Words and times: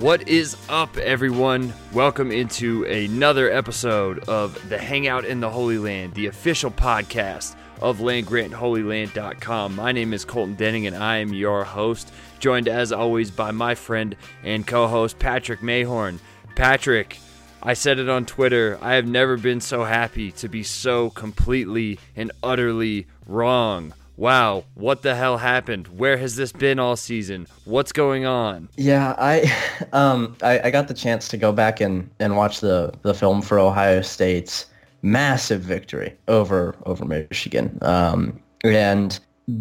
What 0.00 0.26
is 0.26 0.56
up, 0.70 0.96
everyone? 0.96 1.74
Welcome 1.92 2.32
into 2.32 2.84
another 2.84 3.52
episode 3.52 4.20
of 4.30 4.70
the 4.70 4.78
Hangout 4.78 5.26
in 5.26 5.40
the 5.40 5.50
Holy 5.50 5.76
Land, 5.76 6.14
the 6.14 6.24
official 6.24 6.70
podcast 6.70 7.54
of 7.82 7.98
landgrantholyland.com. 7.98 9.76
My 9.76 9.92
name 9.92 10.14
is 10.14 10.24
Colton 10.24 10.54
Denning, 10.54 10.86
and 10.86 10.96
I 10.96 11.18
am 11.18 11.34
your 11.34 11.64
host, 11.64 12.14
joined 12.38 12.66
as 12.66 12.92
always 12.92 13.30
by 13.30 13.50
my 13.50 13.74
friend 13.74 14.16
and 14.42 14.66
co 14.66 14.88
host, 14.88 15.18
Patrick 15.18 15.60
Mayhorn. 15.60 16.18
Patrick, 16.56 17.18
I 17.62 17.74
said 17.74 17.98
it 17.98 18.08
on 18.08 18.24
Twitter. 18.24 18.78
I 18.80 18.94
have 18.94 19.06
never 19.06 19.36
been 19.36 19.60
so 19.60 19.84
happy 19.84 20.32
to 20.32 20.48
be 20.48 20.62
so 20.62 21.10
completely 21.10 21.98
and 22.16 22.32
utterly 22.42 23.06
wrong 23.26 23.92
wow, 24.20 24.64
what 24.74 25.00
the 25.00 25.14
hell 25.14 25.38
happened? 25.38 25.88
Where 25.88 26.18
has 26.18 26.36
this 26.36 26.52
been 26.52 26.78
all 26.78 26.94
season? 26.94 27.46
What's 27.64 27.90
going 27.90 28.26
on? 28.26 28.68
Yeah, 28.76 29.14
I 29.18 29.50
um 29.92 30.36
I, 30.42 30.60
I 30.60 30.70
got 30.70 30.86
the 30.88 30.94
chance 30.94 31.26
to 31.28 31.36
go 31.36 31.50
back 31.52 31.80
and, 31.80 32.08
and 32.20 32.36
watch 32.36 32.60
the, 32.60 32.92
the 33.02 33.14
film 33.14 33.40
for 33.42 33.58
Ohio 33.58 34.02
State's 34.02 34.66
massive 35.02 35.62
victory 35.62 36.14
over 36.28 36.76
over 36.84 37.04
Michigan. 37.04 37.78
Um 37.80 38.38
and 38.62 39.18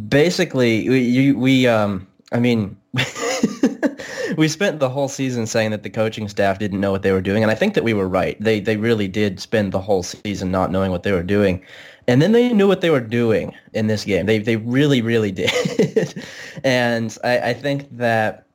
basically 0.10 0.90
we 0.90 1.32
we 1.32 1.66
um 1.66 2.06
I 2.34 2.40
mean 2.40 2.76
we 4.38 4.48
spent 4.48 4.80
the 4.80 4.90
whole 4.90 5.08
season 5.08 5.48
saying 5.48 5.72
that 5.72 5.84
the 5.84 5.90
coaching 5.90 6.28
staff 6.28 6.60
didn't 6.60 6.82
know 6.82 6.92
what 6.92 7.04
they 7.04 7.12
were 7.12 7.22
doing, 7.22 7.44
and 7.44 7.52
I 7.52 7.56
think 7.56 7.76
that 7.76 7.84
we 7.84 7.94
were 7.94 8.08
right. 8.08 8.36
They 8.42 8.60
they 8.60 8.78
really 8.78 9.08
did 9.08 9.40
spend 9.40 9.72
the 9.72 9.80
whole 9.80 10.02
season 10.04 10.52
not 10.52 10.72
knowing 10.72 10.92
what 10.92 11.04
they 11.04 11.12
were 11.12 11.24
doing. 11.24 11.64
And 12.10 12.24
then 12.24 12.32
they 12.32 12.52
knew 12.52 12.68
what 12.68 12.82
they 12.82 12.90
were 12.90 13.00
doing 13.00 13.54
in 13.74 13.86
this 13.86 14.04
game. 14.04 14.26
They 14.26 14.40
they 14.40 14.56
really 14.56 15.02
really 15.02 15.32
did, 15.44 16.24
and 16.64 17.16
I, 17.24 17.40
I 17.50 17.54
think 17.54 17.86
that 17.98 18.48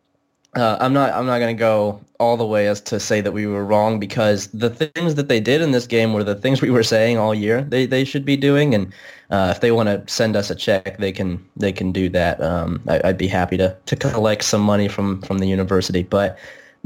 uh, 0.56 0.76
I'm 0.80 0.92
not 0.92 1.12
I'm 1.12 1.24
not 1.26 1.38
going 1.38 1.56
to 1.56 1.58
go 1.58 2.00
all 2.18 2.36
the 2.36 2.46
way 2.46 2.66
as 2.66 2.80
to 2.80 2.98
say 2.98 3.20
that 3.20 3.30
we 3.30 3.46
were 3.46 3.64
wrong 3.64 4.00
because 4.00 4.48
the 4.48 4.70
things 4.70 5.14
that 5.14 5.28
they 5.28 5.38
did 5.38 5.60
in 5.60 5.70
this 5.70 5.86
game 5.86 6.12
were 6.12 6.24
the 6.24 6.34
things 6.34 6.62
we 6.62 6.70
were 6.70 6.82
saying 6.82 7.16
all 7.16 7.34
year 7.34 7.62
they, 7.62 7.86
they 7.86 8.04
should 8.04 8.24
be 8.24 8.36
doing, 8.36 8.74
and 8.74 8.92
uh, 9.30 9.52
if 9.54 9.60
they 9.60 9.70
want 9.70 9.88
to 9.88 10.12
send 10.12 10.34
us 10.34 10.50
a 10.50 10.54
check, 10.56 10.98
they 10.98 11.12
can 11.12 11.44
they 11.56 11.70
can 11.70 11.92
do 11.92 12.08
that. 12.08 12.42
Um, 12.42 12.82
I, 12.88 13.00
would 13.04 13.18
be 13.18 13.28
happy 13.28 13.56
to 13.58 13.76
to 13.86 13.94
collect 13.94 14.42
some 14.42 14.62
money 14.62 14.88
from 14.88 15.22
from 15.22 15.38
the 15.38 15.46
university, 15.46 16.02
but 16.02 16.36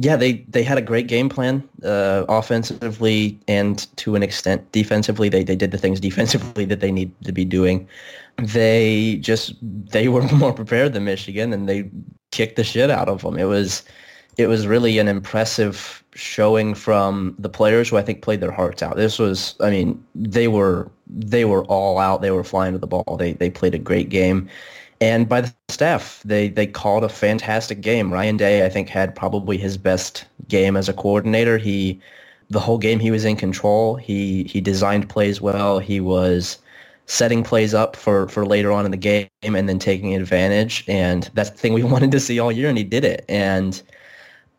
yeah, 0.01 0.15
they, 0.15 0.45
they 0.49 0.63
had 0.63 0.79
a 0.79 0.83
great 0.83 1.09
game 1.09 1.29
plan 1.29 1.69
uh, 1.85 2.25
offensively 2.29 3.37
and 3.49 3.85
to 3.97 4.15
an 4.15 4.23
extent 4.23 4.71
defensively. 4.71 5.29
They, 5.29 5.43
they 5.43 5.57
did 5.57 5.73
the 5.73 5.79
things 5.79 5.99
defensively 5.99 6.65
that 6.67 6.79
they 6.79 6.93
need 6.93 7.13
to 7.25 7.33
be 7.33 7.45
doing. 7.45 7.89
They 8.37 9.17
just 9.17 9.55
they 9.61 10.07
were 10.07 10.23
more 10.33 10.53
prepared 10.53 10.93
than 10.93 11.05
Michigan 11.05 11.53
and 11.53 11.69
they 11.69 11.91
kicked 12.31 12.55
the 12.55 12.63
shit 12.63 12.91
out 12.91 13.09
of 13.09 13.23
them. 13.23 13.37
It 13.39 13.47
was 13.47 13.83
it 14.39 14.49
was 14.49 14.67
really 14.67 14.99
an 14.99 15.09
impressive 15.09 16.05
showing 16.15 16.75
from 16.75 17.35
the 17.39 17.49
players 17.49 17.89
who 17.89 17.97
I 17.97 18.03
think 18.03 18.23
played 18.23 18.41
their 18.41 18.53
hearts 18.53 18.83
out. 18.83 18.97
This 18.97 19.19
was 19.19 19.55
I 19.61 19.71
mean 19.71 20.03
they 20.15 20.49
were 20.49 20.91
they 21.09 21.45
were 21.45 21.65
all 21.67 21.99
out. 21.99 22.23
They 22.23 22.31
were 22.31 22.45
flying 22.45 22.73
to 22.73 22.79
the 22.79 22.87
ball. 22.87 23.17
They 23.19 23.33
they 23.35 23.51
played 23.51 23.75
a 23.75 23.79
great 23.79 24.09
game 24.11 24.49
and 25.01 25.29
by 25.29 25.43
the 25.43 25.55
staff. 25.69 26.23
They 26.25 26.49
they 26.49 26.67
called 26.67 27.05
a 27.05 27.09
fantastic 27.09 27.81
game. 27.81 28.13
Ryan 28.13 28.37
Day, 28.37 28.65
I 28.67 28.69
think, 28.69 28.89
had 28.89 29.15
probably 29.15 29.59
his 29.59 29.77
best 29.77 30.25
game 30.49 30.77
as 30.77 30.89
a 30.89 30.93
coordinator. 30.95 31.59
He 31.59 32.01
the 32.51 32.61
whole 32.61 32.79
game 32.79 32.99
he 33.01 33.11
was 33.11 33.25
in 33.25 33.37
control. 33.37 33.97
He 33.97 34.45
he 34.45 34.61
designed 34.61 35.09
plays 35.09 35.41
well. 35.41 35.79
He 35.79 36.01
was 36.01 36.59
setting 37.07 37.43
plays 37.43 37.73
up 37.75 37.97
for, 37.97 38.29
for 38.29 38.45
later 38.47 38.71
on 38.71 38.85
in 38.85 38.91
the 38.91 38.97
game 38.97 39.29
and 39.43 39.67
then 39.69 39.79
taking 39.79 40.15
advantage. 40.15 40.85
And 40.89 41.31
that's 41.35 41.51
the 41.51 41.57
thing 41.57 41.73
we 41.73 41.83
wanted 41.95 42.11
to 42.13 42.21
see 42.21 42.39
all 42.39 42.53
year, 42.53 42.69
and 42.69 42.77
he 42.79 42.85
did 42.85 43.05
it. 43.05 43.25
And 43.29 43.83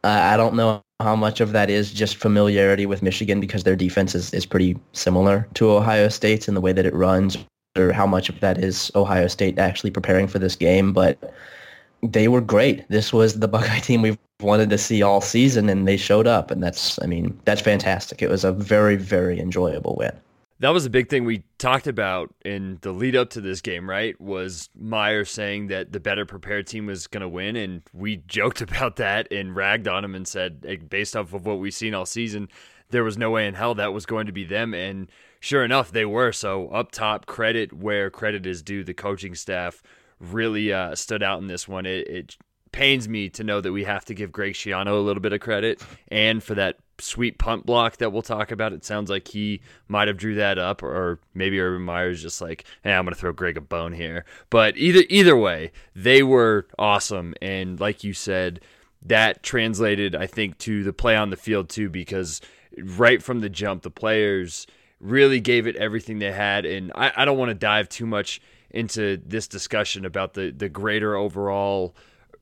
I 0.04 0.38
don't 0.38 0.56
know 0.56 0.82
how 1.00 1.16
much 1.16 1.42
of 1.42 1.52
that 1.54 1.70
is 1.70 1.92
just 1.94 2.18
familiarity 2.18 2.86
with 2.86 3.02
Michigan 3.02 3.40
because 3.40 3.64
their 3.64 3.76
defense 3.76 4.16
is, 4.16 4.34
is 4.34 4.46
pretty 4.46 4.78
similar 4.94 5.48
to 5.56 5.72
Ohio 5.72 6.10
State's 6.10 6.48
in 6.48 6.56
the 6.56 6.62
way 6.62 6.74
that 6.74 6.86
it 6.86 6.94
runs 6.94 7.38
or 7.78 7.92
how 7.92 8.08
much 8.08 8.30
of 8.30 8.40
that 8.40 8.58
is 8.58 8.92
Ohio 8.96 9.28
State 9.28 9.58
actually 9.60 9.92
preparing 9.92 10.28
for 10.28 10.40
this 10.40 10.56
game, 10.56 10.92
but 10.94 11.34
they 12.02 12.28
were 12.28 12.42
great. 12.42 12.88
This 12.90 13.14
was 13.14 13.40
the 13.40 13.48
Buckeye 13.56 13.80
team 13.80 14.02
we've 14.02 14.18
wanted 14.42 14.70
to 14.70 14.78
see 14.78 15.02
all 15.02 15.22
season, 15.22 15.70
and 15.70 15.88
they 15.88 15.98
showed 15.98 16.28
up, 16.28 16.52
and 16.52 16.64
that's, 16.64 17.02
I 17.02 17.06
mean, 17.06 17.40
that's 17.46 17.62
fantastic. 17.62 18.22
It 18.22 18.30
was 18.30 18.44
a 18.44 18.52
very, 18.52 18.96
very 18.96 19.40
enjoyable 19.40 19.96
win. 19.98 20.18
That 20.62 20.70
was 20.70 20.86
a 20.86 20.90
big 20.90 21.08
thing 21.08 21.24
we 21.24 21.44
talked 21.58 21.88
about 21.88 22.34
in 22.44 22.80
the 22.82 22.92
lead 22.92 23.16
up 23.16 23.30
to 23.32 23.42
this 23.42 23.62
game, 23.62 23.90
right? 23.90 24.20
Was 24.20 24.70
Meyer 24.76 25.24
saying 25.24 25.68
that 25.68 25.94
the 25.94 26.02
better 26.02 26.26
prepared 26.26 26.68
team 26.68 26.86
was 26.86 27.08
going 27.08 27.22
to 27.22 27.30
win, 27.30 27.56
and 27.56 27.82
we 27.94 28.18
joked 28.28 28.62
about 28.62 28.98
that 28.98 29.32
and 29.32 29.56
ragged 29.56 29.88
on 29.88 30.04
him 30.04 30.16
and 30.16 30.28
said, 30.28 30.90
based 30.90 31.16
off 31.16 31.34
of 31.34 31.46
what 31.46 31.60
we've 31.60 31.74
seen 31.74 31.94
all 31.94 32.06
season, 32.06 32.50
there 32.90 33.04
was 33.04 33.18
no 33.18 33.32
way 33.32 33.48
in 33.48 33.54
hell 33.54 33.76
that 33.76 33.94
was 33.94 34.06
going 34.06 34.26
to 34.26 34.32
be 34.34 34.44
them, 34.44 34.74
and 34.74 35.10
sure 35.40 35.64
enough, 35.64 35.92
they 35.92 36.06
were. 36.06 36.32
So 36.32 36.68
up 36.70 36.92
top, 36.92 37.26
credit 37.26 37.72
where 37.72 38.10
credit 38.10 38.46
is 38.46 38.62
due. 38.62 38.84
The 38.84 38.94
coaching 38.94 39.36
staff 39.36 39.82
really 40.20 40.74
uh, 40.74 40.96
stood 40.96 41.24
out 41.24 41.40
in 41.40 41.48
this 41.48 41.68
one. 41.68 41.86
It, 41.86 42.08
it, 42.08 42.38
pains 42.72 43.10
me 43.10 43.30
to 43.30 43.44
know 43.44 43.60
that 43.60 43.72
we 43.72 43.84
have 43.84 44.06
to 44.06 44.14
give 44.14 44.32
Greg 44.32 44.54
Schiano 44.54 44.92
a 44.92 45.02
little 45.02 45.22
bit 45.22 45.34
of 45.34 45.40
credit, 45.40 45.82
and 46.10 46.44
for 46.44 46.54
that 46.54 46.78
sweet 47.00 47.38
punt 47.38 47.66
block 47.66 47.98
that 47.98 48.12
we'll 48.12 48.22
talk 48.22 48.52
about. 48.52 48.74
It 48.74 48.86
sounds 48.86 49.10
like 49.10 49.28
he 49.28 49.62
might 49.88 50.08
have 50.08 50.18
drew 50.18 50.36
that 50.36 50.58
up, 50.58 50.84
or 50.84 51.20
maybe 51.34 51.60
Urban 51.60 51.82
Meyer's 51.82 52.22
just 52.22 52.42
like, 52.42 52.66
"Hey, 52.84 52.94
I'm 52.94 53.06
going 53.06 53.14
to 53.14 53.20
throw 53.20 53.34
Greg 53.34 53.58
a 53.58 53.62
bone 53.62 53.94
here." 53.94 54.26
But 54.50 54.78
either 54.78 55.04
either 55.10 55.38
way, 55.38 55.72
they 55.96 56.24
were 56.24 56.68
awesome, 56.78 57.34
and 57.42 57.80
like 57.80 58.04
you 58.04 58.14
said, 58.14 58.62
that 59.02 59.44
translated, 59.44 60.16
I 60.16 60.28
think, 60.28 60.58
to 60.60 60.84
the 60.84 60.94
play 60.94 61.16
on 61.16 61.30
the 61.30 61.38
field 61.38 61.70
too, 61.70 61.90
because 61.90 62.42
right 62.78 63.22
from 63.22 63.40
the 63.40 63.50
jump, 63.50 63.84
the 63.84 63.92
players 63.92 64.68
really 65.00 65.40
gave 65.40 65.68
it 65.68 65.76
everything 65.78 66.20
they 66.20 66.32
had. 66.32 66.66
And 66.66 66.92
I, 66.96 67.12
I 67.16 67.26
don't 67.26 67.38
want 67.38 67.50
to 67.50 67.56
dive 67.56 67.90
too 67.90 68.06
much 68.06 68.42
into 68.70 69.18
this 69.26 69.48
discussion 69.48 70.06
about 70.06 70.34
the, 70.34 70.52
the 70.52 70.70
greater 70.70 71.16
overall 71.16 71.96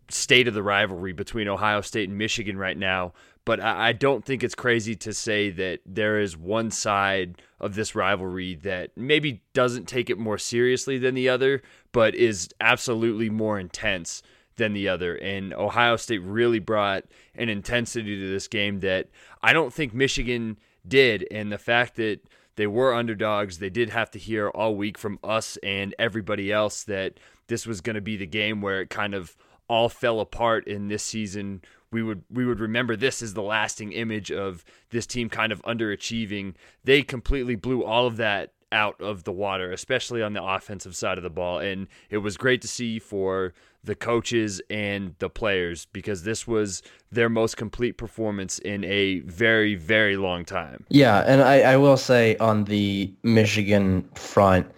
state 0.09 0.47
of 0.47 0.53
the 0.53 0.63
rivalry 0.63 1.13
between 1.13 1.47
Ohio 1.47 1.81
State 1.81 2.09
and 2.09 2.17
Michigan 2.17 2.57
right 2.57 2.77
now. 2.77 3.13
But 3.47 3.61
I, 3.61 3.93
don't 3.93 4.25
think 4.25 4.43
it's 4.43 4.55
crazy 4.55 4.93
to 4.97 5.13
say 5.13 5.49
that 5.51 5.79
there 5.85 6.19
is 6.19 6.35
one 6.35 6.69
side 6.69 7.41
of 7.61 7.75
this 7.75 7.95
rivalry 7.95 8.55
that 8.55 8.91
maybe 8.97 9.41
doesn't 9.53 9.87
take 9.87 10.09
it 10.09 10.17
more 10.17 10.37
seriously 10.37 10.97
than 10.97 11.15
the 11.15 11.29
other, 11.29 11.61
but 11.93 12.13
is 12.13 12.49
absolutely 12.59 13.29
more 13.29 13.57
intense 13.57 14.21
than 14.57 14.73
the 14.73 14.89
other. 14.89 15.15
And 15.15 15.53
Ohio 15.53 15.95
State 15.95 16.23
really 16.23 16.59
brought 16.59 17.05
an 17.35 17.47
intensity 17.47 18.19
to 18.19 18.29
this 18.29 18.49
game 18.49 18.81
that 18.81 19.07
I 19.41 19.53
don't 19.53 19.73
think 19.73 19.93
Michigan 19.93 20.57
did. 20.85 21.25
And 21.31 21.49
the 21.49 21.57
fact 21.57 21.95
that 21.95 22.19
they 22.57 22.67
were 22.67 22.93
underdogs. 22.93 23.59
They 23.59 23.69
did 23.69 23.91
have 23.91 24.11
to 24.11 24.19
hear 24.19 24.49
all 24.49 24.75
week 24.75 24.97
from 24.97 25.19
us 25.23 25.57
and 25.63 25.95
everybody 25.97 26.51
else 26.51 26.83
that 26.85 27.19
this 27.47 27.65
was 27.65 27.79
going 27.79 27.95
to 27.95 28.01
be 28.01 28.17
the 28.17 28.25
game 28.25 28.61
where 28.61 28.81
it 28.81 28.89
kind 28.89 29.13
of 29.13 29.37
all 29.69 29.89
fell 29.89 30.19
apart 30.19 30.67
in 30.67 30.87
this 30.87 31.03
season. 31.03 31.61
We 31.91 32.03
would 32.03 32.23
we 32.29 32.45
would 32.45 32.59
remember 32.59 32.95
this 32.95 33.21
as 33.21 33.33
the 33.33 33.41
lasting 33.41 33.91
image 33.91 34.31
of 34.31 34.63
this 34.89 35.07
team 35.07 35.29
kind 35.29 35.51
of 35.51 35.61
underachieving. 35.63 36.55
They 36.83 37.01
completely 37.01 37.55
blew 37.55 37.83
all 37.83 38.07
of 38.07 38.17
that 38.17 38.53
out 38.71 38.99
of 39.01 39.23
the 39.23 39.31
water, 39.31 39.71
especially 39.71 40.21
on 40.21 40.33
the 40.33 40.43
offensive 40.43 40.95
side 40.95 41.17
of 41.17 41.23
the 41.23 41.29
ball. 41.29 41.59
And 41.59 41.87
it 42.09 42.17
was 42.17 42.37
great 42.37 42.61
to 42.63 42.67
see 42.67 42.99
for 42.99 43.53
the 43.83 43.95
coaches 43.95 44.61
and 44.69 45.15
the 45.19 45.29
players 45.29 45.87
because 45.93 46.23
this 46.23 46.45
was 46.45 46.83
their 47.11 47.29
most 47.29 47.57
complete 47.57 47.93
performance 47.93 48.59
in 48.59 48.83
a 48.83 49.19
very, 49.21 49.75
very 49.75 50.17
long 50.17 50.43
time. 50.45 50.85
Yeah, 50.89 51.23
and 51.25 51.41
I, 51.41 51.61
I 51.61 51.77
will 51.77 51.97
say 51.97 52.35
on 52.37 52.65
the 52.65 53.11
Michigan 53.23 54.07
front, 54.15 54.69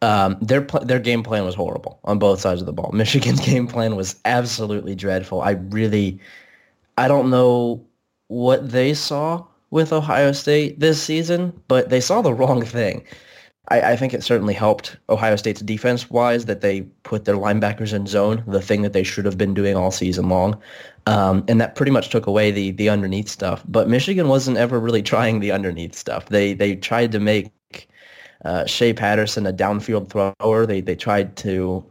um, 0.00 0.36
their 0.40 0.60
their 0.60 1.00
game 1.00 1.24
plan 1.24 1.44
was 1.44 1.56
horrible 1.56 1.98
on 2.04 2.18
both 2.20 2.40
sides 2.40 2.60
of 2.60 2.66
the 2.66 2.72
ball. 2.72 2.90
Michigan's 2.94 3.40
game 3.40 3.66
plan 3.66 3.96
was 3.96 4.16
absolutely 4.24 4.94
dreadful. 4.94 5.40
I 5.40 5.52
really, 5.52 6.20
I 6.98 7.06
don't 7.06 7.30
know 7.30 7.86
what 8.26 8.70
they 8.70 8.92
saw 8.92 9.46
with 9.70 9.92
Ohio 9.92 10.32
State 10.32 10.80
this 10.80 11.00
season, 11.00 11.52
but 11.68 11.90
they 11.90 12.00
saw 12.00 12.22
the 12.22 12.34
wrong 12.34 12.64
thing. 12.64 13.04
I, 13.68 13.92
I 13.92 13.96
think 13.96 14.14
it 14.14 14.24
certainly 14.24 14.54
helped 14.54 14.96
Ohio 15.08 15.36
State's 15.36 15.60
defense 15.60 16.10
wise 16.10 16.46
that 16.46 16.60
they 16.60 16.80
put 17.04 17.24
their 17.24 17.36
linebackers 17.36 17.92
in 17.92 18.06
zone, 18.08 18.42
the 18.48 18.60
thing 18.60 18.82
that 18.82 18.94
they 18.94 19.04
should 19.04 19.26
have 19.26 19.38
been 19.38 19.54
doing 19.54 19.76
all 19.76 19.92
season 19.92 20.28
long. 20.28 20.60
Um, 21.06 21.44
and 21.46 21.60
that 21.60 21.76
pretty 21.76 21.92
much 21.92 22.08
took 22.08 22.26
away 22.26 22.50
the 22.50 22.72
the 22.72 22.88
underneath 22.88 23.28
stuff. 23.28 23.62
But 23.68 23.88
Michigan 23.88 24.26
wasn't 24.26 24.56
ever 24.56 24.80
really 24.80 25.02
trying 25.02 25.38
the 25.38 25.52
underneath 25.52 25.94
stuff. 25.94 26.26
They 26.26 26.52
they 26.52 26.74
tried 26.74 27.12
to 27.12 27.20
make 27.20 27.52
uh, 28.44 28.66
Shea 28.66 28.92
Patterson 28.92 29.46
a 29.46 29.52
downfield 29.52 30.08
thrower. 30.10 30.66
They 30.66 30.80
they 30.80 30.96
tried 30.96 31.36
to 31.36 31.84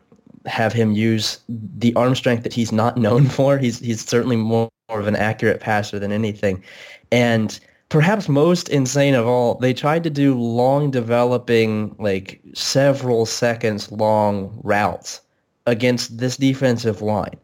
have 0.48 0.74
him 0.74 0.92
use 0.94 1.40
the 1.48 1.94
arm 1.96 2.16
strength 2.16 2.44
that 2.44 2.54
he's 2.54 2.72
not 2.72 2.98
known 3.06 3.28
for. 3.28 3.58
He's 3.58 3.80
he's 3.80 4.08
certainly 4.08 4.36
more, 4.36 4.70
more 4.90 5.00
of 5.00 5.08
an 5.08 5.16
accurate 5.16 5.60
passer 5.60 6.00
than 6.00 6.12
anything, 6.12 6.64
and 7.12 7.60
perhaps 7.90 8.28
most 8.28 8.70
insane 8.70 9.16
of 9.16 9.26
all, 9.28 9.56
they 9.56 9.74
tried 9.74 10.04
to 10.04 10.10
do 10.10 10.38
long 10.40 10.92
developing, 10.92 11.96
like 12.00 12.42
several 12.54 13.26
seconds 13.26 13.92
long 13.92 14.60
routes 14.64 15.22
against 15.66 16.18
this 16.18 16.38
defensive 16.38 17.02
line, 17.02 17.36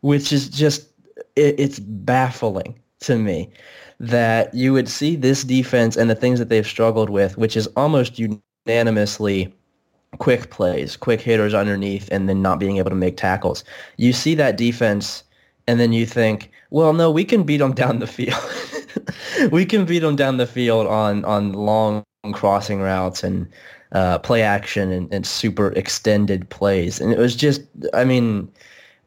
which 0.00 0.32
is 0.32 0.48
just, 0.48 0.88
it, 1.36 1.58
it's 1.58 1.78
baffling 1.78 2.78
to 3.00 3.18
me 3.18 3.50
that 4.00 4.54
you 4.54 4.72
would 4.72 4.88
see 4.88 5.16
this 5.16 5.42
defense 5.44 5.96
and 5.96 6.08
the 6.08 6.14
things 6.14 6.38
that 6.38 6.48
they've 6.48 6.66
struggled 6.66 7.10
with, 7.10 7.36
which 7.36 7.56
is 7.56 7.66
almost 7.76 8.20
unanimously 8.66 9.52
quick 10.18 10.50
plays, 10.50 10.96
quick 10.96 11.20
hitters 11.20 11.54
underneath, 11.54 12.08
and 12.10 12.28
then 12.28 12.42
not 12.42 12.58
being 12.58 12.78
able 12.78 12.90
to 12.90 12.96
make 12.96 13.16
tackles. 13.16 13.64
You 13.96 14.12
see 14.12 14.34
that 14.36 14.56
defense, 14.56 15.22
and 15.66 15.78
then 15.78 15.92
you 15.92 16.06
think, 16.06 16.50
well, 16.70 16.92
no, 16.92 17.10
we 17.10 17.24
can 17.24 17.42
beat 17.42 17.58
them 17.58 17.72
down 17.72 17.98
the 17.98 18.06
field. 18.06 18.42
we 19.52 19.66
can 19.66 19.84
beat 19.84 20.00
them 20.00 20.16
down 20.16 20.38
the 20.38 20.46
field 20.46 20.86
on 20.86 21.24
on 21.24 21.52
long 21.52 22.04
crossing 22.32 22.80
routes 22.80 23.22
and 23.22 23.48
uh, 23.92 24.18
play 24.18 24.42
action 24.42 24.90
and, 24.90 25.12
and 25.12 25.26
super 25.26 25.68
extended 25.72 26.48
plays. 26.50 27.00
And 27.00 27.12
it 27.12 27.18
was 27.18 27.34
just, 27.34 27.62
I 27.94 28.04
mean, 28.04 28.50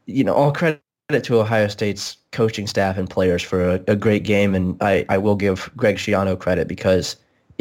you 0.06 0.24
know, 0.24 0.34
all 0.34 0.52
credit 0.52 0.82
to 1.24 1.40
Ohio 1.40 1.68
State's 1.68 2.18
coaching 2.32 2.68
staff 2.68 2.98
and 2.98 3.10
players 3.10 3.44
for 3.44 3.76
a, 3.76 3.84
a 3.88 3.96
great 3.96 4.24
game. 4.24 4.56
And 4.56 4.78
I, 4.82 5.06
I 5.10 5.18
will 5.18 5.36
give 5.36 5.70
Greg 5.76 5.98
Schiano 5.98 6.40
credit 6.40 6.68
because 6.68 7.16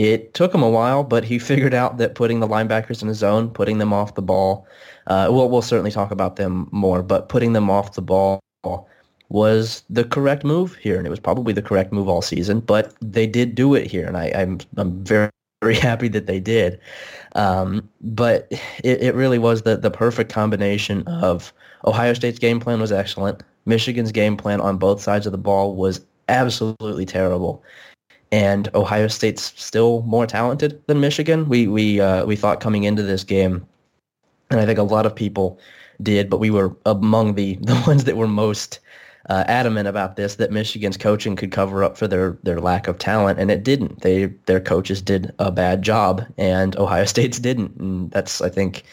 it 0.09 0.35
took 0.35 0.55
him 0.55 0.63
a 0.63 0.71
while, 0.71 1.05
but 1.05 1.25
he 1.25 1.39
figured 1.51 1.75
out 1.75 1.99
that 1.99 2.15
putting 2.15 2.41
the 2.41 2.49
linebackers 2.49 3.03
in 3.03 3.09
the 3.09 3.15
zone, 3.15 3.51
putting 3.51 3.79
them 3.79 3.93
off 3.93 4.15
the 4.15 4.23
ball, 4.23 4.67
uh, 5.07 5.29
we'll, 5.31 5.49
we'll 5.51 5.63
certainly 5.63 5.91
talk 5.91 6.11
about 6.11 6.37
them 6.37 6.69
more, 6.71 7.03
but 7.03 7.29
putting 7.29 7.53
them 7.53 7.71
off 7.71 7.95
the 7.95 8.03
ball 8.03 8.41
was 9.31 9.85
the 9.89 10.05
correct 10.05 10.45
move 10.45 10.75
here, 10.77 10.99
and 10.99 11.07
it 11.07 11.11
was 11.11 11.21
probably 11.21 11.53
the 11.53 11.63
correct 11.63 11.93
move 11.93 12.09
all 12.09 12.21
season. 12.21 12.61
But 12.61 12.95
they 13.01 13.27
did 13.27 13.55
do 13.55 13.75
it 13.75 13.91
here, 13.91 14.07
and 14.07 14.17
I, 14.17 14.33
I'm 14.35 14.59
I'm 14.77 15.03
very 15.05 15.31
very 15.63 15.77
happy 15.77 16.09
that 16.09 16.27
they 16.27 16.41
did. 16.41 16.81
Um, 17.37 17.89
but 18.01 18.49
it, 18.83 19.03
it 19.03 19.15
really 19.15 19.39
was 19.39 19.63
the 19.63 19.77
the 19.77 19.91
perfect 19.91 20.33
combination 20.33 21.07
of 21.07 21.53
Ohio 21.87 22.13
State's 22.13 22.39
game 22.39 22.61
plan 22.61 22.81
was 22.81 22.93
excellent. 22.93 23.43
Michigan's 23.67 24.13
game 24.13 24.37
plan 24.37 24.61
on 24.61 24.79
both 24.79 25.01
sides 25.01 25.27
of 25.27 25.33
the 25.33 25.39
ball 25.39 25.77
was 25.77 26.05
absolutely 26.29 27.07
terrible. 27.07 27.63
And 28.33 28.69
Ohio 28.75 29.09
State's 29.09 29.53
still 29.61 30.03
more 30.03 30.27
talented 30.27 30.81
than 30.87 31.01
Michigan. 31.01 31.49
We 31.49 31.67
we 31.67 32.01
uh, 32.01 32.25
we 32.27 32.37
thought 32.37 32.61
coming 32.61 32.85
into 32.85 33.03
this 33.03 33.25
game, 33.25 33.67
and 34.51 34.61
I 34.61 34.67
think 34.67 34.79
a 34.79 34.85
lot 34.85 35.07
of 35.07 35.15
people 35.15 35.59
did, 36.03 36.31
but 36.31 36.39
we 36.39 36.51
were 36.51 36.77
among 36.87 37.35
the 37.35 37.57
the 37.63 37.83
ones 37.87 38.05
that 38.05 38.17
were 38.17 38.29
most 38.29 38.79
uh, 39.29 39.45
adamant 39.47 39.87
about 39.87 40.17
this 40.17 40.37
that 40.37 40.51
Michigan's 40.51 40.97
coaching 40.97 41.37
could 41.37 41.53
cover 41.53 41.85
up 41.85 41.97
for 41.97 42.09
their 42.09 42.39
their 42.43 42.61
lack 42.61 42.89
of 42.89 42.99
talent, 42.99 43.39
and 43.39 43.51
it 43.51 43.63
didn't. 43.63 44.03
They 44.03 44.27
their 44.47 44.61
coaches 44.61 45.03
did 45.03 45.33
a 45.39 45.51
bad 45.51 45.83
job, 45.83 46.25
and 46.39 46.77
Ohio 46.77 47.05
State's 47.07 47.39
didn't, 47.39 47.77
and 47.79 48.11
that's 48.11 48.41
I 48.41 48.49
think 48.49 48.85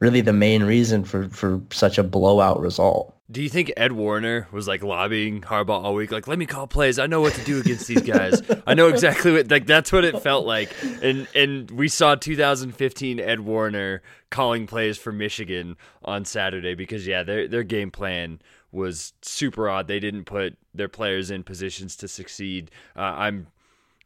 really 0.00 0.20
the 0.20 0.32
main 0.32 0.64
reason 0.64 1.04
for 1.04 1.28
for 1.28 1.60
such 1.70 1.98
a 1.98 2.02
blowout 2.02 2.60
result. 2.60 3.14
Do 3.32 3.42
you 3.42 3.48
think 3.48 3.72
Ed 3.78 3.92
Warinner 3.92 4.46
was 4.52 4.68
like 4.68 4.82
lobbying 4.82 5.40
Harbaugh 5.40 5.82
all 5.82 5.94
week? 5.94 6.12
Like, 6.12 6.28
let 6.28 6.38
me 6.38 6.44
call 6.44 6.66
plays. 6.66 6.98
I 6.98 7.06
know 7.06 7.22
what 7.22 7.32
to 7.32 7.44
do 7.44 7.58
against 7.60 7.86
these 7.88 8.02
guys. 8.02 8.42
I 8.66 8.74
know 8.74 8.88
exactly 8.88 9.32
what 9.32 9.50
like 9.50 9.66
that's 9.66 9.90
what 9.90 10.04
it 10.04 10.20
felt 10.20 10.44
like. 10.46 10.70
And 11.02 11.26
and 11.34 11.70
we 11.70 11.88
saw 11.88 12.14
2015 12.14 13.18
Ed 13.18 13.40
Warinner 13.40 14.02
calling 14.30 14.66
plays 14.66 14.98
for 14.98 15.12
Michigan 15.12 15.76
on 16.04 16.26
Saturday 16.26 16.74
because 16.74 17.06
yeah, 17.06 17.22
their 17.22 17.48
their 17.48 17.62
game 17.62 17.90
plan 17.90 18.42
was 18.70 19.14
super 19.22 19.68
odd. 19.68 19.88
They 19.88 20.00
didn't 20.00 20.24
put 20.24 20.58
their 20.74 20.88
players 20.88 21.30
in 21.30 21.42
positions 21.42 21.96
to 21.96 22.08
succeed. 22.08 22.70
Uh, 22.94 23.00
I'm 23.00 23.46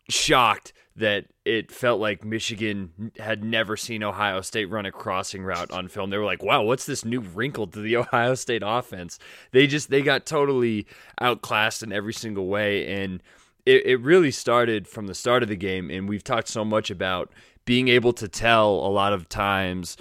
shocked 0.08 0.72
that 0.96 1.26
it 1.44 1.70
felt 1.70 2.00
like 2.00 2.24
Michigan 2.24 3.12
had 3.18 3.44
never 3.44 3.76
seen 3.76 4.02
Ohio 4.02 4.40
State 4.40 4.70
run 4.70 4.86
a 4.86 4.92
crossing 4.92 5.44
route 5.44 5.70
on 5.70 5.88
film. 5.88 6.10
They 6.10 6.16
were 6.16 6.24
like, 6.24 6.42
"Wow, 6.42 6.62
what's 6.62 6.86
this 6.86 7.04
new 7.04 7.20
wrinkle 7.20 7.66
to 7.68 7.80
the 7.80 7.96
Ohio 7.98 8.34
State 8.34 8.62
offense?" 8.64 9.18
They 9.52 9.66
just 9.66 9.90
they 9.90 10.02
got 10.02 10.26
totally 10.26 10.86
outclassed 11.20 11.82
in 11.82 11.92
every 11.92 12.14
single 12.14 12.46
way, 12.46 13.02
and 13.02 13.22
it, 13.66 13.84
it 13.84 14.00
really 14.00 14.30
started 14.30 14.88
from 14.88 15.06
the 15.06 15.14
start 15.14 15.42
of 15.42 15.48
the 15.48 15.56
game. 15.56 15.90
And 15.90 16.08
we've 16.08 16.24
talked 16.24 16.48
so 16.48 16.64
much 16.64 16.90
about 16.90 17.30
being 17.66 17.88
able 17.88 18.12
to 18.14 18.28
tell 18.28 18.70
a 18.70 18.88
lot 18.88 19.12
of 19.12 19.28
times 19.28 19.96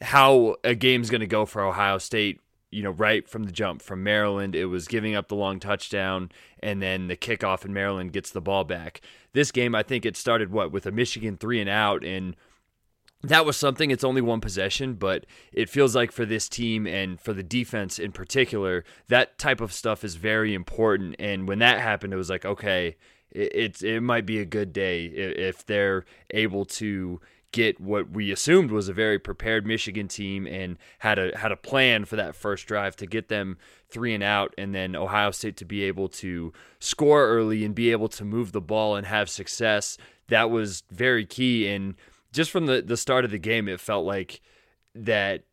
how 0.00 0.56
a 0.62 0.74
game's 0.74 1.10
going 1.10 1.22
to 1.22 1.26
go 1.26 1.46
for 1.46 1.62
Ohio 1.64 1.98
State 1.98 2.40
you 2.70 2.82
know, 2.82 2.90
right 2.90 3.28
from 3.28 3.44
the 3.44 3.52
jump 3.52 3.82
from 3.82 4.02
Maryland, 4.02 4.54
it 4.54 4.66
was 4.66 4.88
giving 4.88 5.14
up 5.14 5.28
the 5.28 5.34
long 5.34 5.58
touchdown 5.58 6.30
and 6.60 6.82
then 6.82 7.06
the 7.06 7.16
kickoff 7.16 7.64
and 7.64 7.72
Maryland 7.72 8.12
gets 8.12 8.30
the 8.30 8.40
ball 8.40 8.64
back. 8.64 9.00
This 9.32 9.50
game, 9.50 9.74
I 9.74 9.82
think 9.82 10.04
it 10.04 10.16
started 10.16 10.52
what 10.52 10.72
with 10.72 10.86
a 10.86 10.92
Michigan 10.92 11.36
three 11.36 11.60
and 11.60 11.70
out, 11.70 12.04
and 12.04 12.36
that 13.22 13.46
was 13.46 13.56
something. 13.56 13.90
It's 13.90 14.04
only 14.04 14.20
one 14.20 14.40
possession, 14.40 14.94
but 14.94 15.26
it 15.52 15.68
feels 15.68 15.96
like 15.96 16.12
for 16.12 16.24
this 16.24 16.48
team 16.48 16.86
and 16.86 17.20
for 17.20 17.32
the 17.32 17.42
defense 17.42 17.98
in 17.98 18.12
particular, 18.12 18.84
that 19.08 19.38
type 19.38 19.60
of 19.60 19.72
stuff 19.72 20.04
is 20.04 20.16
very 20.16 20.54
important. 20.54 21.16
And 21.18 21.48
when 21.48 21.58
that 21.58 21.80
happened, 21.80 22.12
it 22.12 22.16
was 22.16 22.30
like, 22.30 22.44
okay, 22.44 22.96
it, 23.30 23.52
it's 23.54 23.82
it 23.82 24.00
might 24.00 24.26
be 24.26 24.38
a 24.38 24.44
good 24.44 24.72
day 24.72 25.06
if 25.06 25.64
they're 25.66 26.04
able 26.30 26.64
to 26.64 27.20
get 27.52 27.80
what 27.80 28.10
we 28.10 28.30
assumed 28.30 28.70
was 28.70 28.88
a 28.88 28.92
very 28.92 29.18
prepared 29.18 29.66
Michigan 29.66 30.06
team 30.06 30.46
and 30.46 30.76
had 30.98 31.18
a 31.18 31.36
had 31.36 31.50
a 31.50 31.56
plan 31.56 32.04
for 32.04 32.16
that 32.16 32.34
first 32.34 32.66
drive 32.66 32.94
to 32.96 33.06
get 33.06 33.28
them 33.28 33.56
three 33.88 34.14
and 34.14 34.22
out 34.22 34.54
and 34.58 34.74
then 34.74 34.94
Ohio 34.94 35.30
State 35.30 35.56
to 35.56 35.64
be 35.64 35.82
able 35.84 36.08
to 36.08 36.52
score 36.78 37.26
early 37.26 37.64
and 37.64 37.74
be 37.74 37.90
able 37.90 38.08
to 38.08 38.24
move 38.24 38.52
the 38.52 38.60
ball 38.60 38.96
and 38.96 39.06
have 39.06 39.30
success. 39.30 39.96
That 40.28 40.50
was 40.50 40.82
very 40.90 41.24
key 41.24 41.68
and 41.68 41.94
just 42.32 42.50
from 42.50 42.66
the, 42.66 42.82
the 42.82 42.96
start 42.96 43.24
of 43.24 43.30
the 43.30 43.38
game 43.38 43.68
it 43.68 43.80
felt 43.80 44.04
like 44.04 44.42
that 44.94 45.44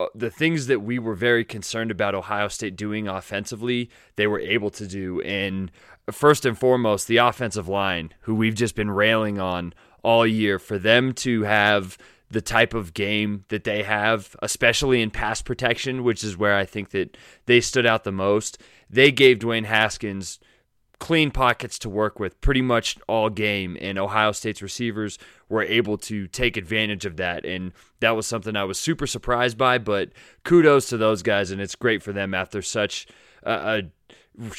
uh, 0.00 0.06
the 0.14 0.30
things 0.30 0.66
that 0.66 0.80
we 0.80 0.98
were 0.98 1.14
very 1.14 1.44
concerned 1.44 1.90
about 1.90 2.14
Ohio 2.14 2.48
State 2.48 2.74
doing 2.74 3.06
offensively, 3.06 3.90
they 4.16 4.26
were 4.26 4.40
able 4.40 4.70
to 4.70 4.88
do. 4.88 5.20
And 5.20 5.70
first 6.10 6.44
and 6.44 6.58
foremost, 6.58 7.06
the 7.06 7.18
offensive 7.18 7.68
line, 7.68 8.12
who 8.22 8.34
we've 8.34 8.56
just 8.56 8.74
been 8.74 8.90
railing 8.90 9.38
on 9.38 9.72
all 10.04 10.26
year 10.26 10.58
for 10.58 10.78
them 10.78 11.12
to 11.14 11.42
have 11.42 11.98
the 12.30 12.40
type 12.40 12.74
of 12.74 12.94
game 12.94 13.44
that 13.48 13.64
they 13.64 13.82
have, 13.82 14.36
especially 14.42 15.02
in 15.02 15.10
pass 15.10 15.42
protection, 15.42 16.04
which 16.04 16.22
is 16.22 16.36
where 16.36 16.56
I 16.56 16.64
think 16.64 16.90
that 16.90 17.16
they 17.46 17.60
stood 17.60 17.86
out 17.86 18.04
the 18.04 18.12
most. 18.12 18.58
They 18.90 19.10
gave 19.10 19.38
Dwayne 19.38 19.64
Haskins 19.64 20.38
clean 20.98 21.30
pockets 21.30 21.78
to 21.80 21.88
work 21.88 22.18
with 22.18 22.40
pretty 22.40 22.62
much 22.62 22.96
all 23.08 23.28
game, 23.28 23.76
and 23.80 23.98
Ohio 23.98 24.32
State's 24.32 24.62
receivers 24.62 25.18
were 25.48 25.62
able 25.62 25.98
to 25.98 26.26
take 26.28 26.56
advantage 26.56 27.04
of 27.04 27.16
that. 27.16 27.44
And 27.44 27.72
that 28.00 28.16
was 28.16 28.26
something 28.26 28.56
I 28.56 28.64
was 28.64 28.78
super 28.78 29.06
surprised 29.06 29.58
by, 29.58 29.78
but 29.78 30.10
kudos 30.44 30.88
to 30.88 30.96
those 30.96 31.22
guys, 31.22 31.50
and 31.50 31.60
it's 31.60 31.74
great 31.74 32.02
for 32.02 32.12
them 32.12 32.34
after 32.34 32.62
such 32.62 33.06
a, 33.42 33.52
a 33.52 33.82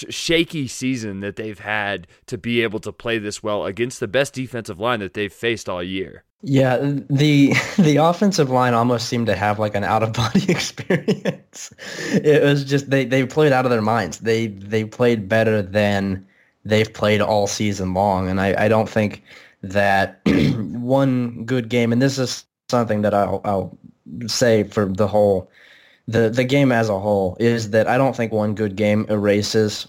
shaky 0.09 0.67
season 0.67 1.19
that 1.19 1.35
they've 1.35 1.59
had 1.59 2.07
to 2.27 2.37
be 2.37 2.61
able 2.63 2.79
to 2.79 2.91
play 2.91 3.17
this 3.17 3.43
well 3.43 3.65
against 3.65 3.99
the 3.99 4.07
best 4.07 4.33
defensive 4.33 4.79
line 4.79 4.99
that 4.99 5.13
they've 5.13 5.33
faced 5.33 5.67
all 5.67 5.83
year. 5.83 6.23
Yeah, 6.41 6.77
the 6.77 7.53
the 7.77 7.97
offensive 7.97 8.51
line 8.51 8.73
almost 8.73 9.09
seemed 9.09 9.25
to 9.27 9.35
have 9.35 9.57
like 9.57 9.73
an 9.73 9.83
out 9.83 10.03
of 10.03 10.13
body 10.13 10.45
experience. 10.49 11.73
It 12.11 12.43
was 12.43 12.63
just 12.63 12.89
they 12.89 13.03
they 13.05 13.25
played 13.25 13.51
out 13.51 13.65
of 13.65 13.71
their 13.71 13.81
minds. 13.81 14.19
They 14.19 14.47
they 14.47 14.85
played 14.85 15.27
better 15.27 15.61
than 15.61 16.25
they've 16.63 16.91
played 16.93 17.21
all 17.21 17.47
season 17.47 17.93
long, 17.93 18.29
and 18.29 18.39
I, 18.39 18.65
I 18.65 18.67
don't 18.67 18.89
think 18.89 19.23
that 19.63 20.19
one 20.25 21.45
good 21.45 21.69
game. 21.69 21.91
And 21.91 22.01
this 22.01 22.19
is 22.19 22.45
something 22.69 23.01
that 23.01 23.13
I'll 23.13 23.41
I'll 23.43 23.77
say 24.27 24.63
for 24.65 24.85
the 24.85 25.07
whole 25.07 25.49
the 26.07 26.29
the 26.29 26.43
game 26.43 26.71
as 26.71 26.89
a 26.89 26.99
whole 26.99 27.35
is 27.39 27.71
that 27.71 27.87
I 27.87 27.97
don't 27.97 28.15
think 28.15 28.31
one 28.31 28.55
good 28.55 28.75
game 28.75 29.05
erases 29.09 29.87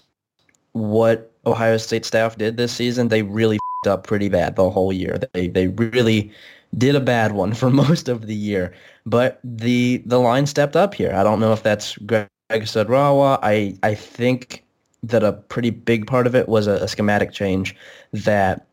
what 0.73 1.31
Ohio 1.45 1.77
State 1.77 2.05
staff 2.05 2.37
did 2.37 2.57
this 2.57 2.73
season. 2.73 3.07
They 3.07 3.21
really 3.21 3.59
up 3.87 4.05
pretty 4.05 4.29
bad 4.29 4.55
the 4.55 4.69
whole 4.69 4.91
year. 4.91 5.19
They 5.33 5.47
they 5.47 5.67
really 5.67 6.31
did 6.77 6.95
a 6.95 6.99
bad 6.99 7.31
one 7.33 7.53
for 7.53 7.69
most 7.83 8.09
of 8.09 8.27
the 8.27 8.35
year. 8.35 8.73
But 9.05 9.39
the 9.43 10.03
the 10.05 10.19
line 10.19 10.45
stepped 10.45 10.75
up 10.75 10.93
here. 10.93 11.13
I 11.13 11.23
don't 11.23 11.39
know 11.39 11.53
if 11.53 11.63
that's 11.63 11.97
Greg 11.97 12.27
Studrawa. 12.51 13.39
I 13.41 13.77
I 13.83 13.95
think 13.95 14.63
that 15.03 15.23
a 15.23 15.33
pretty 15.33 15.69
big 15.69 16.07
part 16.07 16.27
of 16.27 16.35
it 16.35 16.49
was 16.49 16.67
a, 16.67 16.73
a 16.73 16.87
schematic 16.87 17.31
change 17.31 17.75
that 18.11 18.66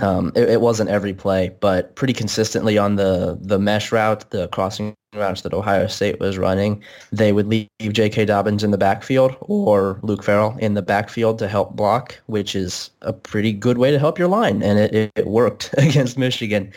um, 0.00 0.32
it, 0.34 0.48
it, 0.48 0.60
wasn't 0.60 0.90
every 0.90 1.14
play, 1.14 1.50
but 1.60 1.94
pretty 1.94 2.12
consistently 2.12 2.78
on 2.78 2.96
the, 2.96 3.38
the 3.40 3.58
mesh 3.58 3.92
route, 3.92 4.28
the 4.30 4.48
crossing 4.48 4.94
routes 5.14 5.42
that 5.42 5.54
Ohio 5.54 5.86
State 5.86 6.20
was 6.20 6.38
running, 6.38 6.82
they 7.12 7.32
would 7.32 7.46
leave 7.46 7.68
J.K. 7.80 8.26
Dobbins 8.26 8.62
in 8.62 8.70
the 8.70 8.78
backfield 8.78 9.36
or 9.40 9.98
Luke 10.02 10.22
Farrell 10.22 10.56
in 10.58 10.74
the 10.74 10.82
backfield 10.82 11.38
to 11.38 11.48
help 11.48 11.74
block, 11.74 12.20
which 12.26 12.54
is 12.54 12.90
a 13.02 13.12
pretty 13.12 13.52
good 13.52 13.78
way 13.78 13.90
to 13.90 13.98
help 13.98 14.18
your 14.18 14.28
line, 14.28 14.62
and 14.62 14.78
it, 14.78 14.94
it, 14.94 15.12
it 15.16 15.26
worked 15.26 15.74
against 15.78 16.18
Michigan. 16.18 16.72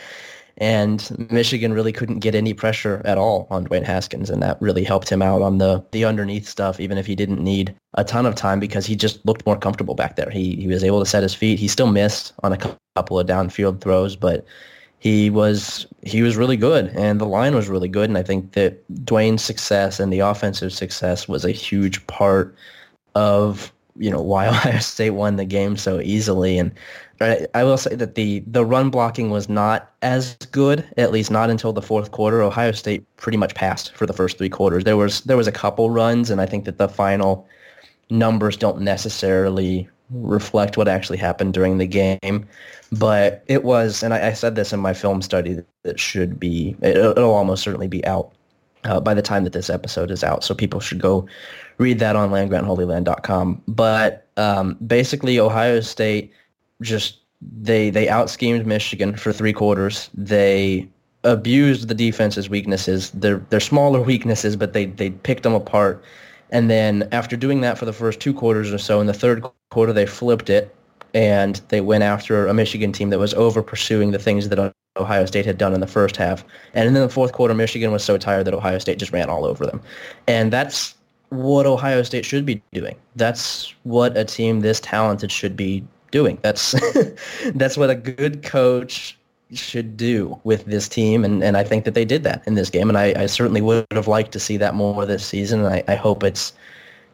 And 0.58 1.28
Michigan 1.30 1.72
really 1.72 1.92
couldn't 1.92 2.20
get 2.20 2.34
any 2.34 2.54
pressure 2.54 3.02
at 3.04 3.18
all 3.18 3.46
on 3.50 3.66
Dwayne 3.66 3.84
Haskins, 3.84 4.30
and 4.30 4.42
that 4.42 4.60
really 4.60 4.84
helped 4.84 5.10
him 5.10 5.22
out 5.22 5.42
on 5.42 5.58
the, 5.58 5.84
the 5.92 6.04
underneath 6.04 6.46
stuff, 6.46 6.78
even 6.78 6.98
if 6.98 7.06
he 7.06 7.14
didn't 7.14 7.42
need 7.42 7.74
a 7.94 8.04
ton 8.04 8.26
of 8.26 8.34
time 8.34 8.60
because 8.60 8.86
he 8.86 8.94
just 8.94 9.24
looked 9.26 9.46
more 9.46 9.56
comfortable 9.56 9.94
back 9.94 10.16
there. 10.16 10.30
He, 10.30 10.56
he 10.56 10.66
was 10.66 10.84
able 10.84 11.00
to 11.00 11.06
set 11.06 11.22
his 11.22 11.34
feet. 11.34 11.58
He 11.58 11.68
still 11.68 11.90
missed 11.90 12.32
on 12.42 12.52
a 12.52 12.76
couple 12.96 13.18
of 13.18 13.26
downfield 13.26 13.80
throws, 13.80 14.14
but 14.14 14.44
he 14.98 15.30
was 15.30 15.84
he 16.04 16.22
was 16.22 16.36
really 16.36 16.56
good 16.56 16.86
and 16.94 17.20
the 17.20 17.26
line 17.26 17.56
was 17.56 17.68
really 17.68 17.88
good 17.88 18.08
and 18.08 18.16
I 18.16 18.22
think 18.22 18.52
that 18.52 18.88
Dwayne's 19.04 19.42
success 19.42 19.98
and 19.98 20.12
the 20.12 20.20
offensive 20.20 20.72
success 20.72 21.26
was 21.26 21.44
a 21.44 21.50
huge 21.50 22.06
part 22.06 22.54
of 23.16 23.72
you 23.96 24.10
know 24.10 24.20
why 24.20 24.48
Ohio 24.48 24.78
State 24.78 25.10
won 25.10 25.36
the 25.36 25.44
game 25.44 25.76
so 25.76 26.00
easily. 26.00 26.58
And 26.58 26.72
I, 27.22 27.64
will 27.64 27.76
say 27.76 27.94
that 27.94 28.14
the 28.14 28.42
the 28.46 28.64
run 28.64 28.90
blocking 28.90 29.30
was 29.30 29.48
not 29.48 29.90
as 30.02 30.34
good, 30.50 30.86
at 30.96 31.12
least 31.12 31.30
not 31.30 31.50
until 31.50 31.72
the 31.72 31.82
fourth 31.82 32.10
quarter. 32.10 32.42
Ohio 32.42 32.72
State 32.72 33.04
pretty 33.16 33.38
much 33.38 33.54
passed 33.54 33.94
for 33.94 34.06
the 34.06 34.12
first 34.12 34.38
three 34.38 34.48
quarters. 34.48 34.84
There 34.84 34.96
was 34.96 35.22
there 35.22 35.36
was 35.36 35.46
a 35.46 35.52
couple 35.52 35.90
runs, 35.90 36.30
and 36.30 36.40
I 36.40 36.46
think 36.46 36.64
that 36.64 36.78
the 36.78 36.88
final 36.88 37.46
numbers 38.10 38.56
don't 38.56 38.80
necessarily 38.80 39.88
reflect 40.10 40.76
what 40.76 40.88
actually 40.88 41.18
happened 41.18 41.54
during 41.54 41.78
the 41.78 41.86
game. 41.86 42.46
But 42.90 43.42
it 43.46 43.64
was, 43.64 44.02
and 44.02 44.12
I, 44.12 44.28
I 44.28 44.32
said 44.34 44.54
this 44.54 44.72
in 44.72 44.80
my 44.80 44.92
film 44.92 45.22
study 45.22 45.58
that, 45.82 45.98
should 45.98 46.38
be, 46.38 46.76
it, 46.82 46.96
it'll 46.96 47.34
almost 47.34 47.62
certainly 47.62 47.88
be 47.88 48.04
out 48.04 48.32
uh, 48.84 49.00
by 49.00 49.14
the 49.14 49.22
time 49.22 49.44
that 49.44 49.52
this 49.52 49.70
episode 49.70 50.10
is 50.10 50.22
out. 50.22 50.44
So 50.44 50.54
people 50.54 50.80
should 50.80 51.00
go 51.00 51.26
read 51.78 51.98
that 52.00 52.16
on 52.16 52.30
landgrantholyland.com. 52.30 53.62
But 53.66 54.26
um, 54.36 54.76
basically, 54.86 55.38
Ohio 55.38 55.80
State 55.80 56.32
just 56.82 57.18
they 57.40 57.90
they 57.90 58.08
out 58.08 58.30
schemed 58.30 58.66
Michigan 58.66 59.16
for 59.16 59.32
three 59.32 59.52
quarters. 59.52 60.10
They 60.14 60.88
abused 61.24 61.88
the 61.88 61.94
defense's 61.94 62.48
weaknesses. 62.48 63.10
They're 63.10 63.42
they're 63.50 63.60
smaller 63.60 64.00
weaknesses, 64.12 64.56
but 64.56 64.72
they 64.72 64.86
they 64.86 65.10
picked 65.10 65.42
them 65.42 65.54
apart. 65.54 66.02
And 66.50 66.68
then 66.68 67.08
after 67.12 67.36
doing 67.36 67.62
that 67.62 67.78
for 67.78 67.86
the 67.86 67.92
first 67.94 68.20
two 68.20 68.34
quarters 68.34 68.72
or 68.72 68.78
so, 68.78 69.00
in 69.00 69.06
the 69.06 69.14
third 69.14 69.42
quarter 69.70 69.92
they 69.92 70.04
flipped 70.04 70.50
it 70.50 70.74
and 71.14 71.60
they 71.68 71.80
went 71.80 72.04
after 72.04 72.46
a 72.46 72.54
Michigan 72.54 72.92
team 72.92 73.10
that 73.10 73.18
was 73.18 73.34
over 73.34 73.62
pursuing 73.62 74.10
the 74.10 74.18
things 74.18 74.48
that 74.48 74.74
Ohio 74.96 75.26
State 75.26 75.46
had 75.46 75.58
done 75.58 75.74
in 75.74 75.80
the 75.80 75.86
first 75.86 76.16
half. 76.16 76.44
And 76.74 76.86
in 76.86 76.94
the 76.94 77.08
fourth 77.08 77.32
quarter, 77.32 77.54
Michigan 77.54 77.92
was 77.92 78.04
so 78.04 78.18
tired 78.18 78.46
that 78.46 78.54
Ohio 78.54 78.78
State 78.78 78.98
just 78.98 79.12
ran 79.12 79.28
all 79.28 79.44
over 79.44 79.66
them. 79.66 79.80
And 80.26 80.52
that's 80.52 80.94
what 81.30 81.66
Ohio 81.66 82.02
State 82.02 82.24
should 82.24 82.44
be 82.44 82.62
doing. 82.72 82.96
That's 83.16 83.74
what 83.84 84.16
a 84.16 84.24
team 84.24 84.60
this 84.60 84.80
talented 84.80 85.32
should 85.32 85.56
be 85.56 85.82
doing. 86.12 86.38
That's 86.42 86.74
that's 87.54 87.76
what 87.76 87.90
a 87.90 87.96
good 87.96 88.44
coach 88.44 89.18
should 89.52 89.96
do 89.96 90.40
with 90.44 90.64
this 90.64 90.88
team, 90.88 91.24
and, 91.24 91.42
and 91.42 91.56
I 91.56 91.64
think 91.64 91.84
that 91.84 91.94
they 91.94 92.04
did 92.04 92.22
that 92.24 92.42
in 92.46 92.54
this 92.54 92.70
game, 92.70 92.88
and 92.88 92.96
I, 92.96 93.12
I 93.16 93.26
certainly 93.26 93.60
would 93.60 93.86
have 93.92 94.08
liked 94.08 94.32
to 94.32 94.40
see 94.40 94.56
that 94.58 94.74
more 94.74 95.04
this 95.04 95.26
season, 95.26 95.64
and 95.64 95.74
I, 95.74 95.84
I 95.88 95.94
hope 95.94 96.22
it's 96.22 96.52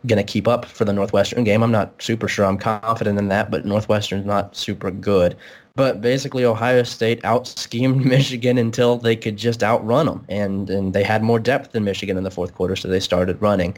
going 0.07 0.25
to 0.25 0.33
keep 0.33 0.47
up 0.47 0.65
for 0.65 0.85
the 0.85 0.93
Northwestern 0.93 1.43
game. 1.43 1.63
I'm 1.63 1.73
not 1.73 2.01
super 2.01 2.29
sure. 2.29 2.45
I'm 2.45 2.59
confident 2.59 3.19
in 3.19 3.29
that, 3.29 3.51
but 3.51 3.65
Northwestern's 3.65 4.25
not 4.25 4.55
super 4.55 4.91
good. 4.91 5.37
But 5.75 6.01
basically, 6.01 6.45
Ohio 6.45 6.83
State 6.83 7.25
out-schemed 7.25 8.05
Michigan 8.05 8.59
until 8.59 8.99
they 8.99 9.17
could 9.17 9.37
just 9.37 9.63
outrun 9.63 10.07
them, 10.07 10.25
and 10.29 10.71
and 10.71 10.93
they 10.93 11.03
had 11.03 11.23
more 11.23 11.39
depth 11.39 11.73
than 11.73 11.85
Michigan 11.85 12.17
in 12.17 12.25
the 12.25 12.31
fourth 12.31 12.55
quarter, 12.55 12.77
so 12.77 12.89
they 12.89 13.01
started 13.01 13.41
running. 13.41 13.77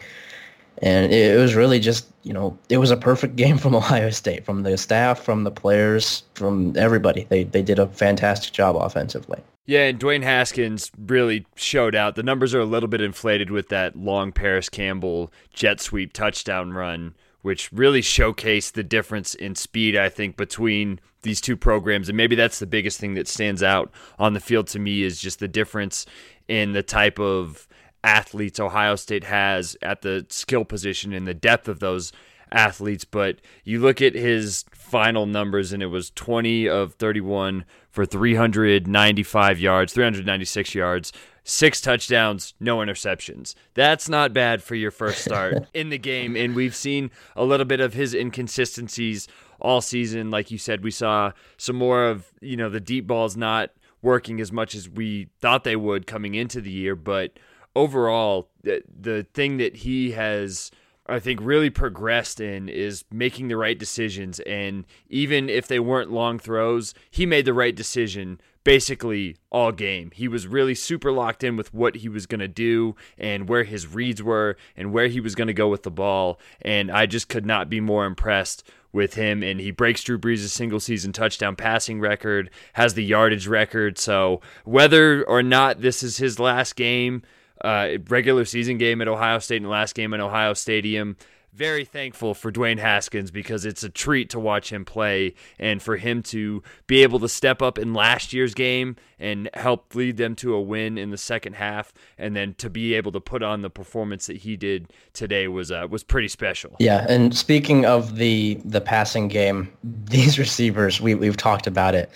And 0.82 1.12
it, 1.12 1.38
was 1.38 1.54
really 1.54 1.78
just, 1.78 2.06
you 2.22 2.32
know, 2.32 2.56
it 2.68 2.78
was 2.78 2.90
a 2.90 2.96
perfect 2.96 3.36
game 3.42 3.58
from 3.58 3.74
Ohio 3.74 4.10
State, 4.10 4.44
from 4.44 4.62
the 4.62 4.76
staff, 4.78 5.20
from 5.20 5.44
the 5.44 5.50
players, 5.50 6.22
from 6.34 6.76
everybody. 6.76 7.26
They 7.28 7.44
they 7.44 7.62
did 7.62 7.78
a 7.78 7.86
fantastic 7.88 8.52
job 8.52 8.76
offensively. 8.76 9.40
Yeah, 9.66 9.86
and 9.86 10.00
Dwayne 10.00 10.24
Haskins 10.24 10.90
really 10.98 11.46
showed 11.54 11.94
out. 11.94 12.16
The 12.16 12.22
numbers 12.22 12.54
are 12.54 12.60
a 12.60 12.64
little 12.64 12.88
bit 12.88 13.00
inflated 13.00 13.50
with 13.50 13.68
that 13.68 13.94
long 13.94 14.32
Parris 14.32 14.68
Campbell 14.68 15.32
jet 15.52 15.80
sweep 15.80 16.12
touchdown 16.12 16.72
run, 16.72 17.14
which 17.42 17.70
really 17.72 18.00
showcased 18.00 18.72
the 18.72 18.82
difference 18.82 19.34
in 19.34 19.54
speed, 19.54 19.96
I 19.96 20.08
think, 20.08 20.36
between 20.36 20.98
these 21.22 21.40
two 21.40 21.56
programs. 21.56 22.08
And 22.08 22.16
maybe 22.16 22.34
that's 22.34 22.58
the 22.58 22.66
biggest 22.66 22.98
thing 22.98 23.14
that 23.14 23.28
stands 23.28 23.62
out 23.62 23.92
on 24.18 24.32
the 24.32 24.40
field 24.40 24.66
to 24.68 24.78
me 24.78 25.02
is 25.02 25.20
just 25.20 25.38
the 25.38 25.46
difference 25.46 26.04
in 26.48 26.72
the 26.72 26.82
type 26.82 27.20
of 27.20 27.68
athletes 28.02 28.58
Ohio 28.58 28.96
State 28.96 29.24
has 29.24 29.76
at 29.82 30.02
the 30.02 30.26
skill 30.28 30.64
position 30.64 31.12
and 31.12 31.26
the 31.26 31.34
depth 31.34 31.68
of 31.68 31.80
those 31.80 32.12
athletes. 32.52 33.04
But 33.04 33.40
you 33.64 33.80
look 33.80 34.00
at 34.02 34.14
his 34.14 34.64
final 34.72 35.26
numbers, 35.26 35.72
and 35.72 35.82
it 35.82 35.86
was 35.86 36.10
20 36.10 36.68
of 36.68 36.94
31 36.94 37.64
for 37.90 38.06
395 38.06 39.60
yards, 39.60 39.92
396 39.92 40.74
yards, 40.74 41.12
six 41.44 41.80
touchdowns, 41.80 42.54
no 42.60 42.78
interceptions. 42.78 43.54
That's 43.74 44.08
not 44.08 44.32
bad 44.32 44.62
for 44.62 44.74
your 44.74 44.90
first 44.90 45.24
start 45.24 45.66
in 45.74 45.90
the 45.90 45.98
game. 45.98 46.36
And 46.36 46.54
we've 46.54 46.74
seen 46.74 47.10
a 47.36 47.44
little 47.44 47.66
bit 47.66 47.80
of 47.80 47.94
his 47.94 48.14
inconsistencies 48.14 49.28
all 49.60 49.80
season. 49.80 50.30
Like 50.30 50.50
you 50.50 50.58
said, 50.58 50.82
we 50.82 50.90
saw 50.90 51.32
some 51.56 51.76
more 51.76 52.06
of, 52.06 52.32
you 52.40 52.56
know, 52.56 52.70
the 52.70 52.80
deep 52.80 53.06
balls 53.06 53.36
not 53.36 53.70
working 54.02 54.40
as 54.40 54.50
much 54.50 54.74
as 54.74 54.88
we 54.88 55.28
thought 55.40 55.64
they 55.64 55.76
would 55.76 56.06
coming 56.06 56.34
into 56.34 56.60
the 56.60 56.70
year. 56.70 56.96
But 56.96 57.32
overall, 57.74 58.48
the, 58.62 58.82
the 58.88 59.26
thing 59.32 59.58
that 59.58 59.76
he 59.76 60.12
has 60.12 60.70
I 61.10 61.18
think 61.18 61.40
really 61.42 61.70
progressed 61.70 62.40
in 62.40 62.68
is 62.68 63.04
making 63.10 63.48
the 63.48 63.56
right 63.56 63.78
decisions. 63.78 64.38
And 64.40 64.84
even 65.08 65.48
if 65.48 65.66
they 65.66 65.80
weren't 65.80 66.12
long 66.12 66.38
throws, 66.38 66.94
he 67.10 67.26
made 67.26 67.46
the 67.46 67.52
right 67.52 67.74
decision 67.74 68.40
basically 68.62 69.36
all 69.50 69.72
game. 69.72 70.10
He 70.14 70.28
was 70.28 70.46
really 70.46 70.74
super 70.74 71.10
locked 71.10 71.42
in 71.42 71.56
with 71.56 71.74
what 71.74 71.96
he 71.96 72.08
was 72.08 72.26
going 72.26 72.40
to 72.40 72.48
do 72.48 72.94
and 73.18 73.48
where 73.48 73.64
his 73.64 73.86
reads 73.86 74.22
were 74.22 74.56
and 74.76 74.92
where 74.92 75.08
he 75.08 75.20
was 75.20 75.34
going 75.34 75.48
to 75.48 75.54
go 75.54 75.68
with 75.68 75.82
the 75.82 75.90
ball. 75.90 76.38
And 76.62 76.90
I 76.90 77.06
just 77.06 77.28
could 77.28 77.46
not 77.46 77.68
be 77.68 77.80
more 77.80 78.04
impressed 78.04 78.62
with 78.92 79.14
him. 79.14 79.42
And 79.42 79.60
he 79.60 79.70
breaks 79.70 80.04
Drew 80.04 80.18
Brees' 80.18 80.48
single 80.48 80.80
season 80.80 81.12
touchdown 81.12 81.56
passing 81.56 82.00
record, 82.00 82.50
has 82.74 82.94
the 82.94 83.04
yardage 83.04 83.48
record. 83.48 83.98
So 83.98 84.40
whether 84.64 85.24
or 85.24 85.42
not 85.42 85.80
this 85.80 86.02
is 86.02 86.18
his 86.18 86.38
last 86.38 86.76
game, 86.76 87.22
uh, 87.60 87.98
regular 88.08 88.44
season 88.44 88.78
game 88.78 89.00
at 89.00 89.08
Ohio 89.08 89.38
State 89.38 89.62
and 89.62 89.70
last 89.70 89.94
game 89.94 90.14
in 90.14 90.20
Ohio 90.20 90.54
Stadium. 90.54 91.16
Very 91.52 91.84
thankful 91.84 92.32
for 92.32 92.52
Dwayne 92.52 92.78
Haskins 92.78 93.32
because 93.32 93.64
it's 93.64 93.82
a 93.82 93.88
treat 93.88 94.30
to 94.30 94.38
watch 94.38 94.72
him 94.72 94.84
play 94.84 95.34
and 95.58 95.82
for 95.82 95.96
him 95.96 96.22
to 96.24 96.62
be 96.86 97.02
able 97.02 97.18
to 97.18 97.28
step 97.28 97.60
up 97.60 97.76
in 97.76 97.92
last 97.92 98.32
year's 98.32 98.54
game 98.54 98.94
and 99.18 99.50
help 99.54 99.92
lead 99.96 100.16
them 100.16 100.36
to 100.36 100.54
a 100.54 100.60
win 100.60 100.96
in 100.96 101.10
the 101.10 101.18
second 101.18 101.54
half, 101.54 101.92
and 102.16 102.36
then 102.36 102.54
to 102.58 102.70
be 102.70 102.94
able 102.94 103.10
to 103.10 103.20
put 103.20 103.42
on 103.42 103.62
the 103.62 103.70
performance 103.70 104.26
that 104.26 104.36
he 104.38 104.56
did 104.56 104.92
today 105.12 105.48
was 105.48 105.72
uh, 105.72 105.88
was 105.90 106.04
pretty 106.04 106.28
special. 106.28 106.76
Yeah, 106.78 107.04
and 107.08 107.36
speaking 107.36 107.84
of 107.84 108.14
the 108.14 108.60
the 108.64 108.80
passing 108.80 109.26
game, 109.26 109.72
these 109.82 110.38
receivers 110.38 111.00
we 111.00 111.16
we've 111.16 111.36
talked 111.36 111.66
about 111.66 111.96
it 111.96 112.10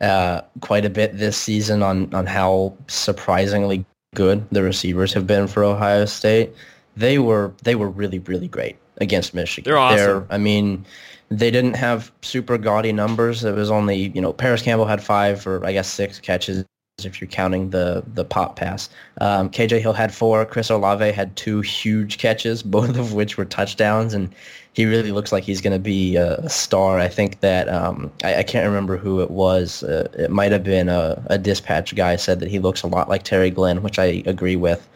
uh, 0.00 0.40
quite 0.60 0.86
a 0.86 0.90
bit 0.90 1.18
this 1.18 1.36
season 1.36 1.82
on 1.82 2.12
on 2.14 2.24
how 2.24 2.74
surprisingly 2.86 3.84
good 4.18 4.44
the 4.50 4.64
receivers 4.64 5.14
have 5.14 5.26
been 5.28 5.46
for 5.46 5.62
Ohio 5.62 6.04
State. 6.04 6.50
They 6.96 7.18
were 7.18 7.52
they 7.62 7.76
were 7.76 7.88
really 7.88 8.18
really 8.18 8.48
great 8.48 8.76
against 9.00 9.32
Michigan. 9.32 9.70
They're 9.70 9.78
awesome. 9.78 9.98
They're, 9.98 10.26
I 10.28 10.38
mean, 10.38 10.84
they 11.30 11.52
didn't 11.52 11.74
have 11.74 12.10
super 12.22 12.58
gaudy 12.58 12.92
numbers. 12.92 13.44
It 13.44 13.54
was 13.54 13.70
only 13.70 14.10
you 14.14 14.20
know 14.20 14.32
Parris 14.32 14.60
Campbell 14.60 14.86
had 14.86 15.00
five 15.02 15.46
or 15.46 15.64
I 15.64 15.72
guess 15.72 15.88
six 15.88 16.18
catches 16.18 16.64
if 17.04 17.20
you're 17.20 17.28
counting 17.28 17.70
the 17.70 18.02
the 18.14 18.24
pop 18.24 18.56
pass. 18.56 18.90
Um, 19.20 19.50
KJ 19.50 19.80
Hill 19.80 19.92
had 19.92 20.12
four. 20.12 20.44
Chris 20.44 20.68
Olave 20.68 21.12
had 21.12 21.36
two 21.36 21.60
huge 21.60 22.18
catches, 22.18 22.62
both 22.76 22.98
of 22.98 23.12
which 23.12 23.38
were 23.38 23.44
touchdowns, 23.44 24.14
and 24.14 24.34
he 24.78 24.86
really 24.86 25.10
looks 25.10 25.32
like 25.32 25.42
he's 25.42 25.60
going 25.60 25.72
to 25.72 25.80
be 25.80 26.14
a 26.14 26.48
star. 26.48 27.00
I 27.00 27.08
think 27.08 27.40
that 27.40 27.68
um, 27.68 28.12
I, 28.22 28.36
I, 28.36 28.42
can't 28.44 28.64
remember 28.64 28.96
who 28.96 29.20
it 29.20 29.28
was. 29.28 29.82
Uh, 29.82 30.08
it 30.16 30.30
might 30.30 30.52
have 30.52 30.62
been 30.62 30.88
a, 30.88 31.20
a, 31.26 31.36
dispatch 31.36 31.96
guy 31.96 32.14
said 32.14 32.38
that 32.38 32.48
he 32.48 32.60
looks 32.60 32.82
a 32.82 32.86
lot 32.86 33.08
like 33.08 33.24
Terry 33.24 33.50
Glenn, 33.50 33.82
which 33.82 33.98
I 33.98 34.22
agree 34.24 34.54
with. 34.54 34.88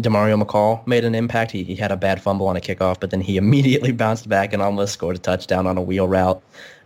Demario 0.00 0.42
McCall 0.42 0.86
made 0.86 1.04
an 1.04 1.14
impact. 1.14 1.50
He, 1.50 1.64
he 1.64 1.76
had 1.76 1.92
a 1.92 1.98
bad 1.98 2.22
fumble 2.22 2.46
on 2.48 2.56
a 2.56 2.60
kickoff, 2.60 2.98
but 2.98 3.10
then 3.10 3.20
he 3.20 3.36
immediately 3.44 3.92
bounced 3.92 4.26
back 4.26 4.54
and 4.54 4.62
almost 4.62 4.94
scored 4.94 5.16
a 5.16 5.18
touchdown 5.18 5.66
on 5.66 5.76
a 5.76 5.82
wheel 5.82 6.08
route. 6.08 6.42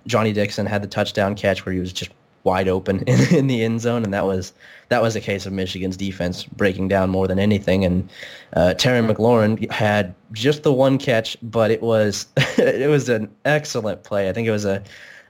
Johnny 0.08 0.32
Dixon 0.32 0.66
had 0.66 0.82
the 0.82 0.88
touchdown 0.88 1.36
catch 1.36 1.64
where 1.64 1.72
he 1.72 1.78
was 1.78 1.92
just 1.92 2.10
wide 2.44 2.68
open 2.68 3.00
in, 3.06 3.34
in 3.34 3.46
the 3.46 3.64
end 3.64 3.80
zone, 3.80 4.04
and 4.04 4.12
that 4.12 4.26
was 4.26 4.52
that 4.88 5.02
was 5.02 5.14
a 5.14 5.20
case 5.20 5.46
of 5.46 5.52
Michigan's 5.52 5.96
defense 5.96 6.44
breaking 6.44 6.88
down 6.88 7.10
more 7.10 7.28
than 7.28 7.38
anything. 7.38 7.84
And 7.84 8.08
uh, 8.54 8.74
Terry 8.74 9.06
McLaurin 9.06 9.70
had 9.70 10.14
just 10.32 10.64
the 10.64 10.72
one 10.72 10.98
catch, 10.98 11.36
but 11.42 11.70
it 11.70 11.82
was 11.82 12.26
it 12.58 12.90
was 12.90 13.08
an 13.08 13.30
excellent 13.44 14.02
play. 14.02 14.28
I 14.28 14.32
think 14.32 14.48
it 14.48 14.52
was 14.52 14.64
a 14.64 14.82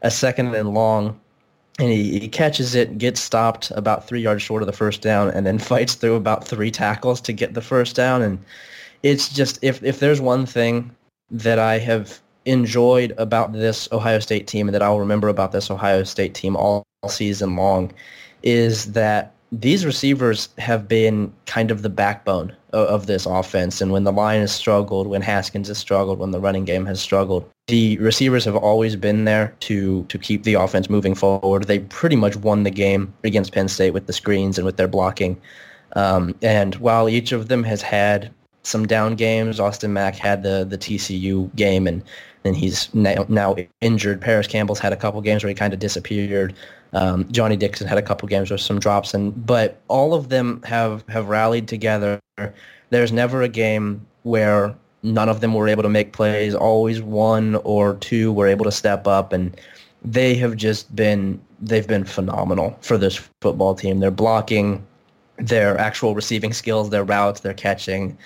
a 0.02 0.11
second 0.11 0.55
and 0.55 0.75
long. 0.75 1.19
And 1.79 1.88
he, 1.90 2.19
he 2.19 2.29
catches 2.29 2.75
it, 2.75 2.99
gets 2.99 3.23
stopped 3.23 3.71
about 3.71 4.07
three 4.07 4.21
yards 4.21 4.43
short 4.43 4.62
of 4.62 4.67
the 4.67 4.73
first 4.73 5.00
down, 5.00 5.29
and 5.31 5.47
then 5.47 5.59
fights 5.73 5.95
through 5.95 6.17
about 6.17 6.47
three 6.47 6.71
tackles 6.71 7.21
to 7.23 7.33
get 7.33 7.55
the 7.55 7.62
first 7.62 7.97
down. 7.97 8.23
And 8.23 8.38
it's 9.02 9.29
just 9.29 9.59
if 9.62 9.83
if 9.83 10.00
there's 10.00 10.21
one 10.21 10.47
thing 10.47 10.95
that 11.31 11.59
I 11.59 11.79
have 11.79 12.21
enjoyed 12.45 13.14
about 13.19 13.52
this 13.52 13.88
Ohio 13.93 14.19
State 14.19 14.47
team 14.47 14.69
and 14.69 14.75
that 14.75 14.83
I'll 14.83 14.99
remember 14.99 15.29
about 15.29 15.52
this 15.52 15.71
Ohio 15.71 16.05
State 16.05 16.35
team 16.35 16.57
all 16.57 16.85
season 17.09 17.57
long 17.57 17.92
is 18.42 18.92
that 18.92 19.35
these 19.52 19.87
receivers 19.87 20.50
have 20.59 20.87
been 20.87 21.33
kind 21.47 21.71
of 21.71 21.83
the 21.83 21.88
backbone 21.88 22.54
of, 22.73 22.87
of, 22.88 23.07
this 23.07 23.26
offense. 23.26 23.80
And 23.80 23.90
when 23.90 24.04
the 24.04 24.12
line 24.12 24.40
has 24.40 24.52
struggled, 24.52 25.07
when 25.09 25.23
Haskins 25.23 25.69
has 25.69 25.78
struggled, 25.78 26.19
when 26.19 26.30
the 26.30 26.38
running 26.38 26.64
game 26.64 26.87
has 26.87 27.00
struggled, 27.00 27.49
the 27.66 27.99
receivers 27.99 28.45
have 28.45 28.54
always 28.54 28.97
been 28.97 29.25
there 29.25 29.54
to, 29.61 30.04
to 30.04 30.19
keep 30.19 30.45
the 30.45 30.54
offense 30.54 30.88
moving 30.88 31.14
forward. 31.14 31.64
They 31.64 31.80
pretty 31.80 32.16
much 32.16 32.37
won 32.37 32.62
the 32.62 32.71
game 32.71 33.12
against 33.25 33.52
Penn 33.52 33.69
State 33.69 33.92
with 33.92 34.07
the 34.07 34.12
screens 34.12 34.59
and 34.59 34.64
with 34.66 34.76
their 34.76 34.88
blocking. 34.88 35.40
Um, 35.97 36.35
and 36.42 36.76
while 36.76 37.09
each 37.09 37.33
of 37.33 37.49
them 37.49 37.64
has 37.64 37.83
had 37.83 38.30
some 38.62 38.87
down 38.87 39.14
games. 39.14 39.61
Austin 39.61 39.92
Mack 39.92 40.16
had 40.16 40.42
the 40.42 40.66
the 40.69 40.78
TCU 40.78 41.54
game, 41.57 41.87
and 41.87 42.02
then 42.42 42.54
he's 42.54 42.92
now, 42.95 43.25
now 43.28 43.57
injured. 43.80 44.21
Parris 44.21 44.47
Campbell's 44.47 44.78
had 44.78 44.92
a 44.92 44.97
couple 44.97 45.21
games 45.21 45.42
where 45.42 45.49
he 45.49 45.54
kind 45.54 45.73
of 45.73 45.78
disappeared. 45.78 46.54
Um, 46.92 47.30
Johnny 47.30 47.56
Dixon 47.56 47.87
had 47.87 47.99
a 47.99 48.02
couple 48.02 48.26
games 48.28 48.50
with 48.50 48.61
some 48.61 48.78
drops, 48.78 49.14
and 49.14 49.47
but 49.47 49.80
all 49.88 50.14
of 50.14 50.28
them 50.28 50.62
have 50.64 51.04
have 51.09 51.28
rallied 51.28 51.68
together. 51.68 52.20
There's 52.90 53.12
never 53.12 53.42
a 53.42 53.49
game 53.49 54.06
where 54.23 54.75
none 55.02 55.28
of 55.28 55.40
them 55.40 55.54
were 55.54 55.68
able 55.68 55.82
to 55.82 55.88
make 55.88 56.12
plays. 56.12 56.54
Always 56.54 57.00
one 57.00 57.56
or 57.56 57.94
two 57.94 58.32
were 58.32 58.47
able 58.47 58.64
to 58.64 58.73
step 58.73 59.06
up, 59.06 59.32
and 59.32 59.56
they 60.04 60.35
have 60.35 60.56
just 60.56 60.94
been 60.94 61.40
they've 61.61 61.87
been 61.87 62.04
phenomenal 62.04 62.76
for 62.80 62.99
this 62.99 63.20
football 63.40 63.75
team. 63.75 64.00
They're 64.00 64.11
blocking, 64.11 64.85
their 65.37 65.78
actual 65.78 66.14
receiving 66.14 66.52
skills, 66.52 66.90
their 66.90 67.04
routes, 67.04 67.40
their 67.40 67.54
catching, 67.54 68.16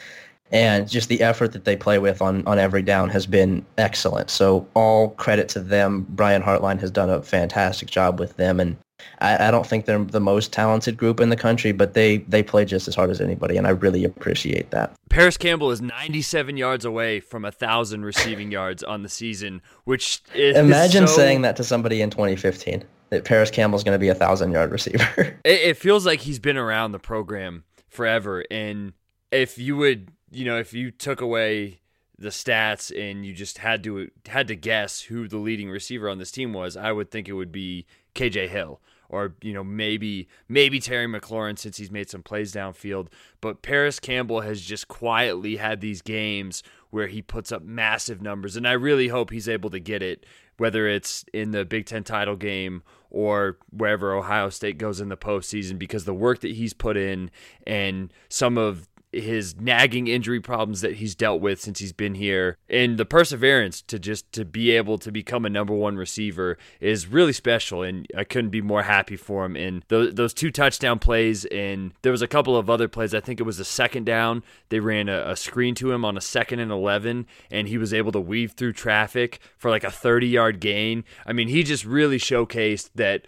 and 0.54 0.88
just 0.88 1.08
the 1.08 1.20
effort 1.20 1.52
that 1.52 1.64
they 1.64 1.76
play 1.76 1.98
with 1.98 2.22
on, 2.22 2.46
on 2.46 2.60
every 2.60 2.80
down 2.80 3.10
has 3.10 3.26
been 3.26 3.66
excellent. 3.76 4.30
So 4.30 4.66
all 4.74 5.10
credit 5.10 5.48
to 5.50 5.60
them. 5.60 6.06
Brian 6.10 6.42
Hartline 6.42 6.80
has 6.80 6.92
done 6.92 7.10
a 7.10 7.20
fantastic 7.22 7.90
job 7.90 8.20
with 8.20 8.36
them, 8.36 8.60
and 8.60 8.76
I, 9.20 9.48
I, 9.48 9.50
don't 9.50 9.66
think 9.66 9.84
they're 9.84 10.02
the 10.02 10.20
most 10.20 10.52
talented 10.52 10.96
group 10.96 11.20
in 11.20 11.28
the 11.28 11.36
country, 11.36 11.72
but 11.72 11.94
they 11.94 12.18
they 12.18 12.42
play 12.42 12.64
just 12.64 12.86
as 12.86 12.94
hard 12.94 13.10
as 13.10 13.20
anybody, 13.20 13.56
and 13.56 13.66
I 13.66 13.70
really 13.70 14.04
appreciate 14.04 14.70
that. 14.70 14.94
Parris 15.08 15.36
Campbell 15.36 15.72
is 15.72 15.82
97 15.82 16.56
yards 16.56 16.84
away 16.84 17.18
from 17.18 17.44
a 17.44 17.50
thousand 17.50 18.04
receiving 18.04 18.52
yards 18.52 18.84
on 18.84 19.02
the 19.02 19.08
season, 19.08 19.60
which 19.84 20.22
is 20.34 20.56
imagine 20.56 21.08
so... 21.08 21.16
saying 21.16 21.42
that 21.42 21.56
to 21.56 21.64
somebody 21.64 22.00
in 22.00 22.10
2015 22.10 22.84
that 23.10 23.24
Parris 23.24 23.50
Campbell 23.50 23.76
is 23.76 23.84
going 23.84 23.94
to 23.94 24.00
be 24.00 24.08
a 24.08 24.14
thousand 24.14 24.52
yard 24.52 24.70
receiver. 24.70 25.08
it, 25.44 25.60
it 25.60 25.76
feels 25.76 26.06
like 26.06 26.20
he's 26.20 26.38
been 26.38 26.56
around 26.56 26.92
the 26.92 27.00
program 27.00 27.64
forever, 27.88 28.44
and 28.52 28.92
if 29.32 29.58
you 29.58 29.76
would, 29.76 30.10
you 30.34 30.44
know, 30.44 30.58
if 30.58 30.72
you 30.72 30.90
took 30.90 31.20
away 31.20 31.80
the 32.18 32.28
stats 32.28 32.90
and 32.96 33.26
you 33.26 33.32
just 33.32 33.58
had 33.58 33.82
to 33.84 34.10
had 34.26 34.48
to 34.48 34.56
guess 34.56 35.02
who 35.02 35.26
the 35.28 35.38
leading 35.38 35.70
receiver 35.70 36.08
on 36.08 36.18
this 36.18 36.30
team 36.30 36.52
was, 36.52 36.76
I 36.76 36.92
would 36.92 37.10
think 37.10 37.28
it 37.28 37.32
would 37.32 37.52
be 37.52 37.86
KJ 38.14 38.48
Hill 38.48 38.80
or 39.08 39.34
you 39.42 39.52
know 39.52 39.64
maybe 39.64 40.28
maybe 40.48 40.80
Terry 40.80 41.06
McLaurin 41.06 41.58
since 41.58 41.76
he's 41.76 41.90
made 41.90 42.10
some 42.10 42.22
plays 42.22 42.52
downfield. 42.52 43.08
But 43.40 43.62
Parris 43.62 44.00
Campbell 44.00 44.40
has 44.40 44.60
just 44.60 44.88
quietly 44.88 45.56
had 45.56 45.80
these 45.80 46.02
games 46.02 46.62
where 46.90 47.06
he 47.06 47.22
puts 47.22 47.52
up 47.52 47.62
massive 47.62 48.22
numbers, 48.22 48.56
and 48.56 48.66
I 48.66 48.72
really 48.72 49.08
hope 49.08 49.30
he's 49.30 49.48
able 49.48 49.70
to 49.70 49.80
get 49.80 50.02
it, 50.02 50.26
whether 50.56 50.86
it's 50.88 51.24
in 51.32 51.50
the 51.50 51.64
Big 51.64 51.86
Ten 51.86 52.04
title 52.04 52.36
game 52.36 52.82
or 53.10 53.58
wherever 53.70 54.12
Ohio 54.12 54.50
State 54.50 54.78
goes 54.78 55.00
in 55.00 55.08
the 55.08 55.16
postseason, 55.16 55.78
because 55.78 56.04
the 56.04 56.14
work 56.14 56.40
that 56.40 56.52
he's 56.52 56.72
put 56.72 56.96
in 56.96 57.30
and 57.66 58.12
some 58.28 58.58
of 58.58 58.88
his 59.22 59.56
nagging 59.56 60.06
injury 60.06 60.40
problems 60.40 60.80
that 60.80 60.96
he's 60.96 61.14
dealt 61.14 61.40
with 61.40 61.60
since 61.60 61.78
he's 61.78 61.92
been 61.92 62.14
here. 62.14 62.58
And 62.68 62.98
the 62.98 63.04
perseverance 63.04 63.82
to 63.82 63.98
just 63.98 64.30
to 64.32 64.44
be 64.44 64.70
able 64.72 64.98
to 64.98 65.12
become 65.12 65.44
a 65.44 65.50
number 65.50 65.74
one 65.74 65.96
receiver 65.96 66.58
is 66.80 67.06
really 67.06 67.32
special 67.32 67.82
and 67.82 68.06
I 68.16 68.24
couldn't 68.24 68.50
be 68.50 68.62
more 68.62 68.82
happy 68.82 69.16
for 69.16 69.44
him. 69.44 69.56
In 69.56 69.82
those, 69.88 70.14
those 70.14 70.34
two 70.34 70.50
touchdown 70.50 70.98
plays 70.98 71.44
and 71.46 71.92
there 72.02 72.12
was 72.12 72.22
a 72.22 72.28
couple 72.28 72.56
of 72.56 72.68
other 72.70 72.88
plays. 72.88 73.14
I 73.14 73.20
think 73.20 73.40
it 73.40 73.44
was 73.44 73.60
a 73.60 73.64
second 73.64 74.04
down. 74.04 74.42
They 74.68 74.80
ran 74.80 75.08
a, 75.08 75.30
a 75.30 75.36
screen 75.36 75.74
to 75.76 75.92
him 75.92 76.04
on 76.04 76.16
a 76.16 76.22
second 76.22 76.60
and 76.60 76.72
11 76.72 77.26
and 77.50 77.68
he 77.68 77.78
was 77.78 77.94
able 77.94 78.12
to 78.12 78.20
weave 78.20 78.52
through 78.52 78.72
traffic 78.72 79.40
for 79.56 79.70
like 79.70 79.84
a 79.84 79.90
30 79.90 80.26
yard 80.26 80.60
gain. 80.60 81.04
I 81.26 81.32
mean 81.32 81.48
he 81.48 81.62
just 81.62 81.84
really 81.84 82.18
showcased 82.18 82.90
that 82.94 83.26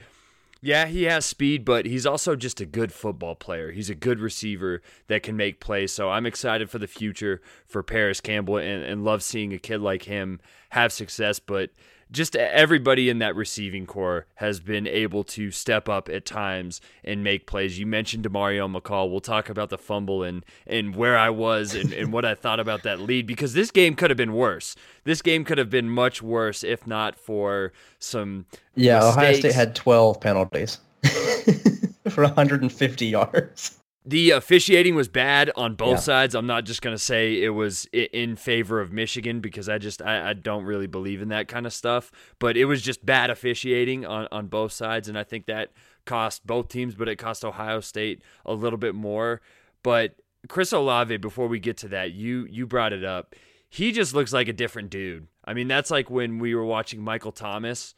yeah, 0.63 0.87
he 0.87 1.05
has 1.05 1.27
speed, 1.27 1.65
but 1.65 1.87
he's 1.87 2.07
also 2.07 2.35
just 2.35 2.61
a 2.61 2.67
good 2.67 2.93
football 2.93 3.35
player. 3.35 3.73
He's 3.73 3.91
a 3.91 3.95
good 3.95 4.19
receiver 4.19 4.83
that 5.09 5.23
can 5.23 5.37
make 5.37 5.61
plays. 5.61 5.93
So 5.93 6.11
I'm 6.11 6.27
excited 6.27 6.71
for 6.71 6.79
the 6.79 6.87
future 6.87 7.41
for 7.67 7.83
Parris 7.83 8.21
Campbell 8.21 8.57
and, 8.57 8.83
and 8.83 9.05
love 9.05 9.23
seeing 9.23 9.53
a 9.53 9.59
kid 9.59 9.81
like 9.81 10.05
him 10.05 10.41
have 10.71 10.93
success. 10.93 11.39
But 11.39 11.71
just 12.11 12.37
everybody 12.37 13.09
in 13.09 13.19
that 13.19 13.35
receiving 13.35 13.87
corps 13.87 14.27
has 14.37 14.61
been 14.61 14.87
able 14.87 15.25
to 15.25 15.51
step 15.51 15.89
up 15.89 16.09
at 16.09 16.25
times 16.25 16.81
and 17.05 17.25
make 17.25 17.47
plays. 17.47 17.79
You 17.79 17.87
mentioned 17.87 18.25
Demario 18.25 18.73
McCall. 18.73 19.11
We'll 19.11 19.21
talk 19.21 19.49
about 19.49 19.71
the 19.71 19.79
fumble 19.79 20.23
and, 20.23 20.45
and 20.67 20.95
where 20.95 21.19
I 21.19 21.31
was 21.31 21.75
and, 21.75 21.93
and 21.93 22.13
what 22.13 22.25
I 22.25 22.35
thought 22.35 22.61
about 22.61 22.83
that 22.85 23.01
lead 23.01 23.27
because 23.27 23.55
this 23.55 23.71
game 23.71 23.95
could 23.95 24.11
have 24.11 24.17
been 24.17 24.35
worse. 24.35 24.77
This 25.05 25.23
game 25.23 25.45
could 25.45 25.59
have 25.59 25.71
been 25.71 25.89
much 25.89 26.23
worse 26.23 26.63
if 26.63 26.87
not 26.87 27.17
for 27.17 27.73
some. 27.99 28.47
Yeah, 28.75 28.99
mistakes. 28.99 29.17
Ohio 29.17 29.33
State 29.35 29.55
had 29.55 29.75
12 29.75 30.21
penalties 30.21 30.79
for 32.09 32.23
150 32.23 33.07
yards 33.07 33.79
the 34.07 34.31
officiating 34.31 34.95
was 34.95 35.09
bad 35.09 35.51
on 35.57 35.75
both 35.75 35.97
yeah. 35.97 35.97
sides. 35.97 36.35
I'm 36.37 36.47
not 36.47 36.65
just 36.65 36.81
going 36.81 36.95
to 36.95 37.03
say 37.03 37.43
it 37.43 37.49
was 37.49 37.87
in 37.93 38.37
favor 38.37 38.81
of 38.81 38.93
Michigan 38.93 39.41
because 39.41 39.69
I 39.69 39.79
just 39.79 40.01
I, 40.01 40.31
I, 40.31 40.33
don't 40.33 40.65
really 40.65 40.87
believe 40.87 41.21
in 41.21 41.29
that 41.31 41.49
kind 41.49 41.67
of 41.67 41.73
stuff. 41.73 42.13
But 42.39 42.57
it 42.57 42.67
was 42.67 42.83
just 42.83 43.05
bad 43.05 43.31
officiating 43.31 44.07
on, 44.07 44.29
on 44.31 44.47
both 44.47 44.71
sides, 44.71 45.09
and 45.09 45.19
I 45.19 45.25
think 45.25 45.47
that 45.47 45.73
cost 46.05 46.47
both 46.47 46.69
teams, 46.69 46.95
but 46.95 47.09
it 47.09 47.17
cost 47.17 47.45
Ohio 47.45 47.81
State 47.81 48.23
a 48.45 48.55
little 48.55 48.79
bit 48.79 48.95
more. 48.95 49.41
But 49.83 50.15
Chris 50.49 50.73
Olave, 50.73 51.17
before 51.17 51.49
we 51.49 51.59
get 51.59 51.77
to 51.79 51.89
that, 51.89 52.13
you 52.13 52.47
you 52.49 52.65
brought 52.65 52.93
it 52.93 53.05
up. 53.05 53.35
He 53.69 53.91
just 53.91 54.15
looks 54.15 54.33
like 54.33 54.47
a 54.47 54.53
different 54.53 54.89
dude. 54.89 55.27
I 55.45 55.53
mean, 55.53 55.67
that's 55.67 55.91
like 55.91 56.09
when 56.09 56.39
we 56.39 56.55
were 56.55 56.65
watching 56.65 57.03
Michael 57.03 57.33
Thomas. 57.33 57.97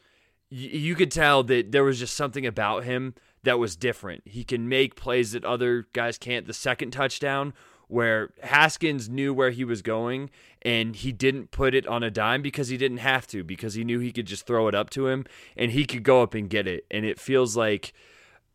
Y- 0.50 0.56
you 0.56 0.94
could 0.94 1.10
tell 1.10 1.42
that 1.42 1.72
there 1.72 1.84
was 1.84 1.98
just 1.98 2.16
something 2.16 2.46
about 2.46 2.84
him 2.84 3.14
that 3.44 3.58
was 3.58 3.76
different. 3.76 4.22
He 4.26 4.44
can 4.44 4.68
make 4.68 4.96
plays 4.96 5.32
that 5.32 5.44
other 5.44 5.86
guys 5.92 6.18
can't. 6.18 6.46
The 6.46 6.54
second 6.54 6.90
touchdown, 6.90 7.54
where 7.88 8.30
Haskins 8.42 9.08
knew 9.08 9.32
where 9.32 9.50
he 9.50 9.64
was 9.64 9.82
going 9.82 10.30
and 10.62 10.94
he 10.94 11.10
didn't 11.10 11.50
put 11.50 11.74
it 11.74 11.86
on 11.86 12.02
a 12.02 12.10
dime 12.10 12.42
because 12.42 12.68
he 12.68 12.76
didn't 12.76 12.98
have 12.98 13.26
to, 13.28 13.42
because 13.42 13.74
he 13.74 13.82
knew 13.82 13.98
he 13.98 14.12
could 14.12 14.26
just 14.26 14.46
throw 14.46 14.68
it 14.68 14.74
up 14.74 14.90
to 14.90 15.08
him 15.08 15.24
and 15.56 15.72
he 15.72 15.84
could 15.84 16.02
go 16.02 16.22
up 16.22 16.34
and 16.34 16.50
get 16.50 16.66
it. 16.66 16.84
And 16.90 17.04
it 17.04 17.18
feels 17.18 17.56
like 17.56 17.94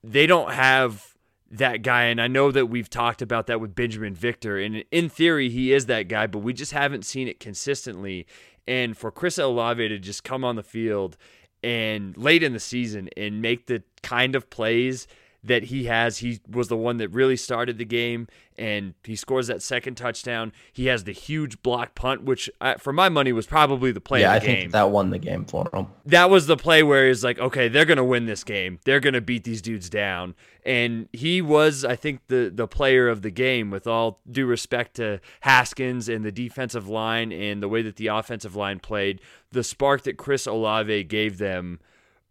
they 0.03 0.27
don't 0.27 0.51
have 0.51 1.15
that 1.49 1.81
guy. 1.81 2.03
And 2.05 2.21
I 2.21 2.27
know 2.27 2.51
that 2.51 2.67
we've 2.67 2.89
talked 2.89 3.21
about 3.21 3.47
that 3.47 3.59
with 3.59 3.75
Binjimen 3.75 4.13
Victor. 4.13 4.59
And 4.59 4.83
in 4.91 5.09
theory, 5.09 5.49
he 5.49 5.73
is 5.73 5.87
that 5.87 6.03
guy, 6.03 6.27
but 6.27 6.39
we 6.39 6.53
just 6.53 6.71
haven't 6.71 7.05
seen 7.05 7.27
it 7.27 7.39
consistently. 7.39 8.27
And 8.67 8.95
for 8.95 9.11
Chris 9.11 9.37
Olave 9.37 9.87
to 9.87 9.97
just 9.97 10.23
come 10.23 10.43
on 10.43 10.55
the 10.55 10.63
field 10.63 11.17
and 11.63 12.15
late 12.17 12.43
in 12.43 12.53
the 12.53 12.59
season 12.59 13.09
and 13.15 13.41
make 13.41 13.67
the 13.67 13.83
kind 14.01 14.35
of 14.35 14.49
plays 14.49 15.07
that 15.43 15.65
he 15.65 15.85
has. 15.85 16.19
He 16.19 16.39
was 16.49 16.67
the 16.69 16.77
one 16.77 16.97
that 16.97 17.09
really 17.09 17.35
started 17.35 17.77
the 17.77 17.85
game, 17.85 18.27
and 18.57 18.93
he 19.03 19.15
scores 19.15 19.47
that 19.47 19.61
second 19.61 19.95
touchdown. 19.95 20.53
He 20.71 20.85
has 20.87 21.03
the 21.03 21.11
huge 21.11 21.61
block 21.61 21.95
punt, 21.95 22.23
which 22.23 22.49
uh, 22.61 22.75
for 22.75 22.93
my 22.93 23.09
money 23.09 23.33
was 23.33 23.45
probably 23.45 23.91
the 23.91 24.01
play 24.01 24.21
yeah, 24.21 24.39
the 24.39 24.43
I 24.43 24.45
game. 24.45 24.55
think 24.61 24.71
that 24.71 24.89
won 24.91 25.09
the 25.09 25.19
game 25.19 25.45
for 25.45 25.69
him. 25.73 25.87
That 26.05 26.29
was 26.29 26.47
the 26.47 26.55
play 26.57 26.81
where 26.81 27.07
he's 27.07 27.23
like, 27.23 27.39
okay, 27.39 27.67
they're 27.67 27.85
gonna 27.85 28.03
win 28.03 28.25
this 28.25 28.43
game. 28.43 28.79
They're 28.85 29.01
gonna 29.01 29.21
beat 29.21 29.43
these 29.43 29.61
dudes 29.61 29.89
down, 29.89 30.35
and 30.65 31.09
he 31.11 31.41
was, 31.41 31.83
I 31.83 31.95
think, 31.95 32.21
the 32.27 32.51
the 32.53 32.67
player 32.67 33.09
of 33.09 33.21
the 33.21 33.31
game. 33.31 33.69
With 33.69 33.85
all 33.85 34.21
due 34.29 34.45
respect 34.45 34.95
to 34.95 35.19
Haskins 35.41 36.07
and 36.07 36.23
the 36.23 36.31
defensive 36.31 36.87
line 36.87 37.31
and 37.31 37.61
the 37.61 37.67
way 37.67 37.81
that 37.81 37.97
the 37.97 38.07
offensive 38.07 38.55
line 38.55 38.79
played, 38.79 39.19
the 39.51 39.63
spark 39.63 40.03
that 40.03 40.17
Chris 40.17 40.45
Olave 40.45 41.03
gave 41.05 41.37
them 41.37 41.79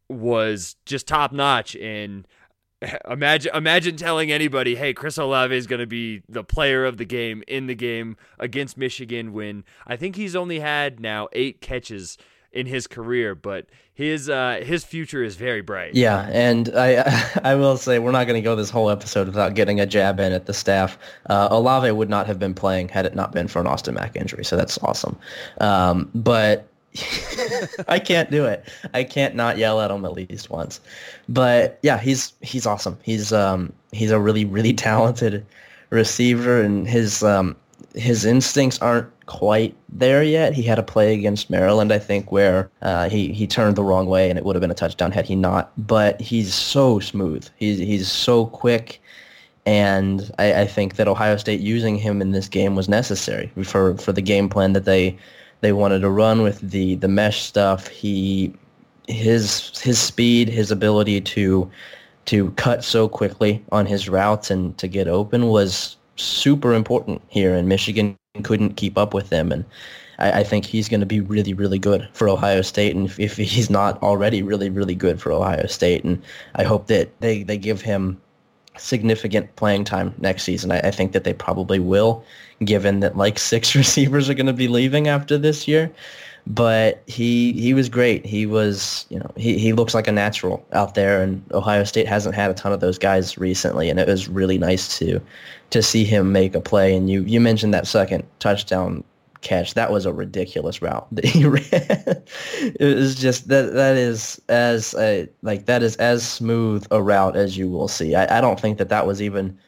was 0.08 0.76
just 0.84 1.08
top 1.08 1.32
notch 1.32 1.74
and 1.76 2.26
imagine 3.10 3.54
imagine 3.54 3.96
telling 3.96 4.30
anybody, 4.30 4.74
"Hey, 4.74 4.92
Chris 4.92 5.18
Olave 5.18 5.56
is 5.56 5.66
going 5.66 5.80
to 5.80 5.86
be 5.86 6.22
the 6.28 6.44
player 6.44 6.84
of 6.84 6.96
the 6.96 7.04
game 7.04 7.42
in 7.46 7.66
the 7.66 7.74
game 7.74 8.16
against 8.38 8.76
Michigan." 8.76 9.32
When 9.32 9.64
I 9.86 9.96
think 9.96 10.16
he's 10.16 10.36
only 10.36 10.60
had 10.60 11.00
now 11.00 11.28
eight 11.32 11.60
catches 11.60 12.18
in 12.52 12.66
his 12.66 12.86
career, 12.86 13.34
but 13.34 13.66
his 13.94 14.28
uh, 14.28 14.60
his 14.62 14.84
future 14.84 15.22
is 15.22 15.36
very 15.36 15.60
bright. 15.60 15.94
Yeah, 15.94 16.28
and 16.32 16.70
I 16.74 17.38
I 17.44 17.54
will 17.54 17.76
say 17.76 17.98
we're 17.98 18.12
not 18.12 18.26
going 18.26 18.40
to 18.40 18.44
go 18.44 18.56
this 18.56 18.70
whole 18.70 18.90
episode 18.90 19.26
without 19.26 19.54
getting 19.54 19.80
a 19.80 19.86
jab 19.86 20.20
in 20.20 20.32
at 20.32 20.46
the 20.46 20.54
staff. 20.54 20.98
Uh, 21.28 21.48
Olave 21.50 21.90
would 21.90 22.10
not 22.10 22.26
have 22.26 22.38
been 22.38 22.54
playing 22.54 22.88
had 22.88 23.06
it 23.06 23.14
not 23.14 23.32
been 23.32 23.48
for 23.48 23.60
an 23.60 23.66
Austin 23.66 23.94
Mack 23.94 24.16
injury, 24.16 24.44
so 24.44 24.56
that's 24.56 24.78
awesome. 24.78 25.18
Um, 25.60 26.10
but 26.14 26.68
I 27.88 27.98
can't 27.98 28.30
do 28.30 28.44
it. 28.44 28.68
I 28.92 29.04
can't 29.04 29.34
not 29.34 29.56
yell 29.58 29.80
at 29.80 29.90
him 29.90 30.04
at 30.04 30.12
least 30.12 30.50
once. 30.50 30.80
But 31.28 31.78
yeah, 31.82 31.98
he's 31.98 32.32
he's 32.42 32.66
awesome. 32.66 32.98
He's 33.02 33.32
um 33.32 33.72
he's 33.92 34.10
a 34.10 34.20
really 34.20 34.44
really 34.44 34.72
talented 34.90 35.44
receiver, 35.90 36.60
and 36.60 36.86
his 36.86 37.22
um 37.22 37.56
his 37.94 38.24
instincts 38.24 38.80
aren't 38.80 39.08
quite 39.26 39.74
there 39.88 40.22
yet. 40.22 40.52
He 40.52 40.62
had 40.62 40.78
a 40.78 40.82
play 40.82 41.14
against 41.14 41.50
Maryland, 41.50 41.92
I 41.92 41.98
think, 41.98 42.30
where 42.30 42.70
uh, 42.82 43.08
he 43.08 43.32
he 43.32 43.46
turned 43.46 43.76
the 43.76 43.84
wrong 43.84 44.06
way, 44.06 44.28
and 44.28 44.38
it 44.38 44.44
would 44.44 44.56
have 44.56 44.60
been 44.60 44.70
a 44.70 44.74
touchdown 44.74 45.12
had 45.12 45.26
he 45.26 45.34
not. 45.34 45.72
But 45.78 46.20
he's 46.20 46.54
so 46.54 47.00
smooth. 47.00 47.48
He's 47.56 47.78
he's 47.78 48.10
so 48.10 48.46
quick. 48.46 49.00
And 49.64 50.28
I, 50.40 50.62
I 50.62 50.66
think 50.66 50.96
that 50.96 51.06
Ohio 51.06 51.36
State 51.36 51.60
using 51.60 51.96
him 51.96 52.20
in 52.20 52.32
this 52.32 52.48
game 52.48 52.74
was 52.74 52.88
necessary 52.88 53.46
for, 53.62 53.96
for 53.96 54.10
the 54.10 54.20
game 54.20 54.48
plan 54.48 54.72
that 54.72 54.86
they 54.86 55.16
they 55.62 55.72
wanted 55.72 56.00
to 56.00 56.10
run 56.10 56.42
with 56.42 56.60
the 56.60 56.96
the 56.96 57.08
mesh 57.08 57.42
stuff. 57.42 57.88
He 57.88 58.52
his 59.08 59.80
his 59.80 59.98
speed, 59.98 60.48
his 60.48 60.70
ability 60.70 61.20
to 61.22 61.70
to 62.26 62.50
cut 62.52 62.84
so 62.84 63.08
quickly 63.08 63.64
on 63.72 63.86
his 63.86 64.08
routes 64.08 64.50
and 64.50 64.76
to 64.78 64.86
get 64.86 65.08
open 65.08 65.48
was 65.48 65.96
super 66.16 66.74
important 66.74 67.22
here, 67.28 67.54
and 67.54 67.68
Michigan 67.68 68.16
couldn't 68.42 68.74
keep 68.76 68.98
up 68.98 69.14
with 69.14 69.30
them. 69.30 69.50
And 69.50 69.64
I, 70.18 70.40
I 70.40 70.44
think 70.44 70.64
he's 70.64 70.88
going 70.88 71.00
to 71.00 71.06
be 71.06 71.20
really, 71.20 71.54
really 71.54 71.78
good 71.78 72.08
for 72.12 72.28
Ohio 72.28 72.62
State. 72.62 72.94
And 72.94 73.06
if, 73.06 73.18
if 73.18 73.36
he's 73.36 73.70
not 73.70 74.02
already 74.02 74.42
really, 74.42 74.70
really 74.70 74.94
good 74.94 75.20
for 75.20 75.32
Ohio 75.32 75.66
State, 75.66 76.04
and 76.04 76.22
I 76.54 76.64
hope 76.64 76.86
that 76.86 77.08
they, 77.20 77.42
they 77.42 77.58
give 77.58 77.82
him 77.82 78.20
significant 78.76 79.54
playing 79.56 79.84
time 79.84 80.14
next 80.18 80.44
season. 80.44 80.72
I, 80.72 80.80
I, 80.80 80.90
think 80.90 81.12
that 81.12 81.24
they 81.24 81.32
probably 81.32 81.78
will, 81.78 82.24
given 82.64 83.00
that 83.00 83.16
like 83.16 83.38
six 83.52 83.74
receivers 83.74 84.30
are 84.30 84.34
going 84.34 84.46
to 84.46 84.52
be 84.52 84.68
leaving 84.68 85.08
after 85.08 85.38
this 85.38 85.68
year. 85.68 85.92
But 86.44 87.02
he 87.06 87.52
he 87.52 87.72
was 87.72 87.88
great. 87.88 88.26
He 88.26 88.46
was 88.46 89.06
you 89.10 89.18
know 89.20 89.30
he, 89.36 89.58
he 89.58 89.72
looks 89.72 89.94
like 89.94 90.08
a 90.08 90.12
natural 90.12 90.66
out 90.72 90.94
there, 90.94 91.22
and 91.22 91.40
Ohio 91.52 91.84
State 91.84 92.08
hasn't 92.08 92.34
had 92.34 92.50
a 92.50 92.54
ton 92.54 92.72
of 92.72 92.80
those 92.80 92.98
guys 92.98 93.38
recently, 93.38 93.88
and 93.88 94.00
it 94.00 94.08
was 94.08 94.28
really 94.28 94.58
nice 94.58 94.98
to 94.98 95.20
to 95.70 95.82
see 95.82 96.04
him 96.04 96.32
make 96.32 96.56
a 96.56 96.60
play. 96.60 96.96
And 96.96 97.08
you 97.08 97.22
you 97.22 97.40
mentioned 97.40 97.72
that 97.74 97.86
second 97.86 98.24
touchdown 98.40 99.04
catch. 99.42 99.74
That 99.74 99.92
was 99.92 100.06
a 100.06 100.12
ridiculous 100.12 100.80
route 100.80 101.06
that 101.12 101.24
he 101.24 101.44
ran. 101.46 101.62
it 101.66 102.96
was 102.96 103.14
just 103.14 103.48
that 103.48 103.74
that 103.74 103.96
is 103.96 104.40
as 104.48 104.94
a, 104.94 105.28
like 105.42 105.66
that 105.66 105.82
is 105.82 105.96
as 105.96 106.26
smooth 106.26 106.86
a 106.90 107.02
route 107.02 107.36
as 107.36 107.56
you 107.56 107.68
will 107.68 107.88
see. 107.88 108.14
I, 108.14 108.38
I 108.38 108.40
don't 108.40 108.60
think 108.60 108.78
that 108.78 108.88
that 108.88 109.06
was 109.06 109.20
even 109.20 109.58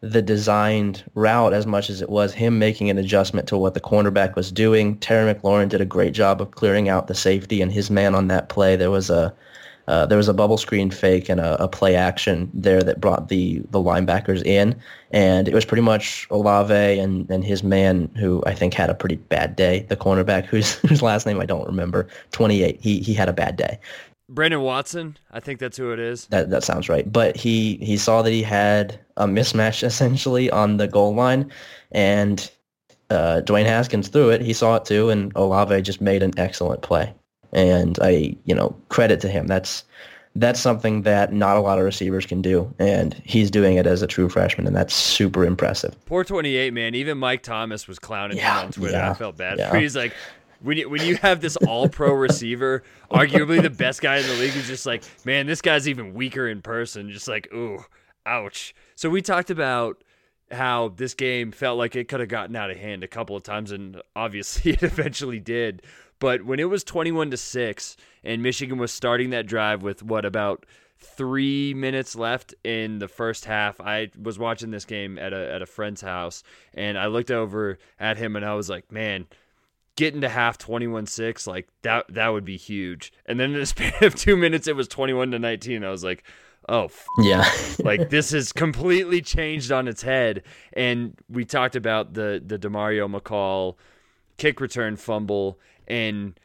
the 0.00 0.22
designed 0.22 1.04
route 1.14 1.52
as 1.52 1.66
much 1.66 1.90
as 1.90 2.00
it 2.00 2.10
was 2.10 2.32
him 2.34 2.58
making 2.58 2.90
an 2.90 2.98
adjustment 2.98 3.48
to 3.48 3.56
what 3.56 3.74
the 3.74 3.80
cornerback 3.80 4.36
was 4.36 4.52
doing. 4.52 4.98
Terry 4.98 5.32
McLaurin 5.32 5.68
did 5.68 5.80
a 5.80 5.86
great 5.86 6.12
job 6.12 6.40
of 6.40 6.52
clearing 6.52 6.88
out 6.88 7.06
the 7.06 7.14
safety 7.14 7.60
and 7.60 7.72
his 7.72 7.90
man 7.90 8.14
on 8.14 8.28
that 8.28 8.48
play. 8.48 8.76
There 8.76 8.90
was 8.90 9.10
a 9.10 9.34
uh, 9.88 10.04
there 10.06 10.18
was 10.18 10.28
a 10.28 10.34
bubble 10.34 10.58
screen 10.58 10.90
fake 10.90 11.28
and 11.28 11.40
a, 11.40 11.62
a, 11.62 11.68
play 11.68 11.94
action 11.94 12.50
there 12.52 12.82
that 12.82 13.00
brought 13.00 13.28
the, 13.28 13.60
the 13.70 13.78
linebackers 13.78 14.44
in, 14.44 14.74
and 15.12 15.46
it 15.46 15.54
was 15.54 15.64
pretty 15.64 15.82
much 15.82 16.26
Olave 16.30 16.98
and, 16.98 17.30
and 17.30 17.44
his 17.44 17.62
man 17.62 18.10
who 18.16 18.42
I 18.46 18.54
think 18.54 18.74
had 18.74 18.90
a 18.90 18.94
pretty 18.94 19.16
bad 19.16 19.54
day. 19.54 19.86
The 19.88 19.96
cornerback 19.96 20.44
whose 20.44 20.72
whose 20.88 21.02
last 21.02 21.26
name 21.26 21.40
I 21.40 21.46
don't 21.46 21.66
remember, 21.66 22.08
28. 22.32 22.80
He 22.80 23.00
he 23.00 23.14
had 23.14 23.28
a 23.28 23.32
bad 23.32 23.56
day. 23.56 23.78
Brandon 24.28 24.60
Watson, 24.60 25.16
I 25.30 25.38
think 25.38 25.60
that's 25.60 25.76
who 25.76 25.92
it 25.92 26.00
is. 26.00 26.26
That 26.26 26.50
that 26.50 26.64
sounds 26.64 26.88
right. 26.88 27.10
But 27.10 27.36
he 27.36 27.76
he 27.76 27.96
saw 27.96 28.22
that 28.22 28.32
he 28.32 28.42
had 28.42 28.98
a 29.16 29.26
mismatch 29.26 29.82
essentially 29.84 30.50
on 30.50 30.78
the 30.78 30.88
goal 30.88 31.14
line, 31.14 31.52
and 31.92 32.50
uh, 33.10 33.42
Dwayne 33.44 33.66
Haskins 33.66 34.08
threw 34.08 34.30
it. 34.30 34.40
He 34.40 34.52
saw 34.52 34.76
it 34.76 34.84
too, 34.84 35.10
and 35.10 35.30
Olave 35.36 35.80
just 35.82 36.00
made 36.00 36.24
an 36.24 36.32
excellent 36.36 36.82
play 36.82 37.14
and 37.52 37.98
I, 38.02 38.36
you 38.44 38.54
know, 38.54 38.76
credit 38.88 39.20
to 39.20 39.28
him. 39.28 39.46
That's 39.46 39.84
that's 40.36 40.60
something 40.60 41.02
that 41.02 41.32
not 41.32 41.56
a 41.56 41.60
lot 41.60 41.78
of 41.78 41.84
receivers 41.84 42.26
can 42.26 42.42
do, 42.42 42.72
and 42.78 43.14
he's 43.24 43.50
doing 43.50 43.76
it 43.76 43.86
as 43.86 44.02
a 44.02 44.06
true 44.06 44.28
freshman, 44.28 44.66
and 44.66 44.76
that's 44.76 44.94
super 44.94 45.44
impressive. 45.44 45.96
Poor 46.04 46.24
28, 46.24 46.72
man. 46.74 46.94
Even 46.94 47.18
Mike 47.18 47.42
Thomas 47.42 47.88
was 47.88 47.98
clowning 47.98 48.36
yeah, 48.36 48.60
him 48.60 48.66
on 48.66 48.72
Twitter. 48.72 48.96
Yeah, 48.96 49.10
I 49.10 49.14
felt 49.14 49.36
bad 49.36 49.58
yeah. 49.58 49.78
He's 49.78 49.96
like, 49.96 50.12
when 50.60 50.76
you, 50.76 50.90
when 50.90 51.02
you 51.02 51.16
have 51.16 51.40
this 51.40 51.56
all-pro 51.56 52.12
receiver, 52.12 52.82
arguably 53.10 53.62
the 53.62 53.70
best 53.70 54.02
guy 54.02 54.18
in 54.18 54.26
the 54.26 54.34
league, 54.34 54.50
who's 54.50 54.66
just 54.66 54.84
like, 54.84 55.04
man, 55.24 55.46
this 55.46 55.62
guy's 55.62 55.88
even 55.88 56.12
weaker 56.12 56.46
in 56.48 56.60
person. 56.60 57.10
Just 57.10 57.28
like, 57.28 57.48
ooh, 57.54 57.82
ouch. 58.26 58.74
So 58.94 59.08
we 59.08 59.22
talked 59.22 59.50
about 59.50 60.02
how 60.50 60.88
this 60.96 61.14
game 61.14 61.50
felt 61.50 61.78
like 61.78 61.96
it 61.96 62.08
could 62.08 62.20
have 62.20 62.28
gotten 62.28 62.54
out 62.56 62.70
of 62.70 62.76
hand 62.76 63.04
a 63.04 63.08
couple 63.08 63.36
of 63.36 63.42
times, 63.42 63.72
and 63.72 64.00
obviously 64.14 64.72
it 64.74 64.82
eventually 64.82 65.40
did. 65.40 65.82
But 66.18 66.44
when 66.44 66.60
it 66.60 66.70
was 66.70 66.84
21 66.84 67.30
to 67.30 67.36
6 67.36 67.96
and 68.24 68.42
Michigan 68.42 68.78
was 68.78 68.92
starting 68.92 69.30
that 69.30 69.46
drive 69.46 69.82
with 69.82 70.02
what 70.02 70.24
about 70.24 70.64
3 70.98 71.74
minutes 71.74 72.16
left 72.16 72.54
in 72.64 72.98
the 72.98 73.08
first 73.08 73.44
half, 73.44 73.80
I 73.80 74.10
was 74.20 74.38
watching 74.38 74.70
this 74.70 74.84
game 74.84 75.18
at 75.18 75.32
a 75.32 75.52
at 75.52 75.62
a 75.62 75.66
friend's 75.66 76.00
house 76.00 76.42
and 76.74 76.98
I 76.98 77.06
looked 77.06 77.30
over 77.30 77.78
at 78.00 78.16
him 78.16 78.34
and 78.36 78.44
I 78.44 78.54
was 78.54 78.70
like, 78.70 78.90
"Man, 78.90 79.26
getting 79.96 80.22
to 80.22 80.28
half 80.28 80.58
21-6 80.58 81.46
like 81.46 81.68
that 81.82 82.06
that 82.08 82.28
would 82.28 82.44
be 82.44 82.56
huge." 82.56 83.12
And 83.26 83.38
then 83.38 83.52
in 83.52 83.60
the 83.60 83.66
span 83.66 83.92
of 84.02 84.14
2 84.14 84.36
minutes 84.36 84.66
it 84.66 84.76
was 84.76 84.88
21 84.88 85.32
to 85.32 85.38
19. 85.38 85.84
I 85.84 85.90
was 85.90 86.02
like, 86.04 86.24
oh 86.68 86.84
f- 86.84 87.06
yeah 87.18 87.48
like 87.84 88.10
this 88.10 88.30
has 88.30 88.52
completely 88.52 89.20
changed 89.20 89.70
on 89.70 89.86
its 89.88 90.02
head 90.02 90.42
and 90.72 91.16
we 91.28 91.44
talked 91.44 91.76
about 91.76 92.14
the 92.14 92.42
the 92.44 92.58
demario 92.58 93.08
mccall 93.08 93.76
kick 94.36 94.60
return 94.60 94.96
fumble 94.96 95.58
and 95.86 96.38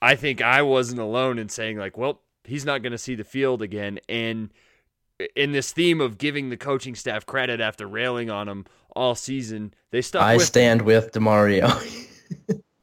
I 0.00 0.16
think 0.16 0.42
I 0.42 0.62
wasn't 0.62 1.00
alone 1.00 1.38
in 1.38 1.48
saying 1.48 1.78
like, 1.78 1.96
well, 1.96 2.20
he's 2.44 2.64
not 2.64 2.82
going 2.82 2.92
to 2.92 2.98
see 2.98 3.14
the 3.14 3.24
field 3.24 3.62
again. 3.62 4.00
And 4.08 4.50
in 5.36 5.52
this 5.52 5.72
theme 5.72 6.00
of 6.00 6.18
giving 6.18 6.50
the 6.50 6.56
coaching 6.56 6.94
staff 6.94 7.26
credit 7.26 7.60
after 7.60 7.86
railing 7.86 8.30
on 8.30 8.48
him 8.48 8.66
all 8.94 9.14
season, 9.14 9.74
they 9.90 10.02
stuck. 10.02 10.22
I 10.22 10.36
with 10.36 10.46
stand 10.46 10.80
him. 10.80 10.86
with 10.86 11.12
Demario. 11.12 11.68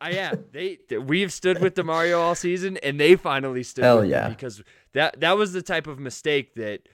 I 0.02 0.08
uh, 0.08 0.14
yeah, 0.14 0.36
they 0.52 0.80
we've 0.98 1.34
stood 1.34 1.62
with 1.62 1.76
Demario 1.76 2.20
all 2.20 2.36
season, 2.36 2.78
and 2.78 3.00
they 3.00 3.16
finally 3.16 3.64
stood. 3.64 3.84
Hell 3.84 4.06
yeah! 4.06 4.30
because 4.30 4.64
that 4.94 5.20
that 5.20 5.38
was 5.38 5.54
the 5.54 5.62
type 5.62 5.88
of 5.88 6.00
mistake 6.00 6.56
that 6.56 6.88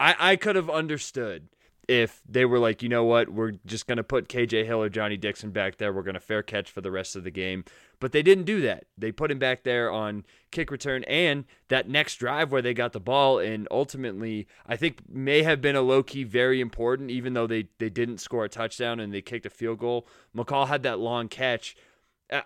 I 0.00 0.14
I 0.18 0.36
could 0.36 0.56
have 0.56 0.70
understood 0.70 1.48
if 1.88 2.20
they 2.28 2.44
were 2.44 2.58
like, 2.58 2.82
you 2.82 2.88
know 2.88 3.04
what, 3.04 3.28
we're 3.28 3.52
just 3.64 3.86
going 3.86 3.98
to 3.98 4.02
put 4.02 4.28
KJ 4.28 4.66
Hill 4.66 4.82
or 4.82 4.88
Johnny 4.88 5.16
Dixon 5.16 5.50
back 5.50 5.76
there. 5.76 5.92
We're 5.92 6.02
going 6.02 6.14
to 6.14 6.20
fair 6.20 6.42
catch 6.42 6.70
for 6.70 6.80
the 6.80 6.90
rest 6.90 7.14
of 7.14 7.22
the 7.22 7.30
game. 7.30 7.64
But 8.00 8.12
they 8.12 8.22
didn't 8.22 8.44
do 8.44 8.60
that. 8.62 8.86
They 8.98 9.12
put 9.12 9.30
him 9.30 9.38
back 9.38 9.62
there 9.62 9.90
on 9.90 10.24
kick 10.50 10.70
return 10.70 11.04
and 11.04 11.44
that 11.68 11.88
next 11.88 12.16
drive 12.16 12.50
where 12.50 12.60
they 12.60 12.74
got 12.74 12.92
the 12.92 13.00
ball 13.00 13.38
and 13.38 13.68
ultimately 13.70 14.46
I 14.66 14.76
think 14.76 15.08
may 15.08 15.42
have 15.42 15.60
been 15.60 15.76
a 15.76 15.80
low 15.80 16.02
key 16.02 16.24
very 16.24 16.60
important, 16.60 17.10
even 17.10 17.34
though 17.34 17.46
they, 17.46 17.68
they 17.78 17.88
didn't 17.88 18.18
score 18.18 18.44
a 18.44 18.48
touchdown 18.48 18.98
and 18.98 19.14
they 19.14 19.22
kicked 19.22 19.46
a 19.46 19.50
field 19.50 19.78
goal. 19.78 20.08
McCall 20.34 20.66
had 20.66 20.82
that 20.82 20.98
long 20.98 21.28
catch. 21.28 21.76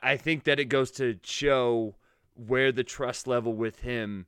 I 0.03 0.19
think 0.19 0.45
that 0.45 0.61
it 0.61 0.67
goes 0.67 0.91
to 0.93 1.19
show 1.23 1.97
where 2.35 2.73
the 2.73 2.85
trust 2.85 3.27
level 3.27 3.55
with 3.55 3.81
him 3.81 4.27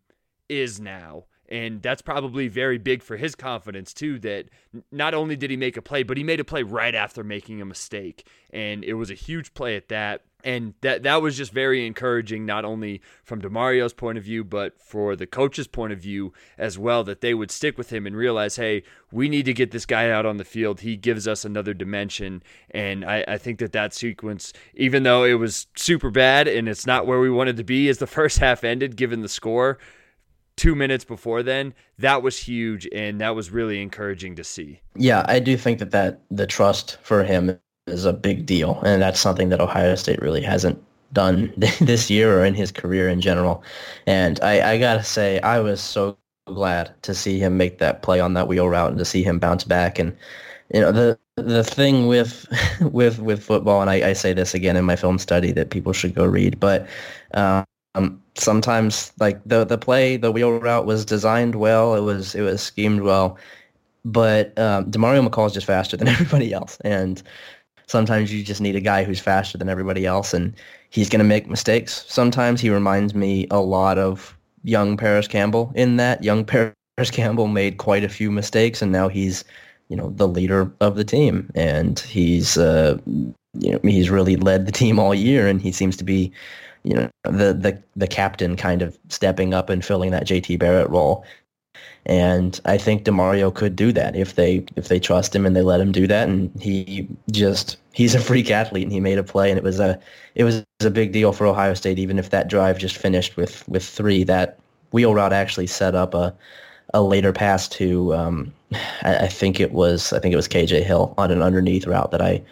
is 0.49 0.81
now 0.81 1.25
and 1.53 1.83
that's 1.83 2.01
probably 2.01 2.49
very 2.49 2.79
big 2.79 3.03
for 3.03 3.19
his 3.19 3.35
confidence, 3.35 3.93
too, 3.93 4.19
that 4.21 4.47
not 4.91 5.13
only 5.13 5.37
did 5.37 5.51
he 5.51 5.57
make 5.59 5.77
a 5.77 5.83
play, 5.83 6.03
but 6.03 6.17
he 6.17 6.25
made 6.25 6.41
a 6.41 6.45
play 6.45 6.63
right 6.63 6.95
after 6.95 7.23
making 7.23 7.61
a 7.61 7.67
mistake. 7.67 8.27
And 8.55 8.83
it 8.83 8.95
was 8.95 9.11
a 9.11 9.15
huge 9.15 9.53
play 9.53 9.77
at 9.77 9.91
that. 9.91 10.23
And 10.43 10.73
that 10.81 11.03
that 11.03 11.21
was 11.21 11.37
just 11.37 11.53
very 11.53 11.87
encouraging, 11.87 12.47
not 12.47 12.65
only 12.65 13.03
from 13.23 13.43
Demario's 13.43 13.93
point 13.93 14.17
of 14.17 14.25
view, 14.25 14.45
but 14.45 14.81
for 14.81 15.15
the 15.15 15.27
coach's 15.27 15.67
point 15.67 15.93
of 15.93 15.99
view 15.99 16.33
as 16.57 16.79
well, 16.79 17.05
that 17.05 17.21
they 17.21 17.35
would 17.35 17.51
stick 17.51 17.77
with 17.77 17.93
him 17.93 18.07
and 18.07 18.17
realize, 18.17 18.57
hey, 18.57 18.83
we 19.13 19.29
need 19.29 19.45
to 19.45 19.53
get 19.53 19.73
this 19.73 19.85
guy 19.85 20.11
out 20.11 20.25
on 20.25 20.39
the 20.39 20.45
field. 20.45 20.81
He 20.81 20.97
gives 20.97 21.29
us 21.29 21.45
another 21.45 21.75
dimension. 21.75 22.43
And 22.71 23.05
I, 23.05 23.27
I 23.29 23.37
think 23.37 23.59
that 23.59 23.73
that 23.73 23.93
sequence, 23.93 24.55
even 24.75 25.03
though 25.03 25.23
it 25.25 25.35
was 25.35 25.67
super 25.77 26.11
bad 26.11 26.49
and 26.49 26.67
it's 26.67 26.87
not 26.87 27.07
where 27.07 27.21
we 27.21 27.31
wanted 27.31 27.59
to 27.59 27.65
be 27.65 27.91
as 27.91 27.99
the 27.99 28.07
first 28.19 28.39
half 28.39 28.65
ended, 28.65 28.97
given 28.97 29.21
the 29.21 29.29
score, 29.29 29.79
two 30.63 30.77
minutes 30.77 31.05
before 31.05 31.43
then, 31.43 31.75
that 31.99 32.23
was 32.23 32.39
huge 32.39 32.89
and 32.93 33.21
that 33.21 33.35
was 33.35 33.51
really 33.51 33.83
encouraging 33.83 34.37
to 34.37 34.45
see. 34.45 34.81
Yeah, 34.95 35.25
I 35.27 35.41
do 35.41 35.57
think 35.57 35.81
that, 35.81 35.91
that 35.91 36.21
the 36.31 36.47
trust 36.47 36.99
for 37.03 37.25
him 37.25 37.59
is 37.89 38.05
a 38.05 38.13
big 38.13 38.47
deal. 38.47 38.81
And 38.85 39.03
that's 39.03 39.19
something 39.19 39.49
that 39.49 39.61
Ohio 39.61 39.97
State 39.97 40.23
really 40.23 40.41
hasn't 40.41 40.81
done 41.13 41.53
this 41.81 42.09
year 42.09 42.39
or 42.39 42.45
in 42.45 42.55
his 42.55 42.71
career 42.71 43.09
in 43.09 43.21
general. 43.21 43.65
And 44.07 44.39
I, 44.41 44.75
I 44.75 44.79
got 44.79 44.99
to 44.99 45.03
say, 45.03 45.41
I 45.41 45.59
was 45.59 45.81
so 45.81 46.17
glad 46.47 46.95
to 47.03 47.13
see 47.13 47.41
him 47.41 47.57
make 47.57 47.79
that 47.79 48.03
play 48.03 48.21
on 48.21 48.35
that 48.35 48.47
wheel 48.47 48.69
route 48.69 48.91
and 48.91 48.99
to 49.01 49.05
see 49.05 49.25
him 49.25 49.41
bounce 49.41 49.65
back. 49.65 49.99
And, 49.99 50.17
you 50.73 50.81
know, 50.81 50.93
the, 50.93 51.19
the 51.35 51.65
thing 51.65 52.07
with 52.07 52.47
with 52.81 53.19
with 53.19 53.43
football, 53.43 53.81
and 53.81 53.91
I, 53.91 54.11
I 54.11 54.13
say 54.13 54.33
this 54.33 54.55
again 54.55 54.77
in 54.77 54.85
my 54.85 54.95
film 54.95 55.19
study 55.19 55.51
that 55.53 55.71
people 55.71 55.93
should 55.93 56.15
go 56.15 56.25
read, 56.25 56.61
but 56.61 56.87
um, 57.35 57.65
um, 57.95 58.23
sometimes 58.35 59.13
like 59.21 59.41
the 59.45 59.65
the 59.65 59.79
play, 59.79 60.17
the 60.17 60.33
wheel 60.33 60.59
route 60.59 60.87
was 60.87 61.05
designed 61.05 61.57
well. 61.57 61.95
It 61.95 62.01
was 62.01 62.35
it 62.35 62.43
was 62.43 62.63
schemed 62.63 63.03
well, 63.03 63.39
but 64.05 64.59
um, 64.59 64.91
Demario 64.91 65.27
McCall 65.27 65.47
is 65.47 65.53
just 65.53 65.67
faster 65.67 65.97
than 65.99 66.09
everybody 66.09 66.53
else, 66.53 66.79
and 66.83 67.23
sometimes 67.87 68.33
you 68.33 68.43
just 68.43 68.61
need 68.61 68.77
a 68.77 68.81
guy 68.81 69.05
who's 69.05 69.21
faster 69.21 69.59
than 69.59 69.69
everybody 69.69 70.07
else, 70.07 70.33
and 70.33 70.55
he's 70.91 71.09
going 71.09 71.19
to 71.21 71.25
make 71.25 71.49
mistakes. 71.49 72.05
Sometimes 72.09 72.61
he 72.61 72.71
reminds 72.71 73.15
me 73.15 73.47
a 73.51 73.61
lot 73.61 73.99
of 73.99 74.37
young 74.65 74.97
Parris 74.97 75.29
Campbell 75.29 75.73
in 75.75 75.97
that 75.97 76.23
young 76.25 76.45
Parris 76.47 77.11
Campbell 77.11 77.49
made 77.49 77.79
quite 77.79 78.05
a 78.05 78.09
few 78.09 78.31
mistakes, 78.31 78.81
and 78.81 78.93
now 78.93 79.09
he's 79.09 79.45
you 79.89 79.97
know 79.97 80.11
the 80.17 80.29
leader 80.29 80.73
of 80.81 80.97
the 80.97 81.05
team, 81.05 81.51
and 81.55 82.01
he's 82.01 82.57
uh, 82.57 82.97
you 83.07 83.73
know 83.73 83.81
he's 83.83 84.09
really 84.09 84.37
led 84.37 84.65
the 84.65 84.73
team 84.73 84.99
all 84.99 85.15
year, 85.15 85.47
and 85.47 85.61
he 85.61 85.73
seems 85.73 85.97
to 85.99 86.05
be 86.05 86.33
you 86.85 86.95
know 86.95 87.11
the 87.25 87.53
the 87.53 87.83
the 87.97 88.07
captain 88.07 88.57
kind 88.57 88.83
of 88.83 88.99
stepping 89.09 89.55
up 89.55 89.71
and 89.71 89.85
filling 89.85 90.11
that 90.11 90.27
JT 90.27 90.59
Barrett 90.59 90.91
role. 90.91 91.25
And 92.05 92.61
I 92.65 92.79
think 92.79 93.05
Demario 93.05 93.55
could 93.55 93.77
do 93.77 93.93
that 93.93 94.17
if 94.17 94.35
they 94.35 94.65
if 94.77 94.89
they 94.89 94.99
trust 94.99 95.35
him 95.35 95.47
and 95.47 95.55
they 95.55 95.63
let 95.63 95.81
him 95.81 95.93
do 95.93 96.07
that. 96.09 96.29
And 96.29 96.51
he 96.61 97.09
just 97.31 97.77
he's 97.93 98.15
a 98.15 98.21
freak 98.21 98.51
athlete 98.51 98.85
and 98.85 98.93
he 98.93 99.01
made 99.01 99.19
a 99.19 99.23
play 99.23 99.51
and 99.51 99.59
it 99.59 99.65
was 99.65 99.79
a 99.79 99.99
it 100.35 100.45
was 100.45 100.65
a 100.81 100.91
big 100.91 101.13
deal 101.13 101.33
for 101.33 101.47
Ohio 101.47 101.75
State 101.75 101.99
even 101.99 102.19
if 102.19 102.31
that 102.31 102.49
drive 102.49 102.79
just 102.79 102.97
finished 102.97 103.37
with 103.37 103.67
with 103.69 103.85
three. 103.85 104.25
That 104.25 104.59
wheel 104.91 105.15
route 105.15 105.33
actually 105.33 105.69
set 105.69 105.95
up 105.95 106.15
a 106.15 106.35
a 106.95 107.03
later 107.03 107.33
pass 107.33 107.69
to 107.69 108.15
um, 108.15 108.53
I, 109.03 109.17
I, 109.17 109.29
think 109.29 109.61
it 109.61 109.73
was 109.73 110.13
I 110.13 110.19
think 110.19 110.33
it 110.33 110.37
was 110.37 110.49
KJ 110.49 110.83
Hill 110.83 111.15
on 111.19 111.31
an 111.31 111.43
underneath 111.43 111.87
route 111.87 112.11
that 112.11 112.21
I 112.23 112.43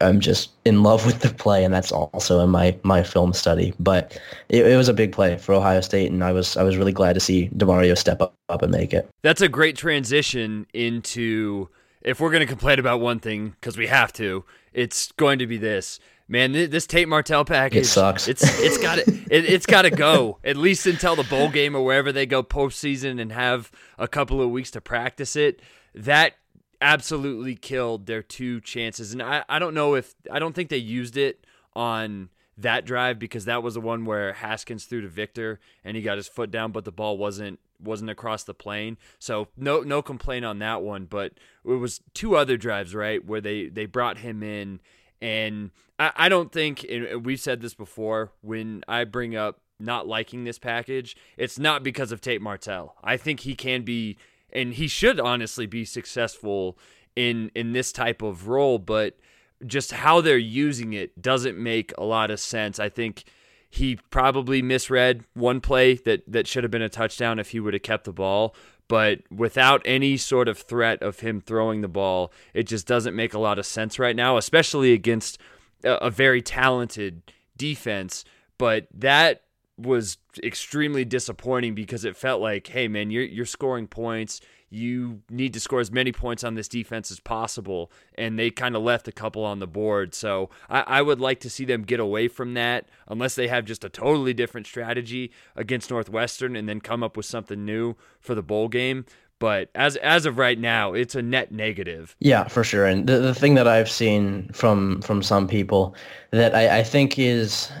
I'm 0.00 0.20
just 0.20 0.50
in 0.64 0.82
love 0.82 1.06
with 1.06 1.20
the 1.20 1.28
play, 1.28 1.64
and 1.64 1.72
that's 1.72 1.92
also 1.92 2.40
in 2.40 2.50
my 2.50 2.76
my 2.82 3.02
film 3.02 3.32
study. 3.32 3.74
But 3.78 4.18
it, 4.48 4.66
it 4.66 4.76
was 4.76 4.88
a 4.88 4.94
big 4.94 5.12
play 5.12 5.36
for 5.36 5.54
Ohio 5.54 5.80
State, 5.80 6.10
and 6.10 6.24
I 6.24 6.32
was 6.32 6.56
I 6.56 6.62
was 6.62 6.76
really 6.76 6.92
glad 6.92 7.14
to 7.14 7.20
see 7.20 7.48
Demario 7.56 7.96
step 7.96 8.20
up, 8.20 8.34
up 8.48 8.62
and 8.62 8.72
make 8.72 8.92
it. 8.92 9.08
That's 9.22 9.40
a 9.40 9.48
great 9.48 9.76
transition 9.76 10.66
into 10.72 11.68
if 12.02 12.20
we're 12.20 12.30
going 12.30 12.40
to 12.40 12.46
complain 12.46 12.78
about 12.78 13.00
one 13.00 13.20
thing 13.20 13.50
because 13.60 13.76
we 13.76 13.86
have 13.86 14.12
to, 14.14 14.44
it's 14.72 15.12
going 15.12 15.38
to 15.38 15.46
be 15.46 15.58
this. 15.58 16.00
Man, 16.28 16.52
this 16.52 16.86
Tate 16.86 17.08
Martell 17.08 17.44
package 17.44 17.82
it 17.82 17.86
sucks. 17.86 18.28
It's 18.28 18.44
it's 18.60 18.78
got 18.78 18.98
it, 18.98 19.10
it's 19.30 19.66
got 19.66 19.82
to 19.82 19.90
go 19.90 20.38
at 20.44 20.56
least 20.56 20.86
until 20.86 21.16
the 21.16 21.24
bowl 21.24 21.48
game 21.48 21.74
or 21.74 21.84
wherever 21.84 22.12
they 22.12 22.24
go 22.24 22.42
postseason 22.42 23.20
and 23.20 23.32
have 23.32 23.72
a 23.98 24.06
couple 24.06 24.40
of 24.40 24.50
weeks 24.50 24.70
to 24.72 24.80
practice 24.80 25.34
it. 25.34 25.60
That 25.92 26.34
absolutely 26.80 27.54
killed 27.54 28.06
their 28.06 28.22
two 28.22 28.60
chances. 28.60 29.12
And 29.12 29.22
I, 29.22 29.44
I 29.48 29.58
don't 29.58 29.74
know 29.74 29.94
if 29.94 30.14
I 30.30 30.38
don't 30.38 30.54
think 30.54 30.70
they 30.70 30.76
used 30.76 31.16
it 31.16 31.46
on 31.74 32.30
that 32.56 32.84
drive 32.84 33.18
because 33.18 33.46
that 33.46 33.62
was 33.62 33.74
the 33.74 33.80
one 33.80 34.04
where 34.04 34.34
Haskins 34.34 34.84
threw 34.84 35.00
to 35.00 35.08
Victor 35.08 35.60
and 35.84 35.96
he 35.96 36.02
got 36.02 36.18
his 36.18 36.28
foot 36.28 36.50
down, 36.50 36.72
but 36.72 36.84
the 36.84 36.92
ball 36.92 37.16
wasn't 37.18 37.58
wasn't 37.82 38.10
across 38.10 38.44
the 38.44 38.54
plane. 38.54 38.98
So 39.18 39.48
no 39.56 39.80
no 39.80 40.02
complaint 40.02 40.44
on 40.44 40.58
that 40.58 40.82
one. 40.82 41.06
But 41.06 41.34
it 41.64 41.74
was 41.74 42.00
two 42.14 42.36
other 42.36 42.56
drives, 42.56 42.94
right, 42.94 43.24
where 43.24 43.40
they 43.40 43.68
they 43.68 43.86
brought 43.86 44.18
him 44.18 44.42
in 44.42 44.80
and 45.22 45.70
I, 45.98 46.12
I 46.16 46.28
don't 46.28 46.52
think 46.52 46.84
and 46.84 47.24
we've 47.24 47.40
said 47.40 47.60
this 47.60 47.74
before, 47.74 48.32
when 48.40 48.82
I 48.88 49.04
bring 49.04 49.36
up 49.36 49.60
not 49.78 50.06
liking 50.06 50.44
this 50.44 50.58
package, 50.58 51.16
it's 51.36 51.58
not 51.58 51.82
because 51.82 52.12
of 52.12 52.20
Tate 52.20 52.42
Martell. 52.42 52.96
I 53.02 53.16
think 53.16 53.40
he 53.40 53.54
can 53.54 53.82
be 53.82 54.18
and 54.52 54.74
he 54.74 54.88
should 54.88 55.20
honestly 55.20 55.66
be 55.66 55.84
successful 55.84 56.78
in 57.16 57.50
in 57.54 57.72
this 57.72 57.92
type 57.92 58.22
of 58.22 58.48
role, 58.48 58.78
but 58.78 59.18
just 59.66 59.92
how 59.92 60.20
they're 60.20 60.38
using 60.38 60.92
it 60.92 61.20
doesn't 61.20 61.58
make 61.58 61.92
a 61.98 62.04
lot 62.04 62.30
of 62.30 62.40
sense. 62.40 62.78
I 62.78 62.88
think 62.88 63.24
he 63.68 63.96
probably 64.10 64.62
misread 64.62 65.24
one 65.34 65.60
play 65.60 65.94
that 65.94 66.22
that 66.26 66.46
should 66.46 66.64
have 66.64 66.70
been 66.70 66.82
a 66.82 66.88
touchdown 66.88 67.38
if 67.38 67.50
he 67.50 67.60
would 67.60 67.74
have 67.74 67.82
kept 67.82 68.04
the 68.04 68.12
ball, 68.12 68.54
but 68.88 69.20
without 69.30 69.82
any 69.84 70.16
sort 70.16 70.48
of 70.48 70.58
threat 70.58 71.02
of 71.02 71.20
him 71.20 71.40
throwing 71.40 71.80
the 71.80 71.88
ball, 71.88 72.32
it 72.54 72.64
just 72.64 72.86
doesn't 72.86 73.14
make 73.14 73.34
a 73.34 73.38
lot 73.38 73.58
of 73.58 73.66
sense 73.66 73.98
right 73.98 74.16
now, 74.16 74.36
especially 74.36 74.92
against 74.92 75.38
a, 75.84 75.94
a 76.06 76.10
very 76.10 76.42
talented 76.42 77.22
defense. 77.56 78.24
But 78.58 78.88
that 78.92 79.42
was 79.82 80.18
extremely 80.42 81.04
disappointing 81.04 81.74
because 81.74 82.04
it 82.04 82.16
felt 82.16 82.40
like, 82.40 82.66
hey 82.68 82.88
man, 82.88 83.10
you're 83.10 83.24
you're 83.24 83.46
scoring 83.46 83.86
points. 83.86 84.40
You 84.72 85.22
need 85.28 85.52
to 85.54 85.60
score 85.60 85.80
as 85.80 85.90
many 85.90 86.12
points 86.12 86.44
on 86.44 86.54
this 86.54 86.68
defense 86.68 87.10
as 87.10 87.18
possible, 87.18 87.90
and 88.16 88.38
they 88.38 88.50
kind 88.50 88.76
of 88.76 88.82
left 88.82 89.08
a 89.08 89.12
couple 89.12 89.44
on 89.44 89.58
the 89.58 89.66
board. 89.66 90.14
So 90.14 90.48
I, 90.68 90.84
I 90.86 91.02
would 91.02 91.20
like 91.20 91.40
to 91.40 91.50
see 91.50 91.64
them 91.64 91.82
get 91.82 91.98
away 91.98 92.28
from 92.28 92.54
that, 92.54 92.88
unless 93.08 93.34
they 93.34 93.48
have 93.48 93.64
just 93.64 93.84
a 93.84 93.88
totally 93.88 94.32
different 94.32 94.68
strategy 94.68 95.32
against 95.56 95.90
Northwestern, 95.90 96.54
and 96.54 96.68
then 96.68 96.80
come 96.80 97.02
up 97.02 97.16
with 97.16 97.26
something 97.26 97.64
new 97.64 97.96
for 98.20 98.36
the 98.36 98.42
bowl 98.42 98.68
game 98.68 99.04
but 99.40 99.70
as 99.74 99.96
as 99.96 100.26
of 100.26 100.38
right 100.38 100.58
now, 100.58 100.92
it's 100.92 101.14
a 101.14 101.22
net 101.22 101.50
negative. 101.50 102.14
Yeah, 102.20 102.46
for 102.46 102.62
sure. 102.62 102.84
And 102.84 103.06
the, 103.06 103.18
the 103.18 103.34
thing 103.34 103.54
that 103.54 103.66
I've 103.66 103.90
seen 103.90 104.50
from 104.52 105.00
from 105.00 105.22
some 105.22 105.48
people 105.48 105.96
that 106.30 106.54
I, 106.54 106.80
I 106.80 106.82
think 106.84 107.18
is 107.18 107.72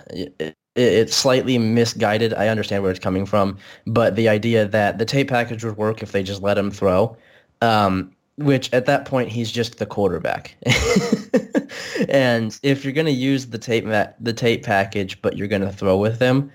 it's 0.76 1.14
slightly 1.14 1.58
misguided. 1.58 2.34
I 2.34 2.48
understand 2.48 2.82
where 2.82 2.90
it's 2.90 3.00
coming 3.00 3.26
from, 3.26 3.58
but 3.86 4.16
the 4.16 4.28
idea 4.28 4.66
that 4.66 4.98
the 4.98 5.04
Tate 5.04 5.28
package 5.28 5.64
would 5.64 5.76
work 5.76 6.02
if 6.02 6.12
they 6.12 6.22
just 6.22 6.42
let 6.42 6.56
him 6.56 6.70
throw, 6.70 7.16
um, 7.60 8.14
which 8.36 8.72
at 8.72 8.86
that 8.86 9.04
point 9.04 9.28
he's 9.28 9.50
just 9.50 9.78
the 9.78 9.86
quarterback. 9.86 10.56
and 12.08 12.58
if 12.62 12.84
you're 12.84 12.92
going 12.92 13.06
to 13.06 13.12
use 13.12 13.46
the 13.46 13.58
Tate 13.58 13.84
the 14.20 14.32
Tate 14.32 14.62
package, 14.62 15.20
but 15.22 15.36
you're 15.36 15.48
going 15.48 15.62
to 15.62 15.72
throw 15.72 15.96
with 15.96 16.20
him, 16.20 16.50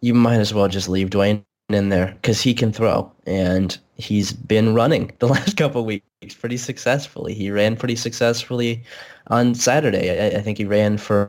you 0.00 0.14
might 0.14 0.40
as 0.40 0.52
well 0.52 0.68
just 0.68 0.88
leave 0.88 1.10
Dwayne 1.10 1.44
in 1.68 1.88
there 1.88 2.16
because 2.20 2.40
he 2.40 2.54
can 2.54 2.72
throw, 2.72 3.10
and 3.26 3.78
he's 3.94 4.32
been 4.32 4.74
running 4.74 5.12
the 5.20 5.28
last 5.34 5.56
couple 5.56 5.84
weeks 5.84 6.34
pretty 6.38 6.56
successfully. 6.56 7.32
He 7.32 7.50
ran 7.50 7.76
pretty 7.76 7.96
successfully 7.96 8.82
on 9.28 9.54
Saturday. 9.54 10.34
I, 10.34 10.38
I 10.38 10.42
think 10.42 10.58
he 10.58 10.64
ran 10.64 10.98
for 10.98 11.28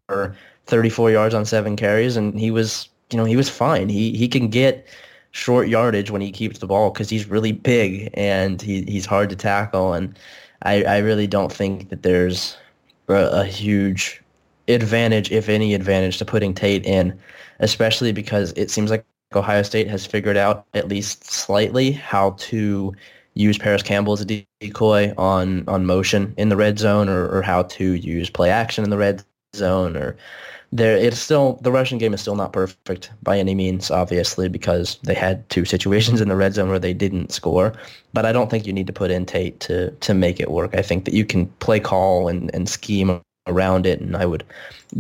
34 0.68 1.12
yards 1.12 1.36
on 1.36 1.46
seven 1.46 1.76
carries, 1.76 2.16
and 2.18 2.40
he 2.40 2.52
was, 2.52 2.90
you 3.12 3.18
know, 3.18 3.26
he 3.26 3.36
was 3.36 3.50
fine. 3.50 3.90
He 3.90 4.16
he 4.16 4.28
can 4.28 4.48
get 4.50 4.88
short 5.32 5.68
yardage 5.68 6.12
when 6.12 6.22
he 6.22 6.32
keeps 6.32 6.60
the 6.60 6.68
ball 6.68 6.92
because 6.92 7.10
he's 7.10 7.28
really 7.28 7.52
big 7.52 8.10
and 8.14 8.62
he 8.62 8.84
he's 8.84 9.06
hard 9.06 9.30
to 9.30 9.36
tackle. 9.36 9.94
And 9.94 10.18
I 10.64 10.84
I 10.84 10.98
really 11.00 11.28
don't 11.28 11.52
think 11.52 11.90
that 11.90 12.04
there's 12.04 12.58
a, 13.10 13.14
a 13.42 13.46
huge 13.46 14.22
advantage, 14.68 15.32
if 15.32 15.50
any 15.50 15.74
advantage, 15.74 16.18
to 16.20 16.26
putting 16.26 16.54
Tate 16.54 16.86
in, 16.86 17.18
especially 17.60 18.12
because 18.12 18.54
it 18.56 18.72
seems 18.72 18.90
like 18.90 19.06
Ohio 19.36 19.64
State 19.64 19.88
has 19.88 20.06
figured 20.06 20.38
out 20.38 20.66
at 20.74 20.88
least 20.88 21.26
slightly 21.26 21.92
how 21.92 22.32
to 22.32 22.94
use 23.36 23.58
Parris 23.58 23.84
Campbell 23.84 24.14
as 24.14 24.22
a 24.22 24.46
decoy 24.62 25.14
on 25.18 25.68
on 25.68 25.86
motion 25.86 26.34
in 26.38 26.50
the 26.50 26.56
red 26.56 26.80
zone 26.80 27.10
or, 27.10 27.28
or 27.30 27.42
how 27.42 27.64
to 27.64 27.94
use 27.94 28.30
play 28.30 28.50
action 28.50 28.84
in 28.84 28.90
the 28.90 28.98
red 28.98 29.24
zone 29.56 29.96
or 29.96 30.16
there 30.72 30.98
it's 30.98 31.20
still 31.20 31.60
the 31.62 31.72
Russian 31.72 32.00
game 32.00 32.14
is 32.14 32.22
still 32.22 32.36
not 32.36 32.52
perfect 32.52 33.12
by 33.22 33.38
any 33.38 33.54
means, 33.54 33.92
obviously, 33.92 34.50
because 34.50 34.98
they 35.04 35.14
had 35.14 35.48
two 35.50 35.66
situations 35.74 36.20
in 36.20 36.30
the 36.30 36.36
red 36.36 36.56
zone 36.56 36.70
where 36.70 36.80
they 36.80 36.94
didn't 36.94 37.32
score. 37.32 37.74
But 38.14 38.26
I 38.26 38.32
don't 38.32 38.50
think 38.50 38.66
you 38.66 38.74
need 38.74 38.88
to 38.88 38.94
put 38.94 39.12
in 39.12 39.26
Tate 39.26 39.60
to 39.62 39.92
to 39.92 40.14
make 40.14 40.40
it 40.40 40.52
work. 40.52 40.76
I 40.76 40.82
think 40.82 41.06
that 41.06 41.14
you 41.14 41.26
can 41.26 41.48
play 41.60 41.80
call 41.80 42.28
and, 42.28 42.54
and 42.54 42.68
scheme 42.68 43.22
around 43.46 43.86
it, 43.86 44.00
and 44.00 44.16
I 44.16 44.26
would 44.26 44.44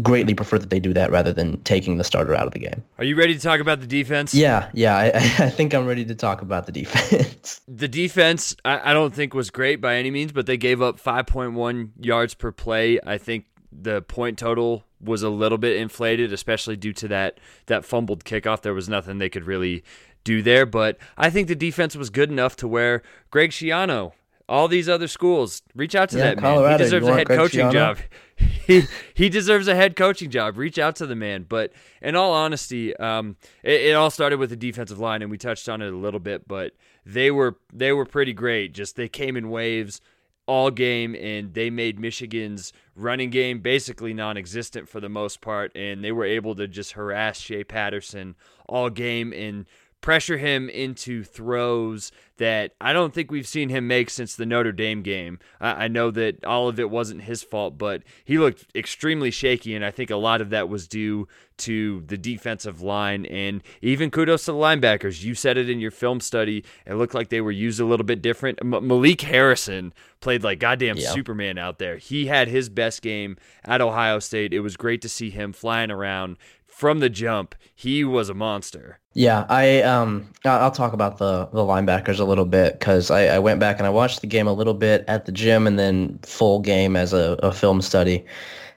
greatly 0.01 0.33
prefer 0.33 0.57
that 0.57 0.69
they 0.69 0.79
do 0.79 0.93
that 0.93 1.11
rather 1.11 1.31
than 1.31 1.61
taking 1.63 1.97
the 1.97 2.03
starter 2.03 2.35
out 2.35 2.47
of 2.47 2.53
the 2.53 2.59
game. 2.59 2.83
Are 2.97 3.03
you 3.03 3.15
ready 3.15 3.33
to 3.33 3.39
talk 3.39 3.59
about 3.59 3.79
the 3.79 3.87
defense? 3.87 4.33
Yeah, 4.33 4.69
yeah, 4.73 4.97
I, 4.97 5.05
I 5.45 5.49
think 5.49 5.73
I'm 5.73 5.85
ready 5.85 6.03
to 6.05 6.15
talk 6.15 6.41
about 6.41 6.65
the 6.65 6.71
defense. 6.71 7.61
the 7.67 7.87
defense, 7.87 8.55
I, 8.65 8.91
I 8.91 8.93
don't 8.93 9.13
think 9.13 9.33
was 9.33 9.49
great 9.49 9.79
by 9.79 9.95
any 9.95 10.11
means, 10.11 10.31
but 10.31 10.45
they 10.45 10.57
gave 10.57 10.81
up 10.81 10.99
5.1 10.99 11.91
yards 11.99 12.33
per 12.33 12.51
play. 12.51 12.99
I 13.05 13.17
think 13.17 13.45
the 13.81 14.01
point 14.01 14.37
total 14.37 14.83
was 15.01 15.23
a 15.23 15.29
little 15.29 15.57
bit 15.57 15.77
inflated, 15.77 16.31
especially 16.31 16.75
due 16.75 16.93
to 16.93 17.07
that 17.09 17.39
that 17.65 17.85
fumbled 17.85 18.23
kickoff. 18.23 18.61
There 18.61 18.73
was 18.73 18.89
nothing 18.89 19.17
they 19.17 19.29
could 19.29 19.45
really 19.45 19.83
do 20.23 20.41
there, 20.41 20.65
but 20.65 20.97
I 21.17 21.29
think 21.29 21.47
the 21.47 21.55
defense 21.55 21.95
was 21.95 22.09
good 22.09 22.29
enough 22.29 22.55
to 22.57 22.67
where 22.67 23.01
Greg 23.29 23.51
Schiano, 23.51 24.13
all 24.47 24.67
these 24.67 24.87
other 24.87 25.07
schools, 25.07 25.61
reach 25.75 25.95
out 25.95 26.09
to 26.09 26.17
yeah, 26.17 26.35
that 26.35 26.37
Colorado, 26.37 26.69
man. 26.69 26.79
He 26.79 26.83
deserves 26.83 27.07
a 27.07 27.13
head 27.13 27.27
Greg 27.27 27.39
coaching 27.39 27.65
Schiano? 27.67 27.73
job. 27.73 27.97
he 28.67 28.83
he 29.13 29.29
deserves 29.29 29.67
a 29.67 29.75
head 29.75 29.95
coaching 29.95 30.29
job. 30.29 30.57
Reach 30.57 30.79
out 30.79 30.95
to 30.97 31.05
the 31.05 31.15
man. 31.15 31.45
But 31.47 31.73
in 32.01 32.15
all 32.15 32.33
honesty, 32.33 32.95
um, 32.97 33.37
it, 33.63 33.81
it 33.81 33.95
all 33.95 34.09
started 34.09 34.39
with 34.39 34.49
the 34.49 34.55
defensive 34.55 34.99
line, 34.99 35.21
and 35.21 35.29
we 35.29 35.37
touched 35.37 35.67
on 35.67 35.81
it 35.81 35.91
a 35.91 35.97
little 35.97 36.19
bit. 36.19 36.47
But 36.47 36.73
they 37.05 37.31
were 37.31 37.57
they 37.71 37.91
were 37.91 38.05
pretty 38.05 38.33
great. 38.33 38.73
Just 38.73 38.95
they 38.95 39.09
came 39.09 39.35
in 39.35 39.49
waves 39.49 40.01
all 40.45 40.69
game 40.71 41.15
and 41.15 41.53
they 41.53 41.69
made 41.69 41.99
Michigan's 41.99 42.73
running 42.95 43.29
game 43.29 43.59
basically 43.59 44.13
non-existent 44.13 44.89
for 44.89 44.99
the 44.99 45.09
most 45.09 45.41
part 45.41 45.71
and 45.75 46.03
they 46.03 46.11
were 46.11 46.25
able 46.25 46.53
to 46.55 46.67
just 46.67 46.93
harass 46.93 47.39
Shea 47.39 47.63
Patterson 47.63 48.35
all 48.67 48.89
game 48.89 49.31
and 49.33 49.65
pressure 50.03 50.37
him 50.37 50.69
into 50.69 51.23
throws 51.23 52.11
that 52.37 52.73
I 52.81 52.91
don't 52.91 53.13
think 53.13 53.31
we've 53.31 53.47
seen 53.47 53.69
him 53.69 53.87
make 53.87 54.09
since 54.09 54.35
the 54.35 54.45
Notre 54.45 54.73
Dame 54.73 55.01
game. 55.01 55.39
I, 55.61 55.85
I, 55.85 55.87
know 55.87 56.11
that 56.11 56.43
all 56.43 56.67
of 56.67 56.77
it 56.77 56.89
wasn't 56.89 57.21
his 57.21 57.41
fault, 57.41 57.77
but 57.77 58.03
he 58.25 58.37
looked 58.37 58.65
extremely 58.75 59.31
shaky, 59.31 59.73
and 59.73 59.85
I 59.85 59.91
think 59.91 60.09
a 60.09 60.17
lot 60.17 60.41
of 60.41 60.49
that 60.49 60.67
was 60.67 60.89
due 60.89 61.29
to 61.59 62.01
the 62.07 62.17
defensive 62.17 62.81
line 62.81 63.25
and 63.27 63.61
even 63.81 64.11
kudos 64.11 64.43
to 64.45 64.51
the 64.51 64.57
linebackers. 64.57 65.23
You 65.23 65.35
said 65.35 65.57
it 65.57 65.69
in 65.69 65.79
your 65.79 65.91
film 65.91 66.19
study. 66.19 66.65
It 66.85 66.95
looked 66.95 67.13
like 67.13 67.29
they 67.29 67.41
were 67.41 67.51
used 67.51 67.79
a 67.79 67.85
little 67.85 68.05
bit 68.05 68.21
different. 68.21 68.59
M- 68.61 68.85
Malik 68.85 69.21
Harrison 69.21 69.93
played 70.19 70.43
like 70.43 70.59
goddamn 70.59 70.97
yeah. 70.97 71.11
Superman 71.11 71.57
out 71.57 71.79
there. 71.79 71.97
He 71.97 72.25
had 72.25 72.49
his 72.49 72.67
best 72.67 73.01
game 73.01 73.37
at 73.63 73.79
Ohio 73.79 74.19
State. 74.19 74.53
It 74.53 74.59
was 74.59 74.75
great 74.75 75.01
to 75.03 75.09
see 75.09 75.29
him 75.29 75.53
flying 75.53 75.91
around 75.91 76.37
from 76.73 76.99
the 76.99 77.09
jump, 77.09 77.55
he 77.75 78.03
was 78.03 78.29
a 78.29 78.33
monster. 78.33 78.99
Yeah, 79.13 79.45
I 79.47 79.83
um 79.83 80.27
I'll 80.43 80.71
talk 80.71 80.93
about 80.93 81.17
the 81.17 81.45
the 81.53 81.61
linebackers 81.61 82.19
a 82.19 82.23
little 82.23 82.45
bit 82.45 82.79
because 82.79 83.11
I, 83.11 83.27
I 83.27 83.39
went 83.39 83.59
back 83.59 83.77
and 83.77 83.85
I 83.85 83.89
watched 83.89 84.21
the 84.21 84.27
game 84.27 84.47
a 84.47 84.53
little 84.53 84.73
bit 84.73 85.05
at 85.07 85.25
the 85.25 85.31
gym 85.31 85.67
and 85.67 85.77
then 85.77 86.19
full 86.23 86.59
game 86.59 86.95
as 86.95 87.13
a, 87.13 87.37
a 87.43 87.53
film 87.53 87.81
study, 87.81 88.25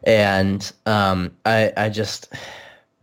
and 0.04 0.70
um 0.84 1.34
I 1.46 1.72
I 1.76 1.88
just 1.88 2.32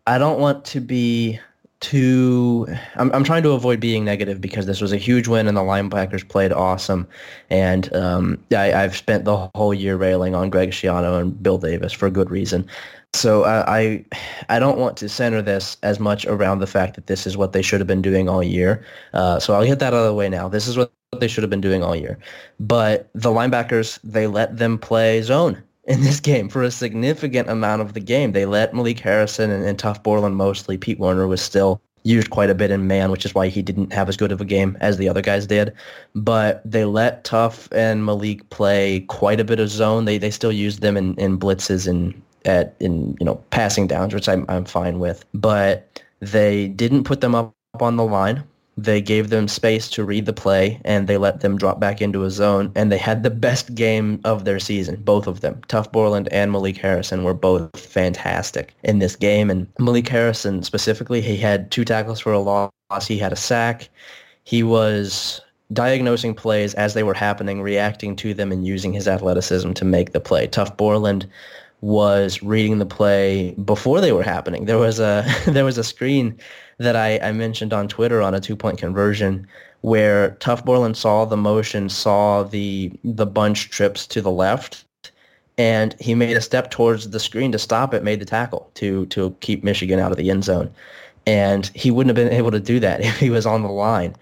I 0.06 0.20
don't 0.20 0.40
want 0.40 0.64
to 0.66 0.80
be 0.80 1.40
too 1.80 2.66
I'm, 2.96 3.12
I'm 3.14 3.26
trying 3.26 3.44
to 3.44 3.52
avoid 3.52 3.82
being 3.82 4.06
negative 4.06 4.40
because 4.40 4.68
this 4.68 4.80
was 4.80 4.94
a 4.94 4.98
huge 4.98 5.28
win 5.28 5.48
and 5.50 5.58
the 5.58 5.62
linebackers 5.62 6.26
played 6.26 6.54
awesome. 6.54 7.06
And 7.50 7.94
um, 7.94 8.42
I, 8.56 8.68
have 8.68 8.96
spent 8.96 9.26
the 9.26 9.50
whole 9.54 9.74
year 9.74 9.98
railing 9.98 10.34
on 10.34 10.50
Greg 10.50 10.72
Schiano 10.72 11.20
and 11.20 11.44
Bill 11.44 11.58
Davis 11.58 11.92
for 11.92 12.10
good 12.10 12.32
reason 12.32 12.70
so 13.14 13.44
I, 13.44 13.80
I 13.80 14.06
I 14.50 14.60
don't 14.60 14.78
want 14.78 14.98
to 14.98 15.10
center 15.10 15.42
this 15.42 15.78
as 15.84 16.00
much 16.00 16.26
around 16.26 16.60
the 16.60 16.68
fact 16.68 16.96
that 16.96 17.08
this 17.08 17.26
is 17.28 17.38
what 17.38 17.54
they 17.54 17.62
should 17.62 17.80
have 17.80 17.88
been 17.88 18.02
doing 18.02 18.28
all 18.28 18.44
year 18.44 18.86
uh, 19.14 19.40
so 19.40 19.54
I'll 19.54 19.66
get 19.66 19.80
that 19.80 19.94
out 19.94 20.00
of 20.00 20.06
the 20.06 20.14
way 20.14 20.30
now 20.30 20.50
this 20.50 20.68
is 20.68 20.78
what 20.78 20.92
they 21.20 21.28
should 21.28 21.44
have 21.44 21.50
been 21.50 21.62
doing 21.62 21.84
all 21.84 21.96
year 21.96 22.18
but 22.60 23.10
the 23.14 23.30
linebackers 23.30 24.00
they 24.04 24.28
let 24.28 24.58
them 24.58 24.78
play 24.78 25.22
zone 25.22 25.62
in 25.88 26.02
this 26.02 26.20
game 26.20 26.48
for 26.48 26.64
a 26.64 26.72
significant 26.72 27.50
amount 27.50 27.82
of 27.82 27.94
the 27.94 28.00
game. 28.00 28.32
They 28.32 28.46
let 28.46 28.74
Malik 28.74 29.00
Harrison 29.00 29.52
and, 29.52 29.66
and 29.66 29.78
Tuf 29.78 30.02
Borland 30.02 30.38
mostly. 30.38 30.78
Pete 30.78 31.00
Werner 31.00 31.28
was 31.28 31.42
still 31.42 31.82
used 32.04 32.30
quite 32.30 32.50
a 32.50 32.56
bit 32.56 32.72
in 32.72 32.88
man, 32.88 33.12
which 33.12 33.26
is 33.26 33.36
why 33.36 33.48
he 33.48 33.62
didn't 33.62 33.92
have 33.92 34.10
as 34.10 34.18
good 34.18 34.32
of 34.32 34.42
a 34.42 34.46
game 34.46 34.78
as 34.82 34.98
the 34.98 35.10
other 35.10 35.22
guys 35.22 35.48
did. 35.48 35.74
But 36.16 36.62
they 36.64 36.86
let 36.86 37.26
Tuf 37.26 37.68
and 37.74 38.06
Malik 38.06 38.50
play 38.50 39.02
quite 39.02 39.40
a 39.42 39.44
bit 39.44 39.60
of 39.60 39.70
zone. 39.70 40.06
They 40.06 40.18
they 40.18 40.32
still 40.32 40.52
used 40.52 40.82
them 40.82 40.96
in, 40.96 41.16
in 41.16 41.38
blitzes 41.38 41.88
and 41.88 42.14
at 42.46 42.76
in 42.80 43.16
you 43.20 43.26
know 43.26 43.36
passing 43.50 43.88
downs, 43.88 44.14
which 44.14 44.30
I'm 44.30 44.46
I'm 44.50 44.66
fine 44.66 45.00
with. 45.00 45.26
But 45.34 46.02
they 46.20 46.68
didn't 46.70 47.04
put 47.04 47.22
them 47.22 47.36
up 47.36 47.54
on 47.80 47.98
the 47.98 48.06
line. 48.06 48.44
They 48.76 49.02
gave 49.02 49.30
them 49.30 49.48
space 49.48 49.88
to 49.90 50.04
read 50.04 50.26
the 50.26 50.34
play, 50.34 50.82
and 50.84 51.08
they 51.08 51.18
let 51.18 51.42
them 51.42 51.58
drop 51.58 51.80
back 51.80 52.02
into 52.02 52.24
a 52.24 52.32
zone. 52.32 52.72
And 52.76 52.92
they 52.92 52.98
had 52.98 53.22
the 53.22 53.30
best 53.30 53.76
game 53.76 54.20
of 54.24 54.46
their 54.46 54.60
season, 54.60 54.96
both 55.04 55.28
of 55.28 55.42
them. 55.42 55.62
Tuf 55.68 55.92
Borland 55.92 56.28
and 56.32 56.52
Malik 56.52 56.78
Harrison 56.78 57.24
were 57.24 57.36
both 57.36 57.80
fantastic 57.80 58.74
in 58.84 58.98
this 58.98 59.16
game. 59.16 59.52
And 59.52 59.68
Malik 59.78 60.08
Harrison 60.10 60.64
specifically, 60.64 61.22
he 61.22 61.38
had 61.38 61.70
two 61.70 61.86
tackles 61.86 62.20
for 62.20 62.34
a 62.34 62.40
loss. 62.40 62.72
He 63.08 63.20
had 63.20 63.32
a 63.32 63.38
sack. 63.38 63.90
He 64.44 64.64
was 64.64 65.40
diagnosing 65.72 66.34
plays 66.34 66.74
as 66.74 66.96
they 66.96 67.04
were 67.04 67.14
happening, 67.14 67.62
reacting 67.62 68.16
to 68.18 68.34
them, 68.34 68.52
and 68.52 68.66
using 68.66 68.92
his 68.92 69.08
athleticism 69.08 69.74
to 69.74 69.86
make 69.86 70.14
the 70.14 70.20
play. 70.20 70.48
Tuf 70.48 70.76
Borland 70.78 71.28
was 71.84 72.42
reading 72.42 72.78
the 72.80 72.86
play 72.86 73.52
before 73.66 74.00
they 74.00 74.14
were 74.14 74.24
happening. 74.24 74.64
There 74.66 74.78
was 74.78 75.02
a 75.02 75.26
there 75.48 75.66
was 75.66 75.78
a 75.78 75.84
screen 75.84 76.40
that 76.78 76.96
I, 76.96 77.20
I 77.20 77.34
mentioned 77.34 77.74
on 77.74 77.90
Twitter 77.90 78.22
on 78.22 78.34
a 78.34 78.40
two 78.40 78.56
point 78.56 78.78
conversion 78.78 79.46
where 79.82 80.32
Tuf 80.40 80.64
Borland 80.64 80.96
saw 80.96 81.26
the 81.26 81.36
motion, 81.36 81.90
saw 81.90 82.44
the 82.44 82.90
the 83.04 83.26
bunch 83.26 83.70
trips 83.70 84.08
to 84.08 84.22
the 84.22 84.32
left, 84.32 84.86
and 85.58 85.94
he 86.00 86.16
made 86.16 86.38
a 86.38 86.42
step 86.42 86.72
towards 86.72 87.10
the 87.10 87.20
screen 87.20 87.52
to 87.52 87.60
stop 87.60 87.94
it, 87.94 88.02
made 88.02 88.22
the 88.22 88.26
tackle 88.26 88.72
to 88.76 89.06
to 89.08 89.36
keep 89.42 89.62
Michigan 89.66 90.00
out 90.00 90.12
of 90.12 90.18
the 90.18 90.30
end 90.30 90.46
zone. 90.46 90.72
And 91.26 91.70
he 91.76 91.92
wouldn't 91.92 92.18
have 92.18 92.26
been 92.26 92.34
able 92.34 92.52
to 92.52 92.62
do 92.62 92.80
that 92.80 93.02
if 93.06 93.18
he 93.18 93.30
was 93.30 93.46
on 93.46 93.62
the 93.62 93.70
line. 93.70 94.16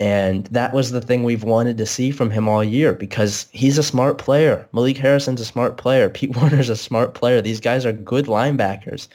And 0.00 0.46
that 0.46 0.72
was 0.72 0.92
the 0.92 1.00
thing 1.00 1.24
we've 1.24 1.42
wanted 1.42 1.76
to 1.78 1.86
see 1.86 2.12
from 2.12 2.30
him 2.30 2.48
all 2.48 2.62
year 2.62 2.92
because 2.92 3.48
he's 3.52 3.78
a 3.78 3.82
smart 3.82 4.18
player. 4.18 4.68
Malik 4.72 4.96
Harrison's 4.96 5.40
a 5.40 5.44
smart 5.44 5.76
player. 5.76 6.08
Pete 6.08 6.36
Werner's 6.36 6.68
a 6.68 6.76
smart 6.76 7.14
player. 7.14 7.40
These 7.40 7.60
guys 7.60 7.84
are 7.84 7.92
good 7.92 8.26
linebackers 8.26 9.08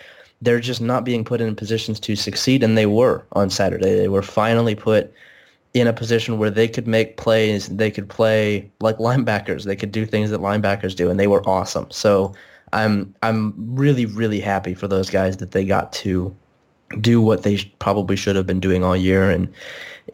they're 0.44 0.60
just 0.60 0.82
not 0.82 1.06
being 1.06 1.24
put 1.24 1.42
in 1.42 1.56
positions 1.56 2.00
to 2.02 2.16
succeed, 2.16 2.64
and 2.64 2.78
they 2.78 2.86
were 2.86 3.26
on 3.32 3.50
Saturday. 3.50 3.96
They 3.96 4.10
were 4.10 4.22
finally 4.22 4.76
put 4.76 5.14
in 5.74 5.88
a 5.88 5.94
position 5.94 6.38
where 6.38 6.50
they 6.50 6.68
could 6.68 6.86
make 6.86 7.18
plays. 7.18 7.68
They 7.68 7.90
could 7.90 8.10
play 8.10 8.70
like 8.82 8.98
linebackers. 8.98 9.64
They 9.64 9.76
could 9.76 9.92
do 9.92 10.06
things 10.06 10.30
that 10.30 10.42
linebackers 10.42 10.96
do, 10.96 11.10
and 11.10 11.20
they 11.20 11.28
were 11.28 11.48
awesome. 11.48 11.90
So 11.92 12.34
I'm 12.74 13.16
I'm 13.24 13.54
really 13.58 14.06
really 14.06 14.42
happy 14.42 14.74
for 14.74 14.88
those 14.88 15.10
guys 15.10 15.38
that 15.38 15.52
they 15.52 15.64
got 15.64 15.94
to 15.94 16.36
do 17.02 17.22
what 17.22 17.44
they 17.44 17.58
probably 17.80 18.16
should 18.16 18.36
have 18.36 18.46
been 18.46 18.60
doing 18.60 18.84
all 18.84 18.96
year. 18.96 19.30
And 19.30 19.52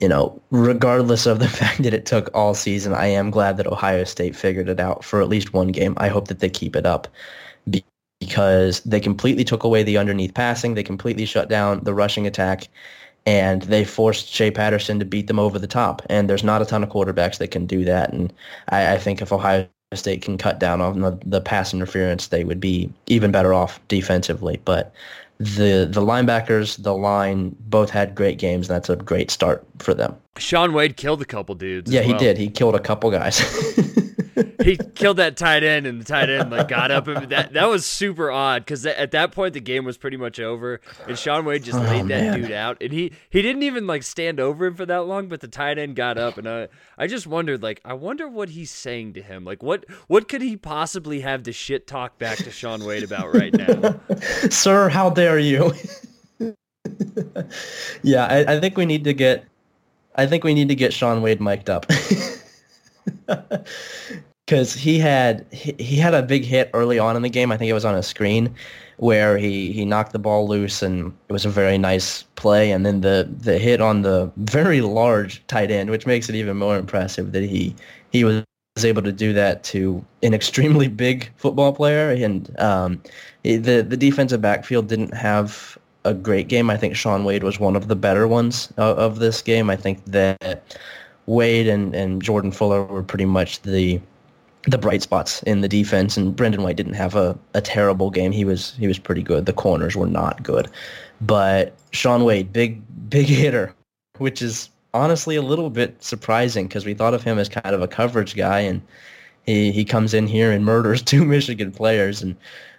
you 0.01 0.07
know, 0.07 0.39
regardless 0.51 1.25
of 1.25 1.39
the 1.39 1.47
fact 1.59 1.83
that 1.83 1.93
it 1.93 2.05
took 2.05 2.29
all 2.33 2.53
season, 2.53 2.93
I 2.93 3.07
am 3.07 3.31
glad 3.31 3.57
that 3.57 3.67
Ohio 3.67 4.03
State 4.03 4.35
figured 4.35 4.69
it 4.69 4.79
out 4.79 5.03
for 5.03 5.21
at 5.21 5.29
least 5.29 5.53
one 5.53 5.69
game. 5.69 5.93
I 5.97 6.07
hope 6.09 6.27
that 6.27 6.39
they 6.39 6.49
keep 6.49 6.75
it 6.75 6.85
up 6.85 7.07
because 8.19 8.81
they 8.81 8.99
completely 8.99 9.43
took 9.43 9.63
away 9.63 9.83
the 9.83 9.97
underneath 9.97 10.33
passing. 10.33 10.73
They 10.73 10.83
completely 10.83 11.25
shut 11.25 11.49
down 11.49 11.83
the 11.83 11.93
rushing 11.93 12.27
attack, 12.27 12.67
and 13.25 13.61
they 13.63 13.83
forced 13.85 14.27
Shea 14.27 14.51
Patterson 14.51 14.99
to 14.99 15.05
beat 15.05 15.27
them 15.27 15.39
over 15.39 15.57
the 15.57 15.67
top. 15.67 16.01
And 16.09 16.29
there's 16.29 16.43
not 16.43 16.61
a 16.61 16.65
ton 16.65 16.83
of 16.83 16.89
quarterbacks 16.89 17.37
that 17.37 17.51
can 17.51 17.65
do 17.65 17.85
that. 17.85 18.11
And 18.11 18.33
I, 18.69 18.93
I 18.93 18.97
think 18.97 19.21
if 19.21 19.31
Ohio 19.31 19.67
State 19.93 20.21
can 20.21 20.37
cut 20.37 20.59
down 20.59 20.81
on 20.81 20.99
the, 20.99 21.19
the 21.25 21.41
pass 21.41 21.73
interference, 21.73 22.27
they 22.27 22.43
would 22.43 22.59
be 22.59 22.91
even 23.07 23.31
better 23.31 23.53
off 23.53 23.79
defensively. 23.87 24.59
But 24.65 24.93
the 25.39 25.87
the 25.89 26.01
linebackers, 26.01 26.81
the 26.83 26.93
line, 26.93 27.55
both 27.61 27.89
had 27.89 28.13
great 28.13 28.37
games, 28.37 28.69
and 28.69 28.75
that's 28.75 28.89
a 28.89 28.95
great 28.97 29.31
start 29.31 29.65
for 29.79 29.93
them. 29.93 30.15
Shaun 30.37 30.73
Wade 30.73 30.97
killed 30.97 31.21
a 31.21 31.25
couple 31.25 31.55
dudes. 31.55 31.91
Yeah, 31.91 32.01
well. 32.01 32.09
he 32.09 32.17
did. 32.17 32.37
He 32.37 32.49
killed 32.49 32.75
a 32.75 32.79
couple 32.79 33.09
guys. 33.09 33.39
he 34.63 34.77
killed 34.95 35.17
that 35.17 35.37
tight 35.37 35.63
end, 35.63 35.87
and 35.87 35.99
the 35.99 36.05
tight 36.05 36.29
end 36.29 36.51
like 36.51 36.67
got 36.67 36.91
up. 36.91 37.07
And 37.07 37.29
that 37.29 37.53
that 37.53 37.69
was 37.69 37.85
super 37.85 38.31
odd 38.31 38.65
because 38.65 38.85
at 38.85 39.11
that 39.11 39.31
point 39.31 39.53
the 39.53 39.59
game 39.59 39.85
was 39.85 39.97
pretty 39.97 40.17
much 40.17 40.39
over, 40.39 40.81
and 41.07 41.17
Shaun 41.17 41.45
Wade 41.45 41.63
just 41.63 41.77
oh, 41.77 41.83
laid 41.83 42.07
that 42.07 42.23
man. 42.23 42.41
dude 42.41 42.51
out, 42.51 42.77
and 42.81 42.91
he 42.91 43.11
he 43.29 43.41
didn't 43.41 43.63
even 43.63 43.87
like 43.87 44.03
stand 44.03 44.39
over 44.39 44.65
him 44.65 44.75
for 44.75 44.85
that 44.85 45.05
long. 45.05 45.27
But 45.27 45.41
the 45.41 45.47
tight 45.47 45.77
end 45.77 45.95
got 45.95 46.17
up, 46.17 46.37
and 46.37 46.47
I 46.47 46.67
I 46.97 47.07
just 47.07 47.27
wondered 47.27 47.63
like 47.63 47.81
I 47.85 47.93
wonder 47.93 48.27
what 48.27 48.49
he's 48.49 48.71
saying 48.71 49.13
to 49.13 49.21
him. 49.21 49.45
Like 49.45 49.63
what 49.63 49.85
what 50.07 50.27
could 50.27 50.41
he 50.41 50.57
possibly 50.57 51.21
have 51.21 51.43
to 51.43 51.51
shit 51.51 51.87
talk 51.87 52.17
back 52.17 52.37
to 52.39 52.51
Shaun 52.51 52.85
Wade 52.85 53.03
about 53.03 53.33
right 53.33 53.53
now? 53.53 53.99
Sir, 54.49 54.89
how 54.89 55.09
dare 55.09 55.39
you? 55.39 55.73
yeah, 58.03 58.25
I, 58.25 58.55
I 58.55 58.59
think 58.59 58.77
we 58.77 58.85
need 58.85 59.03
to 59.03 59.13
get 59.13 59.45
I 60.15 60.25
think 60.27 60.43
we 60.43 60.53
need 60.53 60.67
to 60.69 60.75
get 60.75 60.93
Shaun 60.93 61.21
Wade 61.21 61.41
mic'd 61.41 61.69
up 61.69 61.85
because 64.49 64.73
he 64.73 64.97
had 64.97 65.45
he, 65.51 65.75
he 65.77 65.95
had 65.95 66.15
a 66.15 66.23
big 66.23 66.43
hit 66.43 66.71
early 66.73 66.97
on 66.97 67.15
in 67.15 67.21
the 67.21 67.29
game. 67.29 67.51
I 67.51 67.57
think 67.57 67.69
it 67.69 67.73
was 67.73 67.85
on 67.85 67.93
a 67.93 68.01
screen 68.01 68.55
where 68.97 69.37
he, 69.37 69.71
he 69.71 69.85
knocked 69.85 70.11
the 70.11 70.17
ball 70.17 70.47
loose 70.47 70.81
and 70.81 71.13
it 71.27 71.31
was 71.31 71.45
a 71.45 71.49
very 71.49 71.77
nice 71.77 72.23
play. 72.35 72.71
And 72.71 72.83
then 72.83 73.01
the, 73.01 73.29
the 73.29 73.59
hit 73.59 73.79
on 73.79 74.01
the 74.01 74.31
very 74.37 74.81
large 74.81 75.45
tight 75.45 75.69
end, 75.69 75.91
which 75.91 76.07
makes 76.07 76.29
it 76.29 76.35
even 76.35 76.57
more 76.57 76.77
impressive 76.77 77.31
that 77.33 77.43
he 77.43 77.75
he 78.11 78.23
was 78.23 78.43
able 78.83 79.03
to 79.03 79.11
do 79.11 79.33
that 79.33 79.63
to 79.65 80.03
an 80.23 80.33
extremely 80.33 80.87
big 81.05 81.29
football 81.37 81.71
player. 81.71 82.09
And 82.09 82.59
um, 82.59 83.03
the 83.43 83.85
the 83.87 83.97
defensive 83.97 84.41
backfield 84.41 84.87
didn't 84.87 85.13
have 85.13 85.77
a 86.05 86.13
great 86.15 86.47
game. 86.47 86.71
I 86.71 86.77
think 86.77 86.95
Shaun 86.95 87.23
Wade 87.23 87.43
was 87.43 87.59
one 87.59 87.75
of 87.75 87.87
the 87.87 87.95
better 87.95 88.27
ones 88.27 88.73
of, 88.77 88.97
of 88.97 89.19
this 89.19 89.43
game. 89.43 89.69
I 89.69 89.75
think 89.75 90.03
that 90.05 90.75
Wade 91.27 91.67
and, 91.67 91.93
and 91.93 92.19
Jordan 92.19 92.51
Fuller 92.51 92.83
were 92.83 93.03
pretty 93.03 93.25
much 93.25 93.61
the 93.61 94.01
the 94.63 94.77
bright 94.77 95.01
spots 95.01 95.41
in 95.43 95.61
the 95.61 95.67
defense 95.67 96.17
and 96.17 96.35
Brendon 96.35 96.63
White 96.63 96.75
didn't 96.75 96.93
have 96.93 97.15
a, 97.15 97.37
a 97.53 97.61
terrible 97.61 98.09
game. 98.09 98.31
He 98.31 98.45
was 98.45 98.75
he 98.75 98.87
was 98.87 98.99
pretty 98.99 99.23
good. 99.23 99.45
The 99.45 99.53
corners 99.53 99.95
were 99.95 100.07
not 100.07 100.43
good. 100.43 100.69
But 101.21 101.73
Shaun 101.91 102.25
Wade, 102.25 102.51
big 102.51 102.81
big 103.09 103.27
hitter, 103.27 103.73
which 104.17 104.41
is 104.41 104.69
honestly 104.93 105.35
a 105.35 105.41
little 105.41 105.69
bit 105.69 106.03
surprising 106.03 106.67
because 106.67 106.85
we 106.85 106.93
thought 106.93 107.13
of 107.13 107.23
him 107.23 107.37
as 107.39 107.47
kind 107.47 107.75
of 107.75 107.81
a 107.81 107.87
coverage 107.87 108.35
guy 108.35 108.59
and 108.59 108.81
he, 109.45 109.71
he 109.71 109.85
comes 109.85 110.13
in 110.13 110.27
here 110.27 110.51
and 110.51 110.65
murders 110.65 111.01
two 111.03 111.25
Michigan 111.25 111.71
players 111.71 112.21
and 112.21 112.35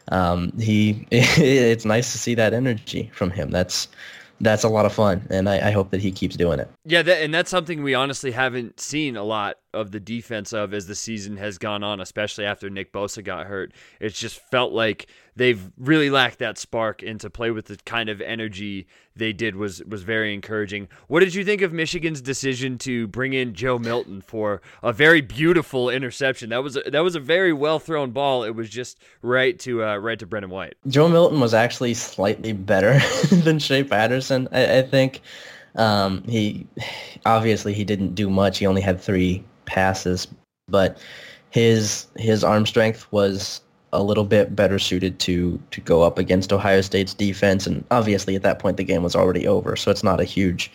um, 0.09 0.53
he 0.59 1.07
it's 1.11 1.85
nice 1.85 2.13
to 2.13 2.19
see 2.19 2.35
that 2.35 2.53
energy 2.53 3.11
from 3.15 3.31
him. 3.31 3.51
That's 3.51 3.89
that's 4.43 4.65
a 4.65 4.69
lot 4.69 4.87
of 4.87 4.93
fun, 4.93 5.27
and 5.31 5.49
I, 5.49 5.69
I 5.69 5.71
hope 5.71 5.91
that 5.91 6.01
he 6.01 6.11
keeps 6.11 6.35
doing 6.35 6.61
it. 6.61 6.71
Yeah, 6.85 7.03
that, 7.03 7.23
and 7.23 7.33
that's 7.33 7.51
something 7.51 7.83
we 7.83 7.95
honestly 7.95 8.31
haven't 8.31 8.81
seen 8.81 9.17
a 9.17 9.23
lot 9.23 9.59
of 9.73 9.91
the 9.91 10.01
defense 10.01 10.53
of 10.53 10.75
as 10.75 10.87
the 10.87 10.95
season 10.95 11.37
has 11.37 11.59
gone 11.59 11.83
on, 11.83 12.01
especially 12.01 12.45
after 12.45 12.71
Nick 12.71 12.93
Bosa 12.93 13.23
got 13.23 13.47
hurt. 13.47 13.73
It's 14.01 14.19
just 14.19 14.41
felt 14.51 14.73
like 14.73 15.07
they've 15.37 15.71
really 15.79 16.11
lacked 16.11 16.39
that 16.41 16.59
spark, 16.59 17.03
and 17.03 17.21
to 17.21 17.31
play 17.31 17.51
with 17.51 17.67
the 17.67 17.77
kind 17.85 18.09
of 18.09 18.21
energy 18.21 18.87
they 19.17 19.33
did 19.33 19.57
was 19.57 19.83
was 19.85 20.03
very 20.03 20.35
encouraging. 20.35 20.89
What 21.09 21.21
did 21.21 21.35
you 21.35 21.45
think 21.45 21.63
of 21.63 21.73
Michigan's 21.73 22.21
decision 22.21 22.79
to 22.79 23.07
bring 23.09 23.33
in 23.33 23.55
Joe 23.55 23.79
Milton 23.79 24.21
for 24.21 24.63
a 24.83 24.93
very 24.93 25.21
beautiful 25.21 25.91
interception? 25.91 26.51
That 26.51 26.63
was 26.63 26.77
a, 26.77 26.83
that 26.91 27.05
was 27.05 27.15
a 27.15 27.21
very 27.21 27.53
well 27.53 27.79
thrown 27.79 28.11
ball. 28.11 28.45
It 28.45 28.55
was 28.55 28.69
just 28.69 28.99
right 29.23 29.59
to 29.61 29.85
uh, 29.85 29.97
right 29.97 30.19
to 30.19 30.27
Brendon 30.27 30.51
White. 30.51 30.75
Joe 30.89 31.09
Milton 31.09 31.41
was 31.41 31.55
actually 31.55 31.95
slightly 31.95 32.53
better 32.53 32.99
than 33.31 33.59
Shea 33.59 33.85
Patterson, 33.85 34.49
I, 34.53 34.79
I 34.79 34.83
think. 34.83 35.21
Um, 35.77 36.25
he 36.25 36.67
obviously 37.25 37.75
he 37.75 37.85
didn't 37.85 38.15
do 38.15 38.29
much. 38.29 38.59
He 38.59 38.67
only 38.67 38.83
had 38.83 39.01
three 39.01 39.45
passes, 39.71 40.27
but 40.69 40.99
his 41.51 42.07
his 42.17 42.43
arm 42.43 42.67
strength 42.67 43.07
was 43.13 43.61
a 43.93 44.03
little 44.03 44.25
bit 44.25 44.55
better 44.55 44.79
suited 44.79 45.19
to 45.21 45.61
to 45.71 45.81
go 45.81 46.03
up 46.03 46.19
against 46.19 46.53
Ohio 46.53 46.81
State's 46.81 47.15
defense, 47.15 47.67
and 47.67 47.85
obviously 47.91 48.35
at 48.35 48.43
that 48.43 48.59
point 48.59 48.77
the 48.77 48.85
game 48.85 49.03
was 49.03 49.15
already 49.15 49.47
over, 49.47 49.77
so 49.77 49.91
it's 49.91 50.05
not 50.05 50.21
a 50.21 50.25
huge 50.25 50.71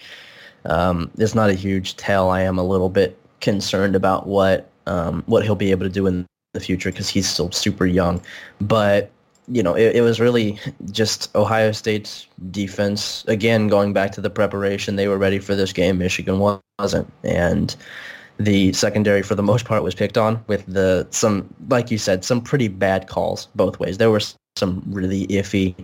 um, 0.65 1.11
it's 1.17 1.35
not 1.35 1.49
a 1.49 1.53
huge 1.53 1.97
tell. 1.97 2.29
I 2.29 2.41
am 2.41 2.57
a 2.57 2.63
little 2.63 2.89
bit 2.89 3.17
concerned 3.41 3.95
about 3.95 4.27
what 4.27 4.69
um, 4.87 5.23
what 5.25 5.43
he'll 5.43 5.55
be 5.55 5.71
able 5.71 5.85
to 5.85 5.89
do 5.89 6.07
in 6.07 6.25
the 6.53 6.59
future 6.61 6.91
because 6.91 7.09
he's 7.09 7.27
still 7.27 7.51
super 7.51 7.85
young, 7.85 8.21
but 8.61 9.11
you 9.47 9.61
know, 9.61 9.75
it, 9.75 9.97
it 9.97 10.01
was 10.01 10.19
really 10.19 10.59
just 10.91 11.33
Ohio 11.35 11.71
State's 11.71 12.27
defense. 12.49 13.23
Again, 13.27 13.67
going 13.67 13.93
back 13.93 14.11
to 14.13 14.21
the 14.21 14.29
preparation, 14.29 14.95
they 14.95 15.07
were 15.07 15.19
ready 15.19 15.37
for 15.37 15.53
this 15.55 15.71
game. 15.71 15.99
Michigan 15.99 16.39
wasn't, 16.79 17.11
and 17.23 17.75
the 18.37 18.73
secondary 18.73 19.21
for 19.21 19.35
the 19.35 19.43
most 19.43 19.65
part 19.65 19.83
was 19.83 19.95
picked 19.95 20.17
on 20.17 20.43
with 20.47 20.65
the 20.65 21.07
some 21.11 21.53
like 21.69 21.89
you 21.89 21.97
said 21.97 22.25
some 22.25 22.41
pretty 22.41 22.67
bad 22.67 23.07
calls 23.07 23.47
both 23.55 23.79
ways. 23.79 23.97
There 23.97 24.11
were 24.11 24.21
some 24.57 24.81
really 24.87 25.27
iffy 25.27 25.75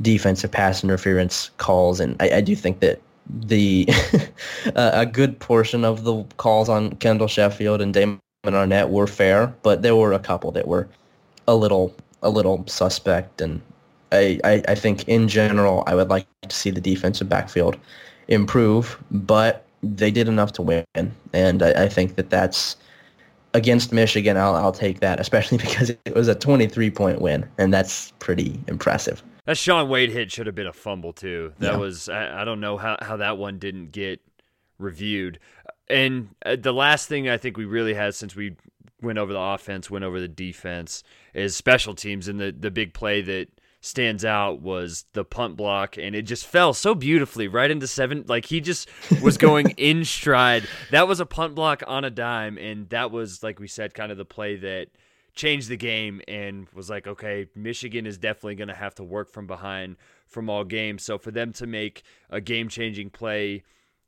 defensive 0.00 0.50
pass 0.50 0.82
interference 0.82 1.50
calls 1.58 2.00
and 2.00 2.16
i, 2.20 2.36
I 2.36 2.40
do 2.40 2.54
think 2.54 2.80
that 2.80 3.00
the 3.28 3.88
a 4.74 5.06
good 5.06 5.38
portion 5.38 5.84
of 5.84 6.04
the 6.04 6.24
calls 6.36 6.68
on 6.68 6.90
kendall 6.96 7.28
sheffield 7.28 7.80
and 7.80 7.92
damon 7.92 8.20
arnette 8.44 8.90
were 8.90 9.06
fair 9.06 9.52
but 9.62 9.82
there 9.82 9.96
were 9.96 10.12
a 10.12 10.18
couple 10.18 10.50
that 10.52 10.66
were 10.66 10.88
a 11.46 11.54
little 11.54 11.94
a 12.22 12.30
little 12.30 12.64
suspect 12.66 13.40
and 13.40 13.60
I, 14.12 14.38
I, 14.44 14.62
I 14.68 14.74
think 14.74 15.08
in 15.08 15.28
general 15.28 15.84
i 15.86 15.94
would 15.94 16.08
like 16.08 16.26
to 16.42 16.54
see 16.54 16.70
the 16.70 16.80
defensive 16.80 17.28
backfield 17.28 17.76
improve 18.28 18.98
but 19.10 19.61
they 19.82 20.10
did 20.10 20.28
enough 20.28 20.52
to 20.52 20.62
win, 20.62 20.84
and 21.32 21.62
I, 21.62 21.84
I 21.84 21.88
think 21.88 22.16
that 22.16 22.30
that's 22.30 22.76
against 23.54 23.92
Michigan. 23.92 24.36
I'll 24.36 24.54
I'll 24.54 24.72
take 24.72 25.00
that, 25.00 25.20
especially 25.20 25.58
because 25.66 25.90
it 25.90 26.14
was 26.14 26.28
a 26.28 26.34
23 26.34 26.90
point 26.90 27.20
win, 27.20 27.48
and 27.58 27.72
that's 27.72 28.12
pretty 28.18 28.60
impressive. 28.68 29.22
That 29.44 29.58
Shaun 29.58 29.88
Wade 29.88 30.10
hit 30.10 30.30
should 30.30 30.46
have 30.46 30.54
been 30.54 30.66
a 30.66 30.72
fumble 30.72 31.12
too. 31.12 31.52
That 31.58 31.72
yeah. 31.72 31.78
was 31.78 32.08
I, 32.08 32.42
I 32.42 32.44
don't 32.44 32.60
know 32.60 32.76
how 32.76 32.96
how 33.00 33.16
that 33.16 33.38
one 33.38 33.58
didn't 33.58 33.92
get 33.92 34.20
reviewed. 34.78 35.38
And 35.88 36.28
uh, 36.46 36.56
the 36.56 36.72
last 36.72 37.08
thing 37.08 37.28
I 37.28 37.36
think 37.36 37.56
we 37.56 37.64
really 37.64 37.94
had 37.94 38.14
since 38.14 38.36
we 38.36 38.56
went 39.00 39.18
over 39.18 39.32
the 39.32 39.40
offense, 39.40 39.90
went 39.90 40.04
over 40.04 40.20
the 40.20 40.28
defense, 40.28 41.02
is 41.34 41.56
special 41.56 41.94
teams 41.94 42.28
and 42.28 42.38
the 42.38 42.52
the 42.52 42.70
big 42.70 42.94
play 42.94 43.20
that 43.22 43.48
stands 43.82 44.24
out 44.24 44.62
was 44.62 45.04
the 45.12 45.24
punt 45.24 45.56
block, 45.56 45.98
and 45.98 46.14
it 46.14 46.22
just 46.22 46.46
fell 46.46 46.72
so 46.72 46.94
beautifully 46.94 47.48
right 47.48 47.70
into 47.70 47.86
seven. 47.86 48.24
Like 48.26 48.46
he 48.46 48.60
just 48.60 48.88
was 49.20 49.36
going 49.36 49.70
in 49.76 50.04
stride. 50.04 50.66
That 50.92 51.06
was 51.06 51.20
a 51.20 51.26
punt 51.26 51.54
block 51.54 51.82
on 51.86 52.04
a 52.04 52.10
dime, 52.10 52.56
and 52.56 52.88
that 52.90 53.10
was 53.10 53.42
like 53.42 53.58
we 53.58 53.68
said, 53.68 53.92
kind 53.92 54.10
of 54.10 54.16
the 54.16 54.24
play 54.24 54.56
that 54.56 54.86
changed 55.34 55.68
the 55.68 55.76
game 55.76 56.20
and 56.28 56.68
was 56.74 56.88
like, 56.88 57.06
okay, 57.06 57.48
Michigan 57.54 58.06
is 58.06 58.18
definitely 58.18 58.54
going 58.54 58.68
to 58.68 58.74
have 58.74 58.94
to 58.94 59.04
work 59.04 59.30
from 59.30 59.46
behind 59.46 59.96
from 60.26 60.48
all 60.48 60.64
games. 60.64 61.02
So 61.02 61.18
for 61.18 61.30
them 61.30 61.52
to 61.54 61.66
make 61.66 62.02
a 62.30 62.40
game 62.40 62.68
changing 62.68 63.10
play, 63.10 63.64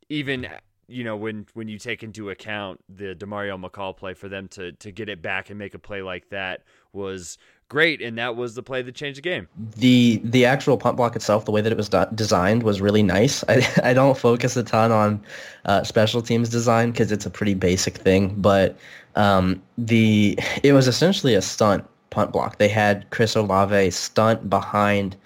even 0.08 0.46
you 0.86 1.02
know 1.02 1.16
when 1.16 1.46
when 1.54 1.66
you 1.66 1.78
take 1.78 2.02
into 2.02 2.30
account 2.30 2.80
the 2.88 3.14
Demario 3.14 3.60
McCall 3.60 3.96
play 3.96 4.14
for 4.14 4.28
them 4.28 4.46
to 4.48 4.72
to 4.72 4.92
get 4.92 5.08
it 5.08 5.20
back 5.20 5.50
and 5.50 5.58
make 5.58 5.74
a 5.74 5.78
play 5.78 6.02
like 6.02 6.28
that 6.28 6.62
was 6.92 7.38
great, 7.68 8.00
and 8.02 8.18
that 8.18 8.36
was 8.36 8.54
the 8.54 8.62
play 8.62 8.82
that 8.82 8.94
changed 8.94 9.18
the 9.18 9.22
game. 9.22 9.48
The 9.76 10.20
the 10.24 10.44
actual 10.44 10.76
punt 10.76 10.96
block 10.96 11.16
itself, 11.16 11.44
the 11.44 11.50
way 11.50 11.60
that 11.60 11.72
it 11.72 11.76
was 11.76 11.88
do- 11.88 12.06
designed, 12.14 12.62
was 12.62 12.80
really 12.80 13.02
nice. 13.02 13.44
I, 13.48 13.66
I 13.82 13.92
don't 13.94 14.16
focus 14.16 14.56
a 14.56 14.62
ton 14.62 14.92
on 14.92 15.22
uh, 15.64 15.82
special 15.82 16.22
teams 16.22 16.48
design 16.48 16.90
because 16.90 17.12
it's 17.12 17.26
a 17.26 17.30
pretty 17.30 17.54
basic 17.54 17.96
thing, 17.96 18.34
but 18.36 18.76
um, 19.16 19.62
the 19.78 20.38
it 20.62 20.72
was 20.72 20.88
essentially 20.88 21.34
a 21.34 21.42
stunt 21.42 21.84
punt 22.10 22.32
block. 22.32 22.58
They 22.58 22.68
had 22.68 23.08
Chris 23.10 23.34
Olave 23.34 23.90
stunt 23.90 24.48
behind. 24.48 25.16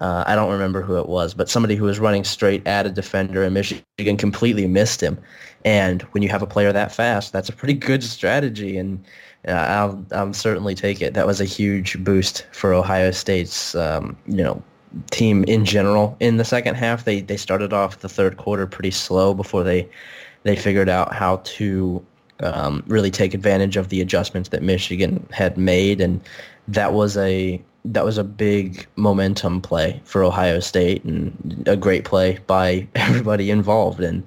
Uh, 0.00 0.24
I 0.26 0.34
don't 0.34 0.50
remember 0.50 0.82
who 0.82 0.98
it 0.98 1.08
was, 1.08 1.34
but 1.34 1.48
somebody 1.48 1.76
who 1.76 1.84
was 1.84 2.00
running 2.00 2.24
straight 2.24 2.66
at 2.66 2.86
a 2.86 2.90
defender, 2.90 3.44
in 3.44 3.52
Michigan 3.52 4.16
completely 4.16 4.66
missed 4.66 5.00
him. 5.00 5.18
And 5.64 6.02
when 6.12 6.22
you 6.22 6.28
have 6.28 6.42
a 6.42 6.46
player 6.46 6.72
that 6.72 6.92
fast, 6.92 7.32
that's 7.32 7.48
a 7.48 7.52
pretty 7.52 7.74
good 7.74 8.02
strategy. 8.02 8.76
And 8.76 9.04
I'll, 9.46 10.04
I'll 10.12 10.32
certainly 10.32 10.74
take 10.74 11.00
it. 11.00 11.14
That 11.14 11.26
was 11.26 11.40
a 11.40 11.44
huge 11.44 12.02
boost 12.02 12.46
for 12.52 12.72
Ohio 12.72 13.12
State's, 13.12 13.74
um, 13.74 14.16
you 14.26 14.42
know, 14.42 14.62
team 15.10 15.44
in 15.44 15.64
general. 15.64 16.16
In 16.20 16.36
the 16.36 16.44
second 16.44 16.74
half, 16.76 17.04
they 17.04 17.20
they 17.20 17.36
started 17.36 17.72
off 17.72 18.00
the 18.00 18.08
third 18.08 18.36
quarter 18.36 18.66
pretty 18.66 18.90
slow 18.90 19.34
before 19.34 19.64
they 19.64 19.88
they 20.44 20.56
figured 20.56 20.88
out 20.88 21.14
how 21.14 21.36
to 21.44 22.04
um, 22.40 22.82
really 22.86 23.10
take 23.10 23.34
advantage 23.34 23.76
of 23.76 23.88
the 23.88 24.00
adjustments 24.00 24.50
that 24.50 24.62
Michigan 24.62 25.26
had 25.32 25.56
made, 25.56 26.00
and 26.00 26.20
that 26.68 26.92
was 26.92 27.16
a 27.16 27.62
that 27.84 28.04
was 28.04 28.18
a 28.18 28.24
big 28.24 28.86
momentum 28.96 29.60
play 29.60 30.00
for 30.04 30.24
Ohio 30.24 30.60
State 30.60 31.04
and 31.04 31.64
a 31.66 31.76
great 31.76 32.04
play 32.04 32.38
by 32.46 32.86
everybody 32.94 33.50
involved. 33.50 34.00
And 34.00 34.26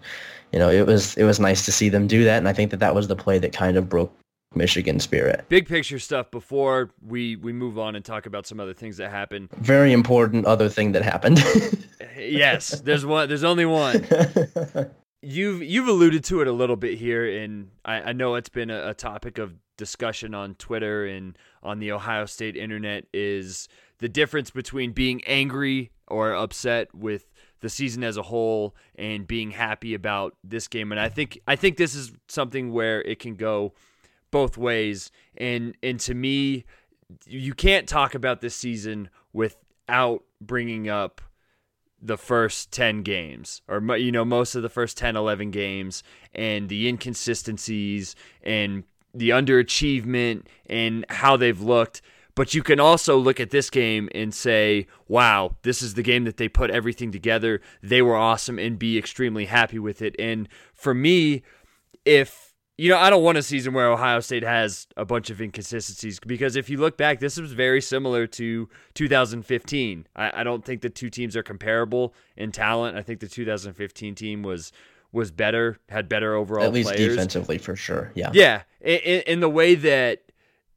you 0.51 0.59
know, 0.59 0.69
it 0.69 0.85
was 0.85 1.17
it 1.17 1.23
was 1.23 1.39
nice 1.39 1.65
to 1.65 1.71
see 1.71 1.89
them 1.89 2.07
do 2.07 2.23
that, 2.23 2.37
and 2.37 2.47
I 2.47 2.53
think 2.53 2.71
that 2.71 2.79
that 2.79 2.95
was 2.95 3.07
the 3.07 3.15
play 3.15 3.39
that 3.39 3.53
kind 3.53 3.77
of 3.77 3.89
broke 3.89 4.13
Michigan 4.55 4.99
spirit. 4.99 5.45
Big 5.49 5.67
picture 5.67 5.99
stuff 5.99 6.31
before 6.31 6.89
we 7.05 7.35
we 7.35 7.51
move 7.51 7.77
on 7.77 7.95
and 7.95 8.05
talk 8.05 8.25
about 8.25 8.45
some 8.45 8.59
other 8.59 8.73
things 8.73 8.97
that 8.97 9.11
happened. 9.11 9.49
Very 9.57 9.91
important 9.91 10.45
other 10.45 10.69
thing 10.69 10.93
that 10.93 11.03
happened. 11.03 11.43
yes, 12.17 12.79
there's 12.81 13.05
one. 13.05 13.27
There's 13.27 13.43
only 13.43 13.65
one. 13.65 14.05
You've 15.23 15.63
you've 15.63 15.87
alluded 15.87 16.23
to 16.25 16.41
it 16.41 16.47
a 16.47 16.51
little 16.51 16.75
bit 16.75 16.97
here, 16.99 17.27
and 17.43 17.71
I, 17.83 18.01
I 18.01 18.13
know 18.13 18.35
it's 18.35 18.49
been 18.49 18.69
a, 18.69 18.89
a 18.89 18.93
topic 18.93 19.39
of 19.39 19.51
discussion 19.77 20.33
on 20.33 20.55
Twitter 20.55 21.05
and 21.05 21.37
on 21.63 21.79
the 21.79 21.91
Ohio 21.91 22.25
State 22.25 22.57
internet. 22.57 23.05
Is 23.13 23.69
the 23.99 24.09
difference 24.09 24.49
between 24.49 24.91
being 24.91 25.23
angry 25.25 25.91
or 26.07 26.33
upset 26.33 26.93
with 26.93 27.31
the 27.59 27.69
season 27.69 28.03
as 28.03 28.17
a 28.17 28.23
whole 28.23 28.75
and 28.95 29.27
being 29.27 29.51
happy 29.51 29.93
about 29.93 30.35
this 30.43 30.67
game. 30.67 30.91
And 30.91 31.01
I 31.01 31.09
think 31.09 31.39
I 31.47 31.55
think 31.55 31.77
this 31.77 31.95
is 31.95 32.11
something 32.27 32.71
where 32.71 33.01
it 33.01 33.19
can 33.19 33.35
go 33.35 33.73
both 34.31 34.57
ways. 34.57 35.11
And 35.37 35.75
and 35.81 35.99
to 36.01 36.13
me, 36.13 36.65
you 37.25 37.53
can't 37.53 37.87
talk 37.87 38.15
about 38.15 38.41
this 38.41 38.55
season 38.55 39.09
without 39.33 40.23
bringing 40.39 40.89
up 40.89 41.21
the 41.99 42.17
first 42.17 42.71
10 42.71 43.01
games 43.01 43.63
or 43.67 43.97
you 43.97 44.11
know 44.11 44.23
most 44.23 44.53
of 44.53 44.61
the 44.61 44.69
first 44.69 44.97
10 44.97 45.15
11 45.15 45.49
games 45.49 46.03
and 46.35 46.69
the 46.69 46.87
inconsistencies 46.87 48.15
and 48.43 48.83
the 49.17 49.29
underachievement 49.29 50.45
and 50.67 51.05
how 51.09 51.37
they've 51.37 51.61
looked 51.61 52.01
but 52.35 52.53
you 52.53 52.61
can 52.61 52.79
also 52.79 53.17
look 53.17 53.39
at 53.39 53.49
this 53.49 53.69
game 53.69 54.09
and 54.13 54.33
say 54.33 54.87
wow 55.07 55.55
this 55.63 55.81
is 55.81 55.95
the 55.95 56.03
game 56.03 56.23
that 56.23 56.37
they 56.37 56.47
put 56.47 56.69
everything 56.69 57.11
together 57.11 57.61
they 57.81 58.01
were 58.01 58.15
awesome 58.15 58.59
and 58.59 58.79
be 58.79 58.97
extremely 58.97 59.45
happy 59.45 59.79
with 59.79 60.01
it 60.01 60.15
and 60.19 60.47
for 60.73 60.93
me 60.93 61.41
if 62.05 62.47
you 62.77 62.89
know, 62.91 62.97
I 62.97 63.09
don't 63.09 63.23
want 63.23 63.39
a 63.39 63.43
season 63.43 63.73
where 63.73 63.91
Ohio 63.91 64.19
State 64.19 64.43
has 64.43 64.87
a 64.95 65.03
bunch 65.03 65.31
of 65.31 65.41
inconsistencies 65.41 66.19
because 66.19 66.55
if 66.55 66.69
you 66.69 66.77
look 66.77 66.95
back, 66.95 67.19
this 67.19 67.39
was 67.39 67.53
very 67.53 67.81
similar 67.81 68.27
to 68.27 68.69
2015. 68.93 70.07
I, 70.15 70.41
I, 70.41 70.43
don't 70.43 70.63
think 70.63 70.81
the 70.81 70.89
two 70.89 71.09
teams 71.09 71.35
are 71.35 71.41
comparable 71.41 72.13
in 72.35 72.51
talent. 72.51 72.95
I 72.95 73.01
think 73.01 73.19
the 73.19 73.27
2015 73.27 74.13
team 74.13 74.43
was 74.43 74.71
was 75.11 75.31
better, 75.31 75.79
had 75.89 76.09
better 76.09 76.35
overall, 76.35 76.65
at 76.65 76.73
least 76.73 76.89
players. 76.89 77.15
defensively 77.15 77.57
for 77.57 77.75
sure. 77.75 78.11
Yeah, 78.15 78.31
yeah. 78.33 78.63
In, 78.81 79.21
in 79.21 79.39
the 79.39 79.49
way 79.49 79.75
that 79.75 80.23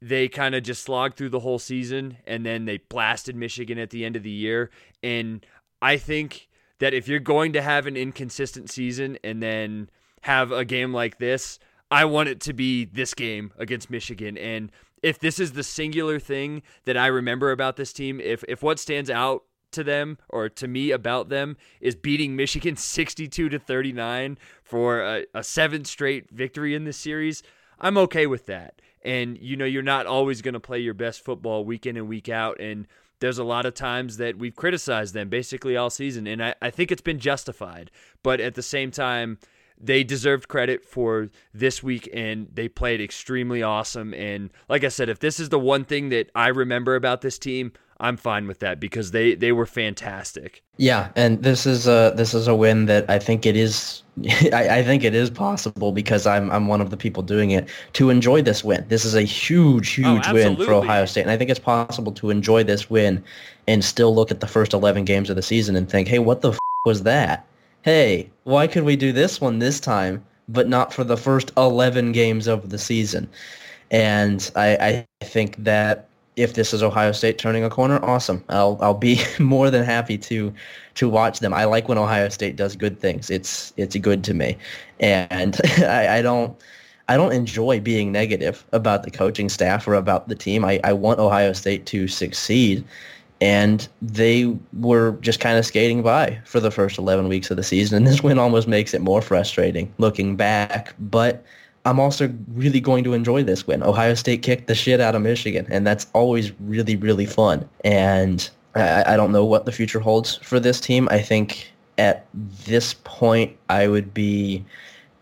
they 0.01 0.27
kind 0.27 0.55
of 0.55 0.63
just 0.63 0.83
slogged 0.83 1.17
through 1.17 1.29
the 1.29 1.39
whole 1.39 1.59
season 1.59 2.17
and 2.25 2.45
then 2.45 2.65
they 2.65 2.77
blasted 2.77 3.35
Michigan 3.35 3.77
at 3.77 3.91
the 3.91 4.03
end 4.03 4.15
of 4.15 4.23
the 4.23 4.31
year, 4.31 4.69
and 5.03 5.45
I 5.81 5.97
think 5.97 6.49
that 6.79 6.93
if 6.93 7.07
you're 7.07 7.19
going 7.19 7.53
to 7.53 7.61
have 7.61 7.85
an 7.85 7.95
inconsistent 7.95 8.71
season 8.71 9.17
and 9.23 9.41
then 9.41 9.89
have 10.21 10.51
a 10.51 10.65
game 10.65 10.93
like 10.93 11.17
this 11.17 11.59
I 11.91 12.05
want 12.05 12.29
it 12.29 12.39
to 12.41 12.53
be 12.53 12.85
this 12.85 13.13
game 13.13 13.51
against 13.57 13.89
Michigan. 13.89 14.37
And 14.37 14.71
if 15.03 15.19
this 15.19 15.39
is 15.39 15.51
the 15.51 15.63
singular 15.63 16.19
thing 16.19 16.63
that 16.85 16.95
I 16.95 17.07
remember 17.07 17.51
about 17.51 17.75
this 17.75 17.91
team, 17.91 18.21
if 18.21 18.43
if 18.47 18.63
what 18.63 18.79
stands 18.79 19.09
out 19.09 19.43
to 19.71 19.83
them 19.83 20.17
or 20.29 20.49
to 20.49 20.67
me 20.67 20.91
about 20.91 21.29
them 21.29 21.57
is 21.79 21.95
beating 21.95 22.35
Michigan 22.35 22.75
62 22.77 23.49
to 23.49 23.59
39 23.59 24.37
for 24.63 25.01
a, 25.01 25.25
a 25.33 25.43
seventh 25.43 25.87
straight 25.87 26.29
victory 26.31 26.75
in 26.75 26.85
this 26.85 26.97
series, 26.97 27.43
I'm 27.79 27.97
okay 27.97 28.27
with 28.27 28.45
that. 28.45 28.81
And 29.03 29.37
you 29.39 29.55
know, 29.55 29.65
you're 29.65 29.81
not 29.81 30.05
always 30.05 30.41
going 30.41 30.53
to 30.53 30.59
play 30.59 30.79
your 30.79 30.93
best 30.93 31.23
football 31.23 31.65
week 31.65 31.85
in 31.85 31.97
and 31.97 32.07
week 32.07 32.29
out. 32.29 32.59
And 32.59 32.87
there's 33.19 33.39
a 33.39 33.43
lot 33.43 33.65
of 33.65 33.73
times 33.73 34.17
that 34.17 34.37
we've 34.37 34.55
criticized 34.55 35.13
them 35.13 35.29
basically 35.29 35.77
all 35.77 35.89
season. 35.89 36.27
And 36.27 36.43
I, 36.43 36.55
I 36.61 36.69
think 36.69 36.91
it's 36.91 37.01
been 37.01 37.19
justified. 37.19 37.91
But 38.23 38.39
at 38.39 38.55
the 38.55 38.63
same 38.63 38.91
time, 38.91 39.37
they 39.83 40.03
deserved 40.03 40.47
credit 40.47 40.85
for 40.85 41.29
this 41.53 41.81
week 41.81 42.09
and 42.13 42.47
they 42.53 42.67
played 42.67 43.01
extremely 43.01 43.63
awesome. 43.63 44.13
And 44.13 44.51
like 44.69 44.83
I 44.83 44.89
said, 44.89 45.09
if 45.09 45.19
this 45.19 45.39
is 45.39 45.49
the 45.49 45.59
one 45.59 45.85
thing 45.85 46.09
that 46.09 46.29
I 46.35 46.47
remember 46.47 46.95
about 46.95 47.21
this 47.21 47.39
team, 47.39 47.73
I'm 48.01 48.17
fine 48.17 48.47
with 48.47 48.59
that 48.59 48.79
because 48.79 49.11
they, 49.11 49.35
they 49.35 49.51
were 49.51 49.65
fantastic. 49.65 50.63
Yeah, 50.77 51.09
and 51.15 51.41
this 51.43 51.65
is 51.65 51.87
a 51.87 52.13
this 52.15 52.33
is 52.33 52.47
a 52.47 52.55
win 52.55 52.87
that 52.87 53.09
I 53.09 53.19
think 53.19 53.45
it 53.45 53.55
is 53.55 54.03
I, 54.51 54.79
I, 54.79 54.83
think 54.83 55.03
it 55.03 55.15
is 55.15 55.29
possible 55.29 55.91
because 55.91 56.27
I'm 56.27 56.51
I'm 56.51 56.67
one 56.67 56.81
of 56.81 56.89
the 56.89 56.97
people 56.97 57.23
doing 57.23 57.51
it 57.51 57.69
to 57.93 58.09
enjoy 58.09 58.41
this 58.41 58.63
win. 58.63 58.85
This 58.89 59.05
is 59.05 59.15
a 59.15 59.21
huge, 59.21 59.99
oh, 60.03 60.15
huge 60.15 60.27
oh, 60.27 60.33
win 60.33 60.55
for 60.57 60.73
Ohio 60.73 61.05
State. 61.05 61.21
And 61.21 61.31
I 61.31 61.37
think 61.37 61.49
it's 61.49 61.59
possible 61.59 62.11
to 62.13 62.29
enjoy 62.29 62.63
this 62.63 62.89
win 62.89 63.23
and 63.67 63.85
still 63.85 64.13
look 64.13 64.31
at 64.31 64.41
the 64.41 64.47
first 64.47 64.73
eleven 64.73 65.05
games 65.05 65.29
of 65.29 65.37
the 65.37 65.41
season 65.41 65.75
and 65.75 65.89
think, 65.89 66.07
hey, 66.07 66.19
what 66.19 66.41
the 66.41 66.51
f- 66.51 66.59
was 66.85 67.03
that? 67.03 67.47
hey, 67.81 68.29
why 68.43 68.67
could 68.67 68.83
we 68.83 68.95
do 68.95 69.11
this 69.11 69.41
one 69.41 69.59
this 69.59 69.79
time, 69.79 70.23
but 70.47 70.67
not 70.67 70.93
for 70.93 71.03
the 71.03 71.17
first 71.17 71.51
11 71.57 72.11
games 72.11 72.47
of 72.47 72.69
the 72.69 72.77
season? 72.77 73.29
And 73.89 74.49
I, 74.55 75.05
I 75.21 75.25
think 75.25 75.57
that 75.63 76.07
if 76.41 76.53
this 76.55 76.73
is 76.73 76.81
Ohio 76.81 77.11
State 77.11 77.37
turning 77.37 77.63
a 77.63 77.69
corner, 77.69 78.03
awesome. 78.03 78.43
I'll 78.49 78.77
I'll 78.81 78.93
be 78.93 79.21
more 79.39 79.69
than 79.69 79.83
happy 79.83 80.17
to 80.17 80.53
to 80.95 81.09
watch 81.09 81.39
them. 81.39 81.53
I 81.53 81.65
like 81.65 81.87
when 81.87 81.97
Ohio 81.97 82.29
State 82.29 82.55
does 82.55 82.75
good 82.75 82.99
things. 82.99 83.29
It's 83.29 83.73
it's 83.77 83.95
good 83.97 84.23
to 84.25 84.33
me, 84.33 84.57
and 84.99 85.59
I, 85.79 86.17
I 86.17 86.21
don't 86.21 86.57
I 87.07 87.17
don't 87.17 87.33
enjoy 87.33 87.79
being 87.79 88.11
negative 88.11 88.65
about 88.71 89.03
the 89.03 89.11
coaching 89.11 89.49
staff 89.49 89.87
or 89.87 89.95
about 89.95 90.27
the 90.29 90.35
team. 90.35 90.63
I, 90.65 90.79
I 90.83 90.93
want 90.93 91.19
Ohio 91.19 91.53
State 91.53 91.85
to 91.87 92.07
succeed, 92.07 92.83
and 93.41 93.87
they 94.01 94.55
were 94.79 95.13
just 95.21 95.39
kind 95.39 95.57
of 95.57 95.65
skating 95.65 96.01
by 96.01 96.39
for 96.45 96.59
the 96.59 96.71
first 96.71 96.97
11 96.97 97.27
weeks 97.27 97.51
of 97.51 97.57
the 97.57 97.63
season. 97.63 97.97
And 97.97 98.07
this 98.07 98.23
win 98.23 98.39
almost 98.39 98.67
makes 98.67 98.93
it 98.93 99.01
more 99.01 99.21
frustrating 99.21 99.93
looking 99.97 100.35
back. 100.35 100.93
But 100.99 101.43
I'm 101.85 101.99
also 101.99 102.31
really 102.53 102.79
going 102.79 103.03
to 103.05 103.13
enjoy 103.13 103.43
this 103.43 103.65
win. 103.65 103.81
Ohio 103.83 104.13
State 104.13 104.43
kicked 104.43 104.67
the 104.67 104.75
shit 104.75 105.01
out 105.01 105.15
of 105.15 105.21
Michigan, 105.21 105.65
and 105.69 105.85
that's 105.85 106.07
always 106.13 106.51
really, 106.61 106.95
really 106.95 107.25
fun. 107.25 107.67
And 107.83 108.47
I, 108.75 109.13
I 109.13 109.15
don't 109.15 109.31
know 109.31 109.45
what 109.45 109.65
the 109.65 109.71
future 109.71 109.99
holds 109.99 110.37
for 110.37 110.59
this 110.59 110.79
team. 110.79 111.07
I 111.11 111.21
think 111.21 111.71
at 111.97 112.27
this 112.33 112.95
point, 113.03 113.55
I 113.69 113.87
would 113.87 114.13
be 114.13 114.63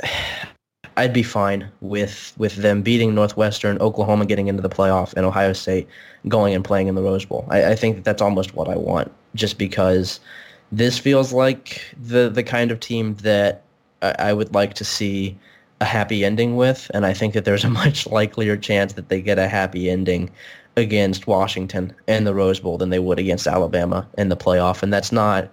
I'd 0.98 1.14
be 1.14 1.24
fine 1.24 1.72
with 1.80 2.34
with 2.38 2.58
them 2.58 2.82
beating 2.82 3.16
Northwestern, 3.16 3.78
Oklahoma 3.80 4.26
getting 4.26 4.48
into 4.48 4.62
the 4.62 4.70
playoff, 4.70 5.14
and 5.14 5.26
Ohio 5.26 5.54
State 5.54 5.88
going 6.28 6.54
and 6.54 6.64
playing 6.64 6.88
in 6.88 6.96
the 6.96 7.02
Rose 7.02 7.24
Bowl. 7.24 7.48
I, 7.50 7.72
I 7.72 7.76
think 7.76 7.96
that 7.96 8.04
that's 8.04 8.22
almost 8.22 8.54
what 8.54 8.68
I 8.68 8.76
want, 8.76 9.10
just 9.34 9.58
because 9.58 10.20
this 10.74 10.98
feels 11.00 11.32
like 11.32 11.82
the 12.02 12.30
the 12.30 12.44
kind 12.44 12.70
of 12.70 12.82
team 12.82 13.16
that 13.16 13.64
I, 14.02 14.16
I 14.20 14.34
would 14.34 14.54
like 14.54 14.74
to 14.74 14.84
see 14.84 15.38
a 15.82 15.86
happy 15.86 16.26
ending 16.26 16.56
with, 16.56 16.90
and 16.94 17.06
I 17.06 17.14
think 17.14 17.34
that 17.34 17.46
there's 17.46 17.64
a 17.64 17.70
much 17.82 18.08
likelier 18.08 18.58
chance 18.58 18.94
that 18.94 19.10
they 19.10 19.22
get 19.22 19.40
a 19.40 19.48
happy 19.48 19.90
ending 19.90 20.30
against 20.78 21.28
Washington 21.28 21.94
and 22.08 22.26
the 22.26 22.34
Rose 22.34 22.60
Bowl 22.60 22.78
than 22.78 22.90
they 22.90 23.00
would 23.00 23.20
against 23.20 23.48
Alabama 23.48 24.08
in 24.18 24.30
the 24.30 24.38
playoff, 24.38 24.84
and 24.84 24.94
that's 24.94 25.12
not 25.12 25.50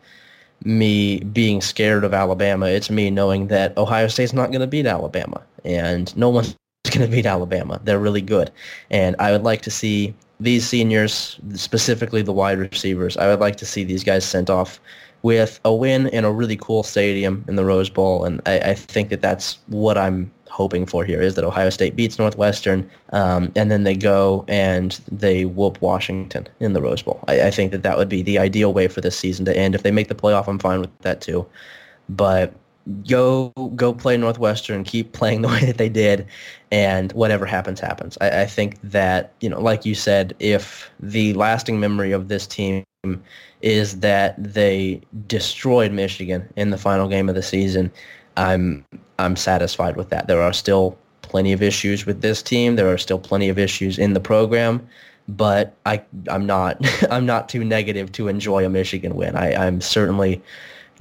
me 0.65 1.21
being 1.21 1.61
scared 1.61 2.05
of 2.05 2.15
Alabama. 2.15 2.67
It's 2.67 2.91
me 2.91 3.11
knowing 3.11 3.49
that 3.49 3.77
Ohio 3.77 4.09
State's 4.09 4.33
not 4.33 4.51
going 4.51 4.61
to 4.61 4.67
beat 4.67 4.87
Alabama, 4.87 5.43
and 5.65 6.17
no 6.17 6.29
one's 6.29 6.57
going 6.91 7.09
to 7.09 7.15
beat 7.15 7.27
Alabama. 7.27 7.81
They're 7.85 7.99
really 7.99 8.23
good, 8.23 8.51
and 8.91 9.17
I 9.19 9.33
would 9.33 9.43
like 9.43 9.63
to 9.63 9.71
see 9.71 10.15
these 10.41 10.67
seniors, 10.67 11.39
specifically 11.55 12.23
the 12.23 12.33
wide 12.33 12.59
receivers, 12.59 13.17
I 13.17 13.29
would 13.29 13.41
like 13.41 13.57
to 13.57 13.67
see 13.67 13.85
these 13.85 14.05
guys 14.05 14.25
sent 14.25 14.51
off 14.51 14.81
with 15.23 15.61
a 15.65 15.75
win 15.75 16.09
in 16.09 16.25
a 16.25 16.33
really 16.33 16.57
cool 16.57 16.83
stadium 16.83 17.45
in 17.49 17.57
the 17.57 17.65
Rose 17.65 17.91
Bowl, 17.91 18.25
and 18.25 18.41
I, 18.47 18.59
I 18.61 18.75
think 18.75 19.11
that 19.11 19.23
that's 19.23 19.59
what 19.67 19.99
I'm 19.99 20.31
hoping 20.57 20.87
for 20.87 21.05
here 21.05 21.21
is 21.21 21.35
that 21.35 21.45
Ohio 21.45 21.69
State 21.69 21.97
beats 21.97 22.19
Northwestern, 22.19 22.89
um, 23.13 23.53
and 23.57 23.71
then 23.71 23.85
they 23.85 23.95
go 23.95 24.45
and 24.49 24.99
they 25.13 25.45
whoop 25.45 25.81
Washington 25.83 26.49
in 26.61 26.73
the 26.73 26.81
Rose 26.81 27.03
Bowl. 27.03 27.23
I, 27.29 27.43
I, 27.43 27.51
think 27.51 27.73
that 27.73 27.83
that 27.83 27.99
would 27.99 28.09
be 28.09 28.23
the 28.23 28.39
ideal 28.39 28.73
way 28.73 28.89
for 28.89 29.03
this 29.03 29.19
season 29.19 29.45
to 29.45 29.57
end. 29.57 29.75
If 29.75 29.83
they 29.83 29.91
make 29.91 30.09
the 30.09 30.15
playoff, 30.15 30.49
I'm 30.49 30.59
fine 30.59 30.81
with 30.81 30.99
that 31.01 31.21
too. 31.21 31.47
But 32.09 32.55
go 33.07 33.51
go 33.75 33.93
play 33.93 34.17
Northwestern, 34.17 34.83
keep 34.83 35.13
playing 35.13 35.43
the 35.43 35.49
way 35.49 35.65
that 35.67 35.77
they 35.77 35.91
did, 35.91 36.27
and 36.71 37.13
whatever 37.13 37.45
happens, 37.45 37.79
happens. 37.79 38.17
I, 38.21 38.43
I 38.43 38.47
think 38.47 38.79
that 38.83 39.35
you 39.41 39.51
know, 39.51 39.61
like 39.61 39.85
you 39.85 39.95
said, 39.95 40.35
if 40.39 40.91
the 41.01 41.35
lasting 41.35 41.79
memory 41.81 42.13
of 42.13 42.29
this 42.29 42.47
team 42.47 42.85
is 43.67 43.99
that 43.99 44.37
they 44.39 45.01
destroyed 45.27 45.91
Michigan 45.91 46.49
in 46.55 46.71
the 46.71 46.79
final 46.79 47.09
game 47.09 47.29
of 47.29 47.35
the 47.35 47.43
season, 47.43 47.91
I'm 48.37 48.87
I'm 49.19 49.35
satisfied 49.35 49.97
with 49.97 50.09
that. 50.11 50.29
There 50.29 50.41
are 50.41 50.53
still 50.53 50.97
plenty 51.23 51.53
of 51.53 51.63
issues 51.63 52.07
with 52.07 52.21
this 52.21 52.43
team. 52.43 52.77
There 52.77 52.89
are 52.93 52.97
still 52.97 53.19
plenty 53.19 53.49
of 53.49 53.59
issues 53.59 53.99
in 53.99 54.13
the 54.13 54.21
program, 54.21 54.87
but 55.27 55.75
I 55.85 56.01
I'm 56.31 56.47
not 56.47 56.79
I'm 57.11 57.27
not 57.27 57.49
too 57.49 57.65
negative 57.65 58.13
to 58.13 58.29
enjoy 58.29 58.65
a 58.65 58.69
Michigan 58.69 59.17
win. 59.17 59.35
I, 59.35 59.67
I'm 59.67 59.81
certainly 59.81 60.41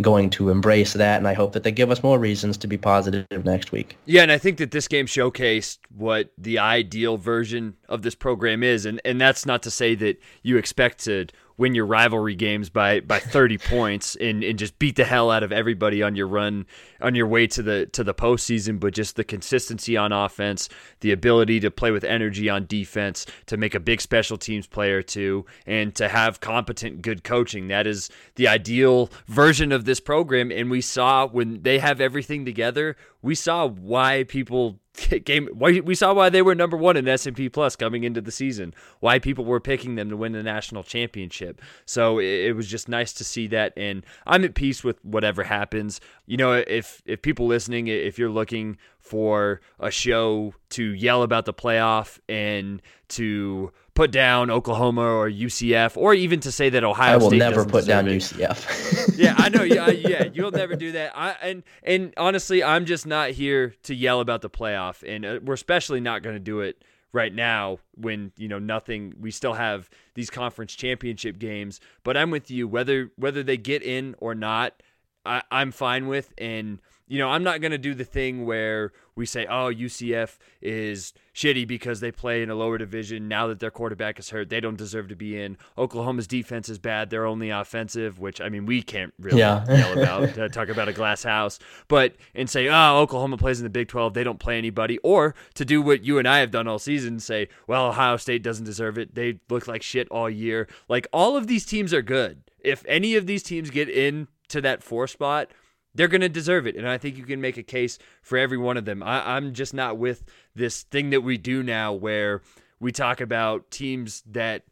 going 0.02 0.30
to 0.30 0.50
embrace 0.50 0.94
that, 0.94 1.18
and 1.18 1.28
I 1.28 1.34
hope 1.34 1.54
that 1.54 1.64
they 1.64 1.72
give 1.72 1.92
us 1.92 2.02
more 2.02 2.20
reasons 2.20 2.58
to 2.58 2.68
be 2.68 2.78
positive 2.78 3.28
next 3.46 3.72
week. 3.72 3.96
Yeah, 4.06 4.24
and 4.24 4.32
I 4.32 4.38
think 4.40 4.58
that 4.58 4.72
this 4.72 4.88
game 4.88 5.06
showcased 5.06 5.78
what 5.96 6.32
the 6.38 6.60
ideal 6.60 7.18
version 7.18 7.76
of 7.88 8.02
this 8.02 8.16
program 8.16 8.64
is, 8.64 8.88
and 8.88 9.00
and 9.06 9.22
that's 9.22 9.46
not 9.46 9.62
to 9.64 9.72
say 9.72 9.94
that 9.94 10.20
you 10.42 10.58
expect 10.58 11.04
to 11.06 11.28
win 11.58 11.76
your 11.76 11.86
rivalry 11.86 12.36
games 12.36 12.70
by 12.70 13.00
by 13.00 13.20
30 13.20 13.58
points 13.70 14.16
and, 14.16 14.44
and 14.44 14.60
just 14.60 14.78
beat 14.80 14.96
the 14.96 15.06
hell 15.06 15.32
out 15.32 15.44
of 15.44 15.52
everybody 15.52 16.04
on 16.04 16.16
your 16.16 16.28
run 16.28 16.66
on 17.02 17.16
your 17.16 17.28
way 17.28 17.48
to 17.48 17.62
the 17.62 17.86
to 17.88 18.04
the 18.04 18.14
postseason, 18.14 18.80
but 18.80 18.94
just 18.94 19.16
the 19.16 19.24
consistency 19.24 19.98
on 19.98 20.12
offense, 20.12 20.70
the 21.02 21.12
ability 21.12 21.60
to 21.60 21.72
play 21.72 21.92
with 21.92 22.04
energy 22.04 22.50
on 22.50 22.66
defense, 22.66 23.26
to 23.46 23.58
make 23.58 23.76
a 23.76 23.80
big 23.80 24.02
special 24.02 24.38
teams 24.38 24.68
player 24.68 25.02
too, 25.02 25.46
and 25.66 25.96
to 25.96 26.08
have 26.08 26.40
competent 26.40 27.02
good 27.02 27.24
coaching. 27.24 27.68
That 27.68 27.88
is 27.88 28.10
the 28.36 28.48
ideal 28.48 29.10
version 29.28 29.72
of 29.72 29.86
this 29.86 30.00
program. 30.00 30.52
And 30.52 30.70
we 30.70 30.82
saw 30.82 31.28
when 31.28 31.62
they 31.62 31.80
have 31.80 32.02
everything 32.02 32.46
together, 32.46 32.96
we 33.22 33.36
saw 33.36 33.68
why 33.68 34.24
people 34.24 34.80
game 35.26 35.50
we 35.56 35.96
saw 35.96 36.14
why 36.14 36.30
they 36.30 36.42
were 36.42 36.56
number 36.56 36.78
one 36.78 36.98
in 36.98 37.08
S&P 37.08 37.50
Plus 37.50 37.76
coming 37.76 38.04
into 38.04 38.22
the 38.22 38.32
season. 38.32 38.74
Why 39.00 39.20
people 39.20 39.46
were 39.46 39.60
picking 39.60 39.96
them 39.96 40.10
to 40.10 40.18
win 40.18 40.32
the 40.32 40.44
national 40.44 40.84
championship. 40.84 41.62
So 41.86 42.20
it, 42.20 42.56
was 42.56 42.68
just 42.68 42.88
nice 42.88 43.12
to 43.14 43.24
see 43.24 43.48
that, 43.48 43.74
and 43.76 44.06
I'm 44.26 44.44
at 44.46 44.56
peace 44.56 44.84
with 44.84 45.04
whatever 45.04 45.44
happens. 45.44 46.00
You 46.26 46.38
know, 46.38 46.54
if 46.54 47.02
if 47.06 47.22
people 47.22 47.48
listening, 47.48 47.88
if 47.88 48.18
you're 48.18 48.30
looking 48.30 48.78
for 49.00 49.62
a 49.80 49.92
show 49.92 50.54
to 50.70 50.84
yell 50.84 51.24
about 51.24 51.46
the 51.46 51.54
playoff 51.54 52.20
and 52.28 52.82
to 53.10 53.72
put 53.96 54.12
down 54.12 54.52
Oklahoma 54.52 55.02
or 55.02 55.30
UCF, 55.30 55.98
or 55.98 56.14
even 56.14 56.42
to 56.42 56.52
say 56.52 56.70
that 56.70 56.84
Ohio 56.84 57.14
I 57.14 57.18
will 57.18 57.30
State 57.30 57.40
never 57.40 57.66
put 57.66 57.86
down 57.86 58.08
it. 58.08 58.18
UCF. 58.18 59.14
yeah, 59.18 59.34
I 59.38 59.50
know. 59.50 59.64
Yeah, 59.76 59.90
yeah, 59.90 60.26
you'll 60.32 60.52
never 60.52 60.76
do 60.76 60.92
that. 60.92 61.18
I 61.18 61.32
and 61.42 61.64
and 61.82 62.14
honestly, 62.18 62.64
I'm 62.64 62.86
just 62.86 63.08
not 63.08 63.32
here 63.32 63.74
to 63.84 63.96
yell 63.96 64.20
about 64.20 64.42
the 64.42 64.50
playoff, 64.50 65.02
and 65.06 65.26
uh, 65.26 65.40
we're 65.44 65.56
especially 65.56 66.00
not 66.00 66.22
going 66.22 66.36
to 66.36 66.40
do 66.40 66.60
it 66.60 66.84
right 67.12 67.34
now 67.34 67.80
when 67.96 68.32
you 68.38 68.48
know 68.48 68.60
nothing. 68.60 69.16
We 69.20 69.32
still 69.32 69.54
have 69.54 69.90
these 70.14 70.30
conference 70.30 70.76
championship 70.76 71.40
games, 71.40 71.80
but 72.04 72.16
I'm 72.16 72.30
with 72.30 72.52
you. 72.52 72.68
Whether 72.68 73.12
whether 73.16 73.42
they 73.42 73.58
get 73.58 73.82
in 73.82 74.16
or 74.20 74.36
not, 74.36 74.84
I, 75.26 75.42
I'm 75.50 75.72
fine 75.72 76.08
with 76.08 76.32
and 76.38 76.80
you 77.08 77.20
know, 77.20 77.30
I'm 77.30 77.44
not 77.44 77.62
going 77.62 77.72
to 77.72 77.78
do 77.78 77.94
the 77.94 78.04
thing 78.04 78.46
where 78.46 78.92
we 79.16 79.28
say, 79.28 79.46
oh, 79.46 79.72
UCF 79.72 80.38
is 80.60 81.14
shitty 81.36 81.68
because 81.68 82.00
they 82.00 82.12
play 82.12 82.42
in 82.42 82.50
a 82.50 82.56
lower 82.56 82.80
division. 82.80 83.28
Now 83.28 83.46
that 83.48 83.60
their 83.60 83.70
quarterback 83.70 84.18
is 84.18 84.32
hurt, 84.32 84.50
they 84.50 84.60
don't 84.60 84.76
deserve 84.76 85.10
to 85.10 85.16
be 85.16 85.40
in. 85.40 85.58
Oklahoma's 85.78 86.26
defense 86.26 86.68
is 86.68 86.80
bad. 86.80 87.12
They're 87.12 87.28
only 87.28 87.52
offensive, 87.52 88.18
which, 88.18 88.42
I 88.42 88.50
mean, 88.50 88.66
we 88.66 88.82
can't 88.82 89.14
really 89.20 89.40
yeah. 89.40 89.64
yell 89.70 90.00
about, 90.00 90.38
uh, 90.38 90.50
talk 90.50 90.70
about 90.70 90.88
a 90.88 90.94
glass 90.94 91.22
house. 91.22 91.60
But, 91.88 92.16
and 92.34 92.50
say, 92.50 92.70
oh, 92.70 92.98
Oklahoma 92.98 93.38
plays 93.38 93.60
in 93.60 93.66
the 93.66 93.70
Big 93.70 93.88
12. 93.88 94.16
They 94.16 94.24
don't 94.24 94.40
play 94.40 94.58
anybody. 94.58 94.98
Or 95.00 95.36
to 95.54 95.64
do 95.64 95.84
what 95.84 96.04
you 96.04 96.18
and 96.18 96.28
I 96.28 96.40
have 96.40 96.50
done 96.50 96.68
all 96.68 96.80
season, 96.80 97.20
say, 97.20 97.50
well, 97.68 97.88
Ohio 97.88 98.18
State 98.18 98.42
doesn't 98.42 98.66
deserve 98.66 98.98
it. 98.98 99.14
They 99.14 99.40
look 99.48 99.68
like 99.68 99.84
shit 99.84 100.08
all 100.10 100.30
year. 100.30 100.68
Like, 100.90 101.08
all 101.14 101.38
of 101.38 101.46
these 101.46 101.66
teams 101.66 101.94
are 101.94 102.02
good. 102.02 102.42
If 102.60 102.84
any 102.88 103.16
of 103.16 103.28
these 103.28 103.44
teams 103.44 103.70
get 103.70 103.90
in 103.90 104.28
to 104.48 104.60
that 104.62 104.82
four 104.82 105.08
spot, 105.08 105.52
they're 105.96 106.08
going 106.08 106.22
to 106.22 106.30
deserve 106.30 106.68
it. 106.68 106.76
And 106.76 106.88
I 106.88 106.98
think 106.98 107.18
you 107.18 107.24
can 107.24 107.42
make 107.42 107.58
a 107.58 107.64
case 107.64 107.98
for 108.22 108.38
every 108.38 108.58
one 108.58 108.78
of 108.78 108.86
them. 108.86 109.02
I, 109.02 109.36
I'm 109.36 109.54
just 109.54 109.74
not 109.74 109.98
with 109.98 110.24
this 110.54 110.84
thing 110.84 111.10
that 111.10 111.22
we 111.22 111.38
do 111.38 111.64
now 111.64 111.94
where 111.94 112.42
we 112.80 112.92
talk 112.92 113.22
about 113.22 113.72
teams 113.72 114.22
that 114.30 114.64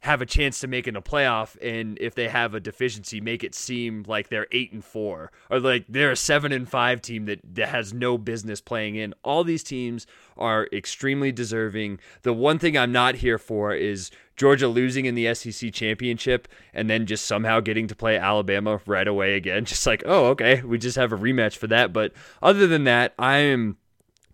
have 0.00 0.22
a 0.22 0.26
chance 0.26 0.58
to 0.60 0.66
make 0.66 0.86
it 0.86 0.90
in 0.90 0.96
a 0.96 1.02
playoff 1.02 1.56
and 1.60 1.98
if 2.00 2.14
they 2.14 2.28
have 2.28 2.54
a 2.54 2.60
deficiency 2.60 3.20
make 3.20 3.44
it 3.44 3.54
seem 3.54 4.02
like 4.06 4.28
they're 4.28 4.46
8 4.50 4.72
and 4.72 4.84
4 4.84 5.30
or 5.50 5.60
like 5.60 5.84
they're 5.88 6.12
a 6.12 6.16
7 6.16 6.52
and 6.52 6.68
5 6.68 7.02
team 7.02 7.26
that, 7.26 7.40
that 7.54 7.68
has 7.68 7.92
no 7.92 8.16
business 8.16 8.60
playing 8.60 8.96
in. 8.96 9.14
All 9.22 9.44
these 9.44 9.62
teams 9.62 10.06
are 10.38 10.68
extremely 10.72 11.32
deserving. 11.32 12.00
The 12.22 12.32
one 12.32 12.58
thing 12.58 12.78
I'm 12.78 12.92
not 12.92 13.16
here 13.16 13.38
for 13.38 13.74
is 13.74 14.10
Georgia 14.36 14.68
losing 14.68 15.04
in 15.04 15.14
the 15.14 15.34
SEC 15.34 15.70
championship 15.72 16.48
and 16.72 16.88
then 16.88 17.04
just 17.04 17.26
somehow 17.26 17.60
getting 17.60 17.86
to 17.88 17.94
play 17.94 18.16
Alabama 18.16 18.80
right 18.86 19.06
away 19.06 19.34
again. 19.34 19.64
Just 19.70 19.86
like 19.86 20.02
oh 20.06 20.28
okay 20.28 20.62
we 20.62 20.78
just 20.78 20.96
have 20.96 21.12
a 21.12 21.18
rematch 21.18 21.56
for 21.56 21.66
that. 21.66 21.92
But 21.92 22.12
other 22.42 22.66
than 22.66 22.84
that 22.84 23.12
I 23.18 23.36
am 23.38 23.76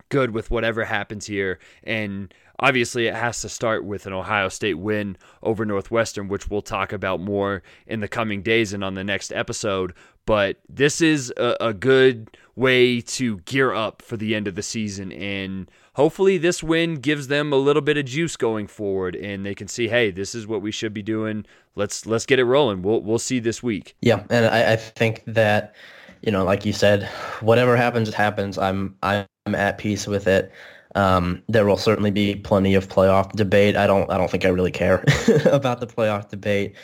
good 0.09 0.31
with 0.31 0.49
whatever 0.51 0.85
happens 0.85 1.25
here. 1.25 1.59
And 1.83 2.33
Obviously, 2.59 3.07
it 3.07 3.15
has 3.15 3.41
to 3.41 3.49
start 3.49 3.85
with 3.85 4.07
an 4.07 4.13
Ohio 4.13 4.49
State 4.49 4.75
win 4.75 5.17
over 5.43 5.65
Northwestern, 5.65 6.27
which 6.27 6.49
we'll 6.49 6.61
talk 6.61 6.91
about 6.91 7.19
more 7.19 7.61
in 7.85 7.99
the 7.99 8.07
coming 8.07 8.41
days 8.41 8.73
and 8.73 8.83
on 8.83 8.95
the 8.95 9.03
next 9.03 9.31
episode. 9.31 9.93
But 10.25 10.57
this 10.67 10.99
is 10.99 11.31
a, 11.37 11.55
a 11.61 11.73
good 11.73 12.35
way 12.55 12.99
to 12.99 13.37
gear 13.41 13.73
up 13.73 14.01
for 14.01 14.17
the 14.17 14.35
end 14.35 14.47
of 14.47 14.55
the 14.55 14.63
season. 14.63 15.11
And 15.11 15.69
hopefully, 15.93 16.37
this 16.37 16.63
win 16.63 16.95
gives 16.95 17.27
them 17.27 17.53
a 17.53 17.57
little 17.57 17.83
bit 17.83 17.97
of 17.97 18.05
juice 18.05 18.35
going 18.35 18.67
forward 18.67 19.15
and 19.15 19.45
they 19.45 19.55
can 19.55 19.67
see, 19.67 19.87
hey, 19.87 20.11
this 20.11 20.33
is 20.33 20.47
what 20.47 20.61
we 20.61 20.71
should 20.71 20.93
be 20.93 21.03
doing. 21.03 21.45
Let's 21.75 22.05
let's 22.05 22.25
get 22.25 22.39
it 22.39 22.45
rolling. 22.45 22.81
We'll 22.81 23.01
we'll 23.01 23.19
see 23.19 23.39
this 23.39 23.61
week. 23.61 23.95
Yeah, 24.01 24.23
and 24.29 24.47
I, 24.47 24.73
I 24.73 24.75
think 24.75 25.23
that 25.27 25.75
you 26.23 26.31
know, 26.31 26.43
like 26.43 26.65
you 26.65 26.73
said, 26.73 27.03
whatever 27.41 27.77
happens, 27.77 28.13
happens. 28.13 28.57
I'm 28.57 28.95
I'm 29.03 29.27
at 29.45 29.77
peace 29.77 30.07
with 30.07 30.27
it. 30.27 30.51
Um, 30.97 31.43
there 31.47 31.65
will 31.65 31.77
certainly 31.77 32.09
be 32.09 32.35
plenty 32.35 32.73
of 32.73 32.89
playoff 32.89 33.31
debate. 33.33 33.75
I 33.77 33.85
don't 33.85 34.09
I 34.11 34.17
don't 34.17 34.29
think 34.31 34.45
I 34.45 34.49
really 34.49 34.71
care 34.71 35.03
about 35.45 35.79
the 35.79 35.87
playoff 35.87 36.29
debate. 36.29 36.75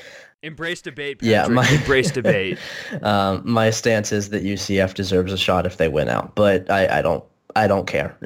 Embrace 0.44 0.82
debate. 0.82 1.20
Patrick. 1.20 1.32
Yeah, 1.32 1.48
my, 1.48 1.68
embrace 1.70 2.12
debate. 2.20 2.60
um, 3.02 3.42
my 3.46 3.70
stance 3.70 4.12
is 4.12 4.30
that 4.30 4.44
UCF 4.44 4.94
deserves 4.94 5.32
a 5.32 5.38
shot 5.38 5.66
if 5.66 5.78
they 5.78 5.88
win 5.88 6.10
out, 6.10 6.36
but 6.36 6.70
I, 6.70 7.00
I 7.00 7.02
don't 7.02 7.24
I 7.56 7.68
don't 7.68 7.88
care. 7.88 8.16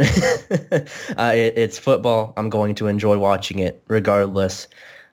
uh, 1.18 1.32
it, 1.34 1.54
it's 1.58 1.80
football. 1.80 2.34
I'm 2.38 2.50
going 2.50 2.76
to 2.76 2.88
enjoy 2.88 3.18
watching 3.18 3.60
it 3.60 3.82
regardless. 3.88 4.68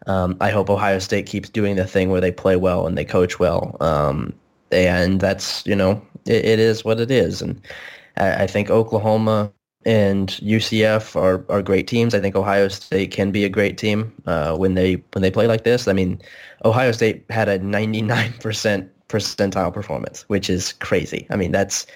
Um, 0.07 0.37
I 0.41 0.51
hope 0.51 0.69
Ohio 0.71 0.99
State 0.99 1.27
keeps 1.27 1.49
doing 1.49 1.77
the 1.77 1.87
thing 1.87 2.11
where 2.11 2.21
they 2.21 2.33
play 2.33 2.57
well 2.57 2.87
and 2.87 2.99
they 2.99 3.05
coach 3.05 3.39
well. 3.39 3.77
Um, 3.81 4.33
and 4.71 5.21
that's, 5.21 5.67
you 5.67 5.75
know, 5.75 6.03
it, 6.27 6.45
it 6.45 6.59
is 6.59 6.85
what 6.85 7.01
it 7.01 7.11
is. 7.11 7.41
And 7.41 7.61
I, 8.17 8.45
I, 8.45 8.47
think 8.47 8.71
Oklahoma 8.71 9.51
and 9.85 10.29
UCF 10.43 11.17
are, 11.17 11.45
are 11.49 11.63
great 11.63 11.87
teams. 11.87 12.15
I 12.15 12.21
think 12.21 12.37
Ohio 12.37 12.69
State 12.69 13.11
can 13.11 13.31
be 13.31 13.45
a 13.45 13.49
great 13.49 13.79
team 13.79 14.13
uh, 14.27 14.57
when 14.57 14.75
they 14.75 15.03
when 15.13 15.23
they 15.23 15.31
play 15.31 15.47
like 15.47 15.65
this. 15.65 15.89
I 15.89 15.93
mean, 15.93 16.21
Ohio 16.65 16.93
State 16.93 17.25
had 17.31 17.49
a 17.49 17.59
99% 17.59 18.89
percentile 19.09 19.73
performance, 19.73 20.23
which 20.29 20.49
is 20.49 20.73
crazy. 20.75 21.27
I 21.31 21.37
mean, 21.37 21.53
that's 21.53 21.87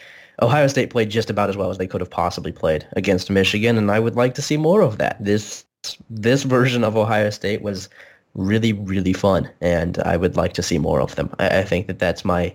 Ohio 0.43 0.67
State 0.69 0.91
played 0.91 1.11
just 1.11 1.31
about 1.31 1.49
as 1.49 1.57
well 1.57 1.71
as 1.71 1.79
they 1.79 1.87
could 1.87 2.01
have 2.01 2.11
possibly 2.11 2.53
played 2.53 2.87
against 2.93 3.31
Michigan, 3.31 3.77
and 3.79 3.91
I 3.91 4.01
would 4.01 4.17
like 4.17 4.35
to 4.35 4.43
see 4.43 4.57
more 4.57 4.83
of 4.83 4.99
that. 4.99 5.17
This 5.23 5.65
this 6.11 6.43
version 6.43 6.85
of 6.85 6.97
Ohio 6.97 7.31
State 7.31 7.63
was 7.63 7.89
really 8.35 8.73
really 8.73 9.13
fun, 9.13 9.51
and 9.61 9.99
I 10.01 10.17
would 10.17 10.37
like 10.37 10.53
to 10.55 10.63
see 10.63 10.79
more 10.79 11.01
of 11.01 11.17
them. 11.17 11.35
I, 11.39 11.61
I 11.61 11.65
think 11.65 11.87
that 11.87 11.99
that's 11.99 12.25
my 12.25 12.55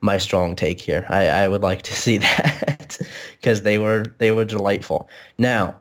my 0.00 0.18
strong 0.18 0.56
take 0.56 0.80
here. 0.80 1.06
I, 1.08 1.28
I 1.28 1.48
would 1.48 1.62
like 1.62 1.82
to 1.82 1.94
see 2.04 2.18
that 2.18 2.98
because 3.40 3.62
they 3.62 3.78
were 3.78 4.04
they 4.18 4.30
were 4.30 4.44
delightful. 4.44 5.08
Now 5.38 5.76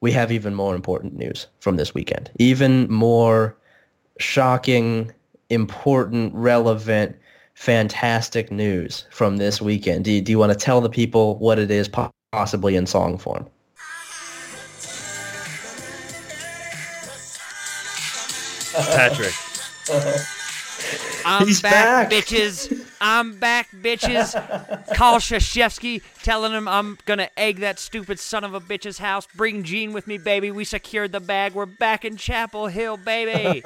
we 0.00 0.12
have 0.12 0.30
even 0.30 0.54
more 0.54 0.74
important 0.74 1.16
news 1.16 1.46
from 1.60 1.76
this 1.76 1.94
weekend, 1.94 2.30
even 2.38 2.90
more 2.90 3.56
shocking, 4.18 5.10
important, 5.48 6.34
relevant 6.34 7.16
fantastic 7.54 8.50
news 8.50 9.06
from 9.10 9.36
this 9.36 9.62
weekend. 9.62 10.04
Do 10.04 10.12
you, 10.12 10.20
do 10.20 10.32
you 10.32 10.38
want 10.38 10.52
to 10.52 10.58
tell 10.58 10.80
the 10.80 10.90
people 10.90 11.38
what 11.38 11.58
it 11.58 11.70
is, 11.70 11.88
possibly 12.32 12.76
in 12.76 12.86
song 12.86 13.16
form? 13.16 13.48
Patrick. 18.74 19.32
I'm 21.24 21.46
back, 21.46 21.62
back, 21.62 22.10
bitches. 22.10 22.86
I'm 23.00 23.38
back, 23.38 23.70
bitches. 23.70 24.34
Call 24.94 25.18
Krzyzewski, 25.18 26.02
telling 26.22 26.52
him 26.52 26.68
I'm 26.68 26.98
gonna 27.06 27.30
egg 27.36 27.60
that 27.60 27.78
stupid 27.78 28.18
son 28.18 28.44
of 28.44 28.54
a 28.54 28.60
bitch's 28.60 28.98
house. 28.98 29.26
Bring 29.34 29.62
Gene 29.62 29.92
with 29.92 30.06
me, 30.06 30.18
baby. 30.18 30.50
We 30.50 30.64
secured 30.64 31.12
the 31.12 31.20
bag. 31.20 31.54
We're 31.54 31.66
back 31.66 32.04
in 32.04 32.16
Chapel 32.16 32.66
Hill, 32.66 32.96
baby. 32.98 33.62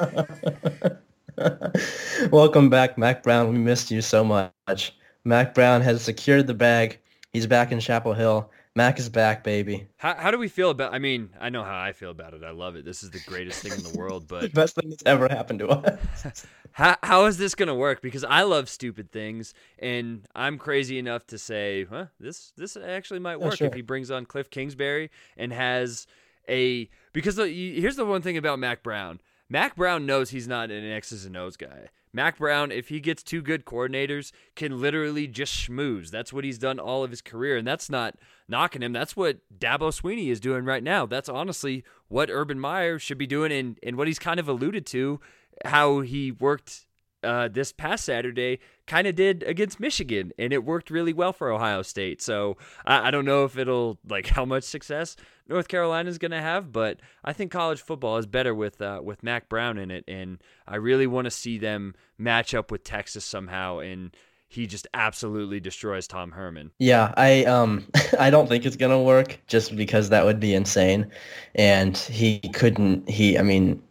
Welcome 2.31 2.71
back, 2.71 2.99
Mack 2.99 3.23
Brown. 3.23 3.53
We 3.53 3.59
missed 3.59 3.91
you 3.91 4.03
so 4.03 4.25
much. 4.25 4.97
Mack 5.25 5.55
Brown 5.55 5.81
has 5.83 6.03
secured 6.03 6.47
the 6.47 6.55
bag. 6.55 6.99
He's 7.33 7.47
back 7.47 7.73
in 7.73 7.81
Chapel 7.81 8.15
Hill. 8.15 8.51
Mack 8.79 9.01
is 9.01 9.09
back, 9.09 9.43
baby. 9.43 9.89
How, 9.97 10.15
how 10.15 10.31
do 10.31 10.39
we 10.39 10.47
feel 10.47 10.71
about? 10.71 10.95
I 10.95 11.01
mean, 11.01 11.31
I 11.41 11.49
know 11.49 11.65
how 11.65 11.77
I 11.77 11.93
feel 11.93 12.11
about 12.11 12.33
it. 12.33 12.45
I 12.45 12.53
love 12.53 12.77
it. 12.77 12.85
This 12.85 13.03
is 13.03 13.11
the 13.11 13.19
greatest 13.27 13.61
thing 13.61 13.73
in 13.73 13.83
the 13.83 13.99
world. 13.99 14.27
But 14.29 14.43
the 14.43 14.49
best 14.51 14.77
thing 14.77 14.91
that's 14.91 15.03
ever 15.05 15.27
happened 15.27 15.59
to 15.61 15.69
us. 15.69 16.47
how 16.79 16.97
how 17.03 17.27
is 17.27 17.39
this 17.39 17.57
gonna 17.57 17.75
work? 17.75 18.01
Because 18.01 18.23
I 18.23 18.43
love 18.43 18.69
stupid 18.69 19.11
things, 19.11 19.53
and 19.81 20.27
I'm 20.35 20.59
crazy 20.59 20.97
enough 20.97 21.27
to 21.27 21.39
say, 21.39 21.85
huh, 21.91 22.07
this 22.21 22.53
this 22.57 22.77
actually 22.77 23.19
might 23.19 23.41
work 23.41 23.55
oh, 23.55 23.57
sure. 23.57 23.67
if 23.67 23.75
he 23.75 23.83
brings 23.83 24.13
on 24.13 24.25
Cliff 24.25 24.49
Kingsbury 24.49 25.11
and 25.37 25.53
has 25.53 26.07
a 26.49 26.89
because 27.13 27.35
the, 27.35 27.49
here's 27.49 27.97
the 27.97 28.07
one 28.07 28.23
thing 28.23 28.37
about 28.37 28.61
Mack 28.61 28.85
Brown. 28.85 29.21
Mack 29.49 29.75
Brown 29.75 30.07
knows 30.07 30.31
he's 30.31 30.47
not 30.47 30.71
an 30.71 30.85
X's 30.85 31.25
and 31.25 31.37
O's 31.37 31.57
guy. 31.57 31.89
Mack 32.13 32.39
Brown, 32.39 32.71
if 32.71 32.89
he 32.89 33.01
gets 33.01 33.23
two 33.23 33.43
good 33.43 33.65
coordinators, 33.65 34.31
can 34.55 34.81
literally 34.81 35.27
just 35.27 35.53
schmooze. 35.53 36.11
That's 36.11 36.33
what 36.33 36.45
he's 36.45 36.59
done 36.59 36.79
all 36.79 37.03
of 37.03 37.11
his 37.11 37.21
career, 37.21 37.57
and 37.57 37.67
that's 37.67 37.91
not 37.91 38.17
knocking 38.49 38.83
him. 38.83 38.93
That's 38.93 39.17
what 39.17 39.39
Dabo 39.59 39.91
Swinney 39.93 40.29
is 40.29 40.41
doing 40.41 40.65
right 40.65 40.83
now. 40.83 41.07
That's 41.07 41.29
honestly 41.29 41.85
what 42.09 42.31
Urban 42.31 42.59
Meyer 42.59 42.99
should 42.99 43.19
be 43.19 43.27
doing, 43.27 43.53
and, 43.53 43.79
and 43.83 43.97
what 43.97 44.07
he's 44.07 44.19
kind 44.19 44.41
of 44.41 44.49
alluded 44.49 44.87
to, 44.87 45.21
how 45.65 46.01
he 46.01 46.33
worked 46.33 46.87
uh, 47.23 47.49
this 47.49 47.73
past 47.73 48.05
Saturday 48.05 48.61
kind 48.87 49.07
of 49.07 49.15
did 49.15 49.43
against 49.43 49.81
Michigan, 49.81 50.33
and 50.39 50.53
it 50.53 50.65
worked 50.65 50.91
really 50.91 51.13
well 51.13 51.33
for 51.33 51.51
Ohio 51.51 51.83
State. 51.83 52.23
So 52.23 52.57
I, 52.87 53.09
I 53.09 53.11
don't 53.11 53.25
know 53.25 53.45
if 53.45 53.59
it'll 53.59 53.99
like 54.09 54.29
how 54.29 54.45
much 54.45 54.65
success 54.65 55.17
North 55.49 55.69
Carolina 55.69 56.09
is 56.09 56.19
going 56.19 56.31
to 56.31 56.41
have, 56.41 56.73
but 56.73 57.01
I 57.25 57.33
think 57.33 57.51
college 57.51 57.81
football 57.81 58.19
is 58.19 58.27
better 58.27 58.55
with 58.55 58.81
uh, 58.81 59.01
with 59.03 59.23
Mack 59.23 59.49
Brown 59.49 59.79
in 59.79 59.91
it, 59.91 60.05
and 60.07 60.39
I 60.67 60.77
really 60.77 61.07
want 61.07 61.25
to 61.25 61.31
see 61.31 61.59
them 61.59 61.95
match 62.17 62.55
up 62.55 62.71
with 62.71 62.85
Texas 62.85 63.25
somehow 63.25 63.79
and. 63.79 64.15
He 64.51 64.67
just 64.67 64.87
absolutely 64.95 65.61
destroys 65.61 66.09
Tom 66.09 66.31
Herman. 66.31 66.71
Yeah, 66.79 67.13
I 67.19 67.45
um 67.45 67.87
I 68.19 68.31
don't 68.31 68.49
think 68.49 68.65
it's 68.65 68.77
gonna 68.77 69.03
work 69.03 69.39
just 69.47 69.77
because 69.77 70.09
that 70.09 70.25
would 70.25 70.41
be 70.41 70.55
insane, 70.55 71.11
and 71.55 71.95
he 71.99 72.41
couldn't. 72.55 73.11
He 73.11 73.37
I 73.39 73.43
mean 73.43 73.83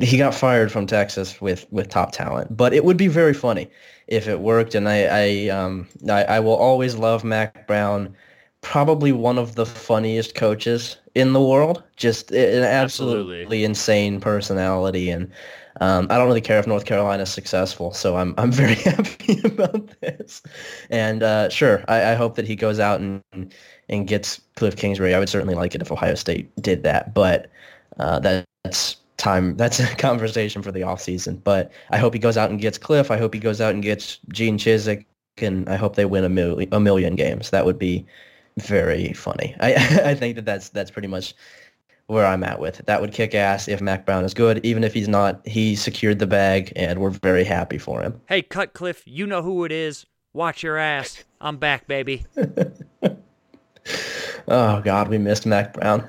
he 0.00 0.18
got 0.18 0.34
fired 0.34 0.70
from 0.70 0.86
Texas 0.86 1.40
with, 1.40 1.66
with 1.70 1.88
top 1.88 2.12
talent. 2.12 2.56
But 2.56 2.74
it 2.74 2.84
would 2.84 2.96
be 2.96 3.08
very 3.08 3.34
funny 3.34 3.68
if 4.06 4.28
it 4.28 4.40
worked. 4.40 4.74
And 4.74 4.88
I 4.88 5.04
I, 5.04 5.48
um, 5.48 5.88
I, 6.08 6.24
I 6.24 6.40
will 6.40 6.56
always 6.56 6.96
love 6.96 7.24
Mack 7.24 7.66
Brown. 7.66 8.14
Probably 8.60 9.12
one 9.12 9.38
of 9.38 9.56
the 9.56 9.66
funniest 9.66 10.34
coaches 10.34 10.96
in 11.14 11.32
the 11.32 11.40
world. 11.40 11.82
Just 11.96 12.30
an 12.30 12.64
absolutely, 12.64 13.40
absolutely. 13.42 13.64
insane 13.64 14.20
personality, 14.20 15.10
and 15.10 15.30
um, 15.80 16.06
I 16.08 16.16
don't 16.16 16.26
really 16.26 16.40
care 16.40 16.58
if 16.58 16.66
North 16.66 16.86
Carolina 16.86 17.24
is 17.24 17.30
successful. 17.30 17.92
So 17.92 18.16
I'm 18.16 18.34
I'm 18.38 18.50
very 18.50 18.74
happy 18.90 19.40
about 19.44 19.90
this. 20.00 20.42
And 20.88 21.22
uh, 21.22 21.50
sure, 21.50 21.84
I, 21.88 22.12
I 22.12 22.14
hope 22.14 22.36
that 22.36 22.46
he 22.46 22.56
goes 22.56 22.78
out 22.78 23.00
and 23.00 23.22
and 23.88 24.06
gets 24.06 24.40
Cliff 24.56 24.76
Kingsbury. 24.76 25.14
I 25.14 25.18
would 25.18 25.28
certainly 25.28 25.54
like 25.54 25.74
it 25.74 25.82
if 25.82 25.92
Ohio 25.92 26.14
State 26.14 26.54
did 26.62 26.82
that, 26.84 27.12
but 27.12 27.50
uh, 27.98 28.18
that's 28.18 28.96
time. 29.16 29.56
That's 29.56 29.80
a 29.80 29.86
conversation 29.96 30.62
for 30.62 30.72
the 30.72 30.80
offseason. 30.80 31.42
But 31.42 31.72
I 31.90 31.98
hope 31.98 32.12
he 32.14 32.20
goes 32.20 32.36
out 32.36 32.50
and 32.50 32.60
gets 32.60 32.78
Cliff. 32.78 33.10
I 33.10 33.16
hope 33.16 33.34
he 33.34 33.40
goes 33.40 33.60
out 33.60 33.74
and 33.74 33.82
gets 33.82 34.18
Gene 34.32 34.58
Chizik, 34.58 35.04
and 35.38 35.68
I 35.68 35.76
hope 35.76 35.96
they 35.96 36.04
win 36.04 36.24
a, 36.24 36.28
mil- 36.28 36.60
a 36.72 36.80
million 36.80 37.14
games. 37.14 37.50
That 37.50 37.64
would 37.64 37.78
be 37.78 38.06
very 38.58 39.12
funny. 39.12 39.54
I 39.60 39.74
I 40.04 40.14
think 40.14 40.36
that 40.36 40.44
that's 40.44 40.68
that's 40.68 40.90
pretty 40.90 41.08
much 41.08 41.34
where 42.06 42.26
I'm 42.26 42.44
at 42.44 42.60
with. 42.60 42.84
That 42.86 43.00
would 43.00 43.12
kick 43.12 43.34
ass 43.34 43.66
if 43.68 43.80
Mack 43.80 44.04
Brown 44.04 44.24
is 44.24 44.34
good. 44.34 44.64
Even 44.64 44.84
if 44.84 44.92
he's 44.92 45.08
not, 45.08 45.46
he 45.46 45.74
secured 45.74 46.18
the 46.18 46.26
bag, 46.26 46.72
and 46.76 46.98
we're 46.98 47.10
very 47.10 47.44
happy 47.44 47.78
for 47.78 48.02
him. 48.02 48.20
Hey, 48.28 48.42
Cutcliffe, 48.42 49.02
you 49.06 49.26
know 49.26 49.42
who 49.42 49.64
it 49.64 49.72
is. 49.72 50.04
Watch 50.32 50.62
your 50.62 50.76
ass. 50.76 51.24
I'm 51.40 51.56
back, 51.58 51.86
baby. 51.86 52.26
oh 54.48 54.80
God, 54.82 55.08
we 55.08 55.18
missed 55.18 55.46
Mack 55.46 55.72
Brown. 55.74 56.08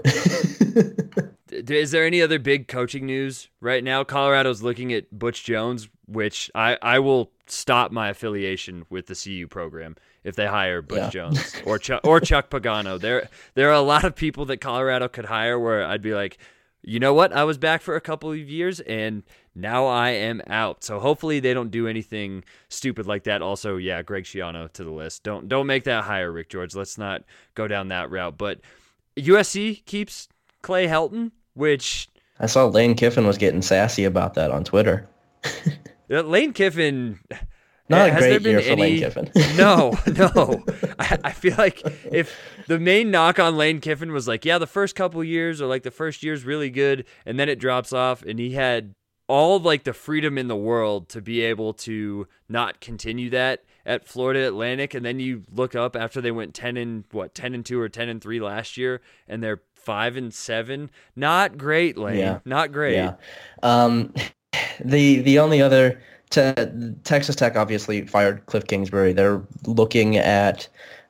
Is 1.67 1.91
there 1.91 2.05
any 2.05 2.21
other 2.21 2.39
big 2.39 2.67
coaching 2.67 3.05
news 3.05 3.49
right 3.61 3.83
now? 3.83 4.03
Colorado's 4.03 4.61
looking 4.61 4.93
at 4.93 5.17
Butch 5.17 5.43
Jones, 5.43 5.89
which 6.07 6.51
I, 6.55 6.77
I 6.81 6.99
will 6.99 7.31
stop 7.47 7.91
my 7.91 8.09
affiliation 8.09 8.85
with 8.89 9.07
the 9.07 9.15
CU 9.15 9.47
program 9.47 9.95
if 10.23 10.35
they 10.35 10.47
hire 10.47 10.81
Butch 10.81 10.97
yeah. 10.97 11.09
Jones 11.09 11.55
or 11.65 11.77
Chuck, 11.77 12.01
or 12.03 12.19
Chuck 12.19 12.49
Pagano. 12.49 12.99
There 12.99 13.29
there 13.53 13.69
are 13.69 13.73
a 13.73 13.81
lot 13.81 14.03
of 14.03 14.15
people 14.15 14.45
that 14.45 14.57
Colorado 14.57 15.07
could 15.07 15.25
hire 15.25 15.59
where 15.59 15.85
I'd 15.85 16.01
be 16.01 16.13
like, 16.13 16.37
you 16.81 16.99
know 16.99 17.13
what? 17.13 17.33
I 17.33 17.43
was 17.43 17.57
back 17.57 17.81
for 17.81 17.95
a 17.95 18.01
couple 18.01 18.31
of 18.31 18.37
years 18.37 18.79
and 18.81 19.23
now 19.55 19.85
I 19.87 20.09
am 20.09 20.41
out. 20.47 20.83
So 20.83 20.99
hopefully 20.99 21.39
they 21.39 21.53
don't 21.53 21.71
do 21.71 21.87
anything 21.87 22.43
stupid 22.69 23.07
like 23.07 23.23
that. 23.23 23.41
Also, 23.41 23.77
yeah, 23.77 24.01
Greg 24.01 24.25
Schiano 24.25 24.71
to 24.73 24.83
the 24.83 24.91
list. 24.91 25.23
Don't 25.23 25.47
don't 25.47 25.67
make 25.67 25.85
that 25.85 26.03
hire, 26.03 26.31
Rick 26.31 26.49
George. 26.49 26.75
Let's 26.75 26.97
not 26.97 27.23
go 27.53 27.67
down 27.67 27.87
that 27.89 28.11
route. 28.11 28.37
But 28.37 28.61
USC 29.17 29.85
keeps 29.85 30.27
Clay 30.61 30.87
Helton 30.87 31.31
which 31.55 32.09
I 32.39 32.45
saw 32.45 32.65
Lane 32.65 32.95
Kiffin 32.95 33.25
was 33.25 33.37
getting 33.37 33.61
sassy 33.61 34.05
about 34.05 34.35
that 34.35 34.51
on 34.51 34.63
Twitter. 34.63 35.07
Lane 36.09 36.53
Kiffin. 36.53 37.19
Not 37.87 38.09
a 38.09 38.11
great 38.13 38.41
year 38.41 38.61
for 38.61 38.67
any, 38.67 38.81
Lane 38.81 38.99
Kiffin. 38.99 39.31
no, 39.57 39.97
no. 40.07 40.63
I, 40.97 41.17
I, 41.25 41.31
feel 41.31 41.55
like 41.57 41.81
if 42.11 42.35
the 42.67 42.79
main 42.79 43.11
knock 43.11 43.39
on 43.39 43.57
Lane 43.57 43.79
Kiffin 43.79 44.11
was 44.11 44.27
like, 44.27 44.43
yeah, 44.43 44.57
the 44.57 44.67
first 44.67 44.95
couple 44.95 45.23
years 45.23 45.61
or 45.61 45.67
like 45.67 45.83
the 45.83 45.91
first 45.91 46.23
year's 46.23 46.43
really 46.43 46.69
good, 46.69 47.05
and 47.25 47.39
then 47.39 47.47
it 47.47 47.59
drops 47.59 47.93
off, 47.93 48.23
and 48.23 48.39
he 48.39 48.53
had 48.53 48.95
all 49.27 49.59
like 49.59 49.83
the 49.83 49.93
freedom 49.93 50.37
in 50.37 50.47
the 50.47 50.55
world 50.55 51.09
to 51.09 51.21
be 51.21 51.41
able 51.41 51.73
to 51.73 52.27
not 52.49 52.79
continue 52.79 53.29
that 53.29 53.63
at 53.85 54.07
Florida 54.07 54.47
Atlantic, 54.47 54.95
and 54.95 55.05
then 55.05 55.19
you 55.19 55.43
look 55.51 55.75
up 55.75 55.95
after 55.95 56.19
they 56.21 56.31
went 56.31 56.55
ten 56.55 56.77
and 56.77 57.05
what 57.11 57.35
ten 57.35 57.53
and 57.53 57.63
two 57.63 57.79
or 57.79 57.87
ten 57.87 58.09
and 58.09 58.21
three 58.21 58.39
last 58.39 58.77
year, 58.77 58.99
and 59.27 59.43
they're 59.43 59.61
five 59.85 60.17
and 60.17 60.33
seven. 60.33 60.89
Not 61.15 61.57
great, 61.57 61.97
Lane. 61.97 62.17
Yeah. 62.19 62.39
Not 62.45 62.71
great. 62.73 62.95
Yeah. 62.95 63.13
Um, 63.63 64.13
the 64.83 65.21
the 65.21 65.39
only 65.39 65.61
other 65.61 66.01
te- 66.31 66.53
Texas 67.03 67.35
Tech 67.35 67.55
obviously 67.55 68.05
fired 68.07 68.45
Cliff 68.47 68.65
Kingsbury. 68.67 69.13
They're 69.13 69.41
looking 69.65 70.17
at 70.17 70.67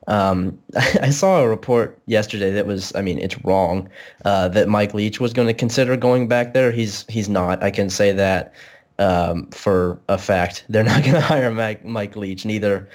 Um, 0.08 0.58
I 1.02 1.10
saw 1.10 1.40
a 1.42 1.48
report 1.48 1.98
yesterday 2.06 2.52
that 2.52 2.66
was, 2.66 2.92
I 2.94 3.02
mean, 3.02 3.18
it's 3.18 3.42
wrong, 3.44 3.88
uh, 4.24 4.48
that 4.50 4.68
Mike 4.68 4.94
Leach 4.94 5.18
was 5.20 5.32
going 5.32 5.48
to 5.48 5.54
consider 5.54 5.96
going 5.96 6.28
back 6.28 6.54
there. 6.54 6.70
He's 6.70 7.04
he's 7.08 7.28
not. 7.28 7.62
I 7.62 7.70
can 7.72 7.90
say 7.90 8.12
that 8.12 8.52
um, 8.98 9.48
for 9.50 9.98
a 10.08 10.18
fact. 10.18 10.64
They're 10.68 10.84
not 10.84 11.02
going 11.02 11.14
to 11.20 11.20
hire 11.20 11.50
Mike, 11.50 11.84
Mike 11.84 12.16
Leach. 12.16 12.44
Neither 12.44 12.88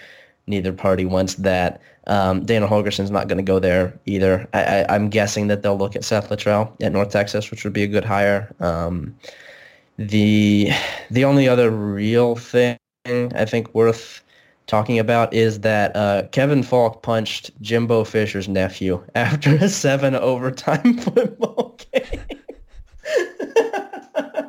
neither 0.48 0.74
party 0.74 1.06
wants 1.06 1.36
that. 1.36 1.82
Um, 2.08 2.46
Dana 2.46 2.68
Holgorsen's 2.68 3.12
not 3.12 3.28
going 3.28 3.38
to 3.38 3.44
go 3.44 3.60
there 3.60 3.98
either. 4.06 4.48
I, 4.54 4.86
am 4.90 5.10
guessing 5.10 5.48
that 5.48 5.62
they'll 5.62 5.78
look 5.78 5.96
at 5.96 6.04
Seth 6.04 6.30
Littrell 6.30 6.72
at 6.82 6.92
North 6.92 7.10
Texas, 7.10 7.52
which 7.52 7.64
would 7.64 7.74
be 7.74 7.84
a 7.84 7.88
good 7.88 8.06
hire. 8.06 8.54
Um, 8.60 9.16
the 9.98 10.72
the 11.12 11.26
only 11.26 11.48
other 11.48 11.70
real 11.70 12.36
thing 12.36 12.78
I 13.06 13.46
think 13.46 13.74
worth 13.76 14.24
talking 14.68 15.00
about 15.00 15.34
is 15.34 15.60
that 15.60 15.96
uh, 15.96 16.24
Kevin 16.32 16.64
Faulk 16.64 17.04
punched 17.04 17.52
Jimbo 17.62 18.06
Fisher's 18.06 18.48
nephew 18.48 19.04
after 19.16 19.56
a 19.56 19.70
seven 19.70 20.16
overtime 20.16 20.98
football 20.98 21.78
game. 21.94 22.22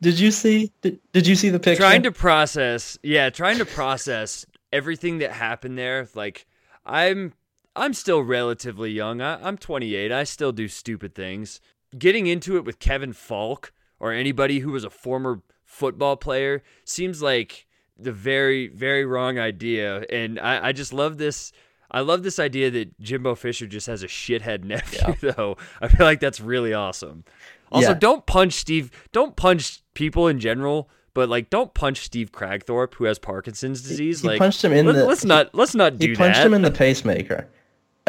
did 0.00 0.18
you 0.18 0.30
see? 0.30 0.72
Did, 0.82 0.98
did 1.12 1.26
you 1.26 1.36
see 1.36 1.50
the 1.50 1.60
picture? 1.60 1.82
Trying 1.82 2.02
to 2.02 2.12
process, 2.12 2.98
yeah, 3.02 3.30
trying 3.30 3.58
to 3.58 3.64
process 3.64 4.44
everything 4.72 5.18
that 5.18 5.30
happened 5.30 5.78
there. 5.78 6.08
Like, 6.14 6.46
I'm 6.88 7.34
I'm 7.76 7.94
still 7.94 8.22
relatively 8.22 8.90
young. 8.90 9.20
I, 9.20 9.34
I'm 9.46 9.56
28. 9.56 10.10
I 10.10 10.24
still 10.24 10.52
do 10.52 10.66
stupid 10.66 11.14
things. 11.14 11.60
Getting 11.96 12.26
into 12.26 12.56
it 12.56 12.64
with 12.64 12.80
Kevin 12.80 13.12
Faulk 13.12 13.72
or 14.00 14.12
anybody 14.12 14.60
who 14.60 14.72
was 14.72 14.84
a 14.84 14.90
former 14.90 15.42
football 15.64 16.16
player 16.16 16.62
seems 16.84 17.22
like 17.22 17.66
the 17.98 18.12
very 18.12 18.68
very 18.68 19.04
wrong 19.04 19.38
idea 19.38 20.04
and 20.10 20.38
i, 20.38 20.68
I 20.68 20.72
just 20.72 20.92
love 20.92 21.18
this 21.18 21.52
i 21.90 22.00
love 22.00 22.22
this 22.22 22.38
idea 22.38 22.70
that 22.70 22.98
jimbo 23.00 23.34
fisher 23.34 23.66
just 23.66 23.86
has 23.86 24.02
a 24.02 24.06
shithead 24.06 24.64
nephew 24.64 25.14
yeah. 25.22 25.32
though 25.36 25.56
i 25.80 25.88
feel 25.88 26.06
like 26.06 26.20
that's 26.20 26.40
really 26.40 26.72
awesome 26.72 27.24
also 27.70 27.88
yeah. 27.88 27.94
don't 27.94 28.24
punch 28.24 28.54
steve 28.54 28.90
don't 29.12 29.36
punch 29.36 29.82
people 29.94 30.28
in 30.28 30.40
general 30.40 30.88
but 31.18 31.28
like 31.28 31.50
don't 31.50 31.74
punch 31.74 32.04
steve 32.04 32.30
Kragthorpe 32.30 32.94
who 32.94 33.04
has 33.04 33.18
parkinson's 33.18 33.82
disease 33.82 34.22
he, 34.22 34.28
like 34.28 34.38
punched 34.38 34.62
him 34.62 34.72
in 34.72 34.86
let, 34.86 34.94
the 34.94 35.04
let's 35.04 35.24
not 35.24 35.52
let's 35.52 35.74
not 35.74 35.98
do 35.98 36.10
he 36.10 36.14
punched 36.14 36.36
that. 36.36 36.46
him 36.46 36.54
in 36.54 36.62
the 36.62 36.70
pacemaker 36.70 37.48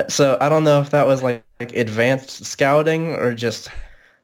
so 0.07 0.38
i 0.39 0.47
don't 0.47 0.64
know 0.64 0.80
if 0.80 0.91
that 0.91 1.07
was 1.07 1.24
like, 1.24 1.43
like 1.60 1.76
advanced 1.76 2.45
scouting 2.45 3.14
or 3.14 3.34
just 3.34 3.70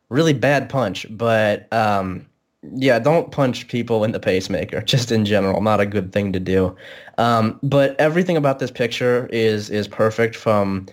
really 0.09 0.33
bad 0.33 0.69
punch 0.69 1.07
but 1.09 1.71
um 1.73 2.27
yeah, 2.73 2.97
don't 2.97 3.31
punch 3.31 3.67
people 3.67 4.03
in 4.03 4.11
the 4.11 4.19
pacemaker. 4.19 4.81
Just 4.95 5.11
in 5.11 5.23
general, 5.23 5.61
not 5.61 5.79
a 5.79 5.85
good 5.85 6.11
thing 6.11 6.33
to 6.33 6.39
do. 6.39 6.75
Um, 7.19 7.59
but 7.61 7.95
everything 7.99 8.37
about 8.37 8.57
this 8.57 8.71
picture 8.71 9.27
is 9.31 9.69
is 9.69 9.87
perfect. 9.87 10.35
From 10.35 10.87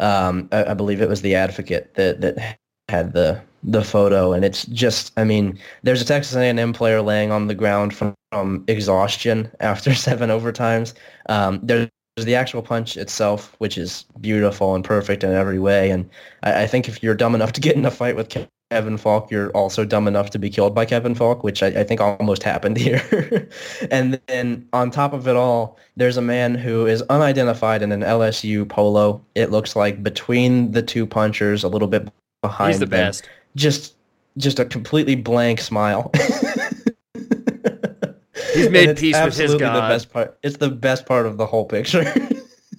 um, 0.00 0.50
I, 0.52 0.66
I, 0.66 0.74
believe 0.74 1.00
it 1.00 1.08
was 1.08 1.22
the 1.22 1.34
Advocate 1.34 1.94
that 1.94 2.20
that 2.20 2.58
had 2.90 3.14
the 3.14 3.40
the 3.64 3.82
photo, 3.82 4.32
and 4.32 4.44
it's 4.44 4.66
just 4.66 5.12
I 5.16 5.24
mean, 5.24 5.58
there's 5.82 6.02
a 6.02 6.04
Texas 6.04 6.36
A&M 6.36 6.72
player 6.72 7.00
laying 7.02 7.32
on 7.32 7.46
the 7.46 7.54
ground 7.54 7.94
from, 7.94 8.14
from 8.30 8.64
exhaustion 8.68 9.50
after 9.60 9.94
seven 9.94 10.30
overtimes. 10.30 10.94
Um, 11.28 11.60
there's 11.62 11.88
the 12.16 12.34
actual 12.34 12.62
punch 12.62 12.96
itself, 12.96 13.56
which 13.58 13.76
is 13.76 14.04
beautiful 14.20 14.74
and 14.74 14.84
perfect 14.84 15.24
in 15.24 15.32
every 15.32 15.58
way. 15.58 15.90
And 15.90 16.08
I, 16.44 16.62
I, 16.62 16.66
think 16.66 16.88
if 16.88 17.02
you're 17.02 17.14
dumb 17.14 17.34
enough 17.34 17.52
to 17.54 17.60
get 17.60 17.74
in 17.74 17.84
a 17.84 17.90
fight 17.90 18.14
with 18.14 18.32
Kevin 18.70 18.96
Faulk, 18.96 19.32
you're 19.32 19.50
also 19.50 19.84
dumb 19.84 20.06
enough 20.06 20.30
to 20.30 20.38
be 20.38 20.48
killed 20.48 20.76
by 20.76 20.84
Kevin 20.84 21.16
Faulk, 21.16 21.42
which 21.42 21.62
I, 21.62 21.68
I 21.68 21.84
think 21.84 22.00
almost 22.00 22.44
happened 22.44 22.76
here. 22.78 23.48
and 23.90 24.20
then 24.28 24.68
on 24.72 24.92
top 24.92 25.12
of 25.12 25.26
it 25.26 25.34
all, 25.34 25.76
there's 25.96 26.16
a 26.16 26.22
man 26.22 26.54
who 26.54 26.86
is 26.86 27.02
unidentified 27.02 27.82
in 27.82 27.90
an 27.90 28.02
LSU 28.02 28.68
polo. 28.68 29.24
It 29.34 29.50
looks 29.50 29.74
like 29.74 30.02
between 30.02 30.70
the 30.70 30.82
two 30.82 31.06
punchers, 31.06 31.64
a 31.64 31.68
little 31.68 31.88
bit 31.88 32.08
behind. 32.42 32.70
He's 32.70 32.80
the 32.80 32.86
them. 32.86 33.06
best. 33.08 33.28
Just, 33.56 33.94
just 34.36 34.58
a 34.58 34.64
completely 34.64 35.16
blank 35.16 35.60
smile. 35.60 36.10
He's 38.54 38.70
made 38.70 38.96
peace 38.96 39.16
with 39.22 39.36
his 39.36 39.54
God. 39.56 39.74
The 39.74 39.88
best 39.94 40.12
part. 40.12 40.38
It's 40.42 40.58
the 40.58 40.70
best 40.70 41.06
part 41.06 41.26
of 41.26 41.36
the 41.36 41.46
whole 41.46 41.64
picture. 41.64 42.04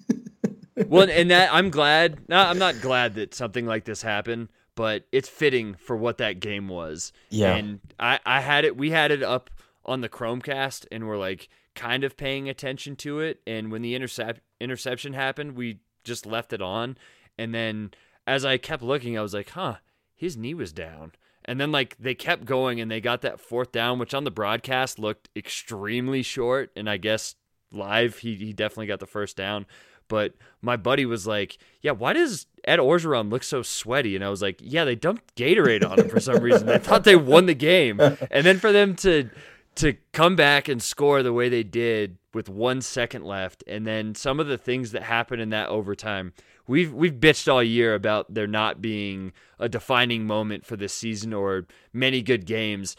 well, 0.87 1.09
and 1.09 1.31
that 1.31 1.53
I'm 1.53 1.69
glad. 1.69 2.29
Not, 2.29 2.47
I'm 2.47 2.57
not 2.57 2.79
glad 2.81 3.15
that 3.15 3.33
something 3.33 3.65
like 3.65 3.83
this 3.83 4.01
happened 4.01 4.49
but 4.75 5.05
it's 5.11 5.29
fitting 5.29 5.73
for 5.75 5.95
what 5.95 6.17
that 6.17 6.39
game 6.39 6.67
was. 6.67 7.13
Yeah. 7.29 7.55
And 7.55 7.79
I, 7.99 8.19
I 8.25 8.41
had 8.41 8.65
it, 8.65 8.77
we 8.77 8.91
had 8.91 9.11
it 9.11 9.23
up 9.23 9.49
on 9.85 10.01
the 10.01 10.09
Chromecast 10.09 10.85
and 10.91 11.07
we're 11.07 11.17
like 11.17 11.49
kind 11.73 12.03
of 12.03 12.17
paying 12.17 12.49
attention 12.49 12.95
to 12.97 13.19
it. 13.21 13.41
And 13.47 13.71
when 13.71 13.81
the 13.81 13.95
intercept 13.95 14.41
interception 14.59 15.13
happened, 15.13 15.55
we 15.55 15.79
just 16.03 16.25
left 16.25 16.53
it 16.53 16.61
on. 16.61 16.97
And 17.37 17.53
then 17.53 17.91
as 18.27 18.45
I 18.45 18.57
kept 18.57 18.83
looking, 18.83 19.17
I 19.17 19.21
was 19.21 19.33
like, 19.33 19.49
huh, 19.49 19.75
his 20.15 20.37
knee 20.37 20.53
was 20.53 20.71
down. 20.71 21.11
And 21.43 21.59
then 21.59 21.71
like 21.71 21.95
they 21.99 22.15
kept 22.15 22.45
going 22.45 22.81
and 22.81 22.89
they 22.89 23.01
got 23.01 23.21
that 23.21 23.39
fourth 23.39 23.71
down, 23.71 23.99
which 23.99 24.13
on 24.13 24.23
the 24.23 24.31
broadcast 24.31 24.97
looked 24.97 25.29
extremely 25.35 26.23
short. 26.23 26.71
And 26.75 26.89
I 26.89 26.97
guess 26.97 27.35
live 27.71 28.19
he, 28.19 28.35
he 28.35 28.53
definitely 28.53 28.87
got 28.87 28.99
the 28.99 29.05
first 29.05 29.37
down. 29.37 29.65
But 30.07 30.33
my 30.61 30.77
buddy 30.77 31.05
was 31.05 31.25
like, 31.25 31.57
"Yeah, 31.81 31.91
why 31.91 32.13
does 32.13 32.45
Ed 32.63 32.77
Orgeron 32.77 33.31
look 33.31 33.43
so 33.43 33.63
sweaty?" 33.63 34.15
And 34.15 34.23
I 34.23 34.29
was 34.29 34.41
like, 34.41 34.59
"Yeah, 34.61 34.85
they 34.85 34.95
dumped 34.95 35.35
Gatorade 35.35 35.87
on 35.87 35.99
him 35.99 36.09
for 36.09 36.19
some 36.19 36.41
reason. 36.43 36.67
They 36.67 36.77
thought 36.77 37.03
they 37.05 37.15
won 37.15 37.47
the 37.47 37.55
game, 37.55 37.99
and 37.99 38.45
then 38.45 38.59
for 38.59 38.71
them 38.71 38.95
to 38.97 39.29
to 39.75 39.93
come 40.13 40.35
back 40.35 40.67
and 40.67 40.81
score 40.81 41.23
the 41.23 41.33
way 41.33 41.49
they 41.49 41.63
did 41.63 42.17
with 42.33 42.47
one 42.47 42.81
second 42.81 43.25
left, 43.25 43.63
and 43.67 43.85
then 43.85 44.13
some 44.13 44.39
of 44.39 44.47
the 44.47 44.57
things 44.57 44.91
that 44.91 45.03
happened 45.03 45.41
in 45.41 45.49
that 45.49 45.69
overtime." 45.69 46.33
We've 46.67 46.93
we've 46.93 47.13
bitched 47.13 47.51
all 47.51 47.63
year 47.63 47.93
about 47.93 48.33
there 48.33 48.47
not 48.47 48.81
being 48.81 49.33
a 49.59 49.69
defining 49.69 50.25
moment 50.25 50.65
for 50.65 50.75
this 50.75 50.93
season 50.93 51.33
or 51.33 51.65
many 51.93 52.21
good 52.21 52.45
games. 52.45 52.95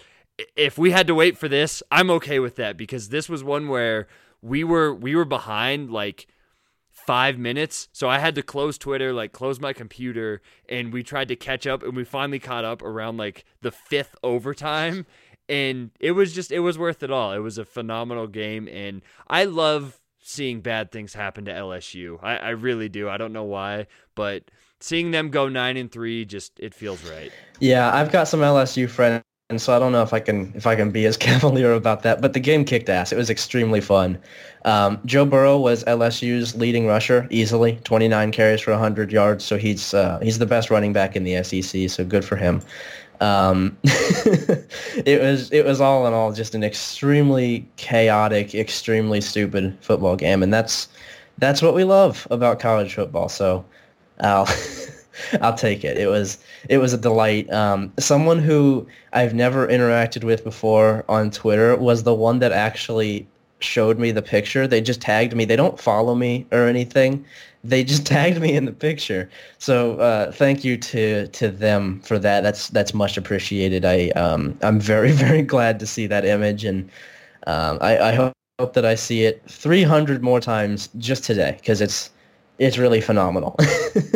If 0.54 0.76
we 0.78 0.90
had 0.90 1.06
to 1.06 1.14
wait 1.14 1.38
for 1.38 1.48
this, 1.48 1.82
I'm 1.90 2.10
okay 2.10 2.38
with 2.38 2.56
that 2.56 2.76
because 2.76 3.08
this 3.08 3.28
was 3.28 3.42
one 3.42 3.68
where 3.68 4.06
we 4.42 4.64
were 4.64 4.94
we 4.94 5.16
were 5.16 5.24
behind 5.24 5.90
like 5.90 6.26
five 7.06 7.38
minutes. 7.38 7.88
So 7.92 8.08
I 8.08 8.18
had 8.18 8.34
to 8.34 8.42
close 8.42 8.78
Twitter, 8.78 9.12
like 9.12 9.32
close 9.32 9.60
my 9.60 9.72
computer, 9.72 10.42
and 10.68 10.92
we 10.92 11.02
tried 11.02 11.28
to 11.28 11.36
catch 11.36 11.66
up, 11.66 11.82
and 11.82 11.94
we 11.94 12.04
finally 12.04 12.38
caught 12.38 12.64
up 12.64 12.82
around 12.82 13.16
like 13.16 13.44
the 13.62 13.70
fifth 13.70 14.16
overtime. 14.22 15.06
And 15.48 15.92
it 16.00 16.12
was 16.12 16.32
just, 16.32 16.50
it 16.50 16.58
was 16.60 16.76
worth 16.76 17.04
it 17.04 17.10
all. 17.10 17.32
It 17.32 17.38
was 17.38 17.56
a 17.56 17.64
phenomenal 17.64 18.26
game. 18.26 18.66
And 18.66 19.02
I 19.28 19.44
love 19.44 20.00
seeing 20.26 20.60
bad 20.60 20.90
things 20.90 21.14
happen 21.14 21.44
to 21.44 21.52
LSU. 21.52 22.18
I, 22.22 22.36
I 22.36 22.50
really 22.50 22.88
do. 22.88 23.08
I 23.08 23.16
don't 23.16 23.32
know 23.32 23.44
why, 23.44 23.86
but 24.14 24.50
seeing 24.80 25.10
them 25.12 25.30
go 25.30 25.48
nine 25.48 25.76
and 25.76 25.90
three, 25.90 26.24
just, 26.24 26.58
it 26.58 26.74
feels 26.74 27.08
right. 27.08 27.32
Yeah, 27.60 27.94
I've 27.94 28.10
got 28.10 28.28
some 28.28 28.40
LSU 28.40 28.88
friends 28.88 29.22
and 29.48 29.62
so 29.62 29.76
I 29.76 29.78
don't 29.78 29.92
know 29.92 30.02
if 30.02 30.12
I 30.12 30.18
can 30.18 30.52
if 30.56 30.66
I 30.66 30.74
can 30.74 30.90
be 30.90 31.06
as 31.06 31.16
cavalier 31.28 31.72
about 31.72 32.02
that. 32.02 32.20
But 32.20 32.32
the 32.32 32.40
game 32.40 32.64
kicked 32.64 32.88
ass. 32.88 33.12
It 33.12 33.16
was 33.16 33.30
extremely 33.30 33.80
fun. 33.80 34.18
Um, 34.64 34.98
Joe 35.04 35.24
Burrow 35.24 35.58
was 35.58 35.84
LSU's 35.84 36.56
leading 36.56 36.86
rusher 36.86 37.28
easily, 37.30 37.78
29 37.84 38.32
carries 38.32 38.60
for 38.60 38.72
100 38.72 39.12
yards. 39.12 39.44
So 39.44 39.56
he's 39.56 39.94
uh, 39.94 40.18
he's 40.20 40.38
the 40.38 40.46
best 40.46 40.70
running 40.70 40.92
back 40.92 41.14
in 41.14 41.22
the 41.22 41.42
SEC. 41.44 41.88
So 41.88 42.04
good 42.04 42.24
for 42.24 42.36
him. 42.36 42.60
Um, 43.20 43.76
it 43.84 45.20
was 45.20 45.50
it 45.52 45.64
was 45.64 45.80
all 45.80 46.06
in 46.06 46.12
all 46.12 46.32
just 46.32 46.54
an 46.54 46.64
extremely 46.64 47.68
chaotic, 47.76 48.54
extremely 48.54 49.20
stupid 49.20 49.76
football 49.80 50.16
game, 50.16 50.42
and 50.42 50.52
that's 50.52 50.88
that's 51.38 51.62
what 51.62 51.74
we 51.74 51.84
love 51.84 52.26
about 52.30 52.60
college 52.60 52.94
football. 52.94 53.28
So 53.28 53.64
I'll 54.20 54.48
I'll 55.40 55.54
take 55.54 55.84
it. 55.84 55.96
It 55.96 56.08
was 56.08 56.38
it 56.68 56.78
was 56.78 56.92
a 56.92 56.98
delight. 56.98 57.50
Um, 57.52 57.92
someone 57.98 58.38
who 58.38 58.86
I've 59.12 59.34
never 59.34 59.66
interacted 59.66 60.24
with 60.24 60.44
before 60.44 61.04
on 61.08 61.30
Twitter 61.30 61.76
was 61.76 62.02
the 62.02 62.14
one 62.14 62.38
that 62.40 62.52
actually 62.52 63.26
showed 63.60 63.98
me 63.98 64.10
the 64.10 64.22
picture. 64.22 64.66
They 64.66 64.80
just 64.80 65.00
tagged 65.00 65.34
me. 65.34 65.44
They 65.44 65.56
don't 65.56 65.78
follow 65.80 66.14
me 66.14 66.46
or 66.52 66.66
anything. 66.66 67.24
They 67.64 67.84
just 67.84 68.06
tagged 68.14 68.40
me 68.40 68.54
in 68.54 68.64
the 68.64 68.72
picture. 68.72 69.30
So 69.58 69.98
uh, 69.98 70.32
thank 70.32 70.64
you 70.64 70.76
to 70.76 71.28
to 71.28 71.48
them 71.48 72.00
for 72.00 72.18
that. 72.18 72.42
That's 72.42 72.68
that's 72.68 72.94
much 72.94 73.16
appreciated. 73.16 73.84
I 73.84 74.10
um, 74.10 74.58
I'm 74.62 74.80
very 74.80 75.12
very 75.26 75.42
glad 75.42 75.80
to 75.80 75.86
see 75.86 76.06
that 76.06 76.24
image, 76.24 76.64
and 76.64 76.90
um, 77.46 77.78
I, 77.80 77.98
I 77.98 78.14
hope, 78.14 78.32
hope 78.58 78.72
that 78.74 78.84
I 78.84 78.94
see 78.94 79.24
it 79.24 79.42
300 79.48 80.22
more 80.22 80.40
times 80.40 80.88
just 80.98 81.24
today 81.24 81.56
because 81.58 81.80
it's 81.80 82.10
it's 82.58 82.78
really 82.78 83.00
phenomenal. 83.00 83.56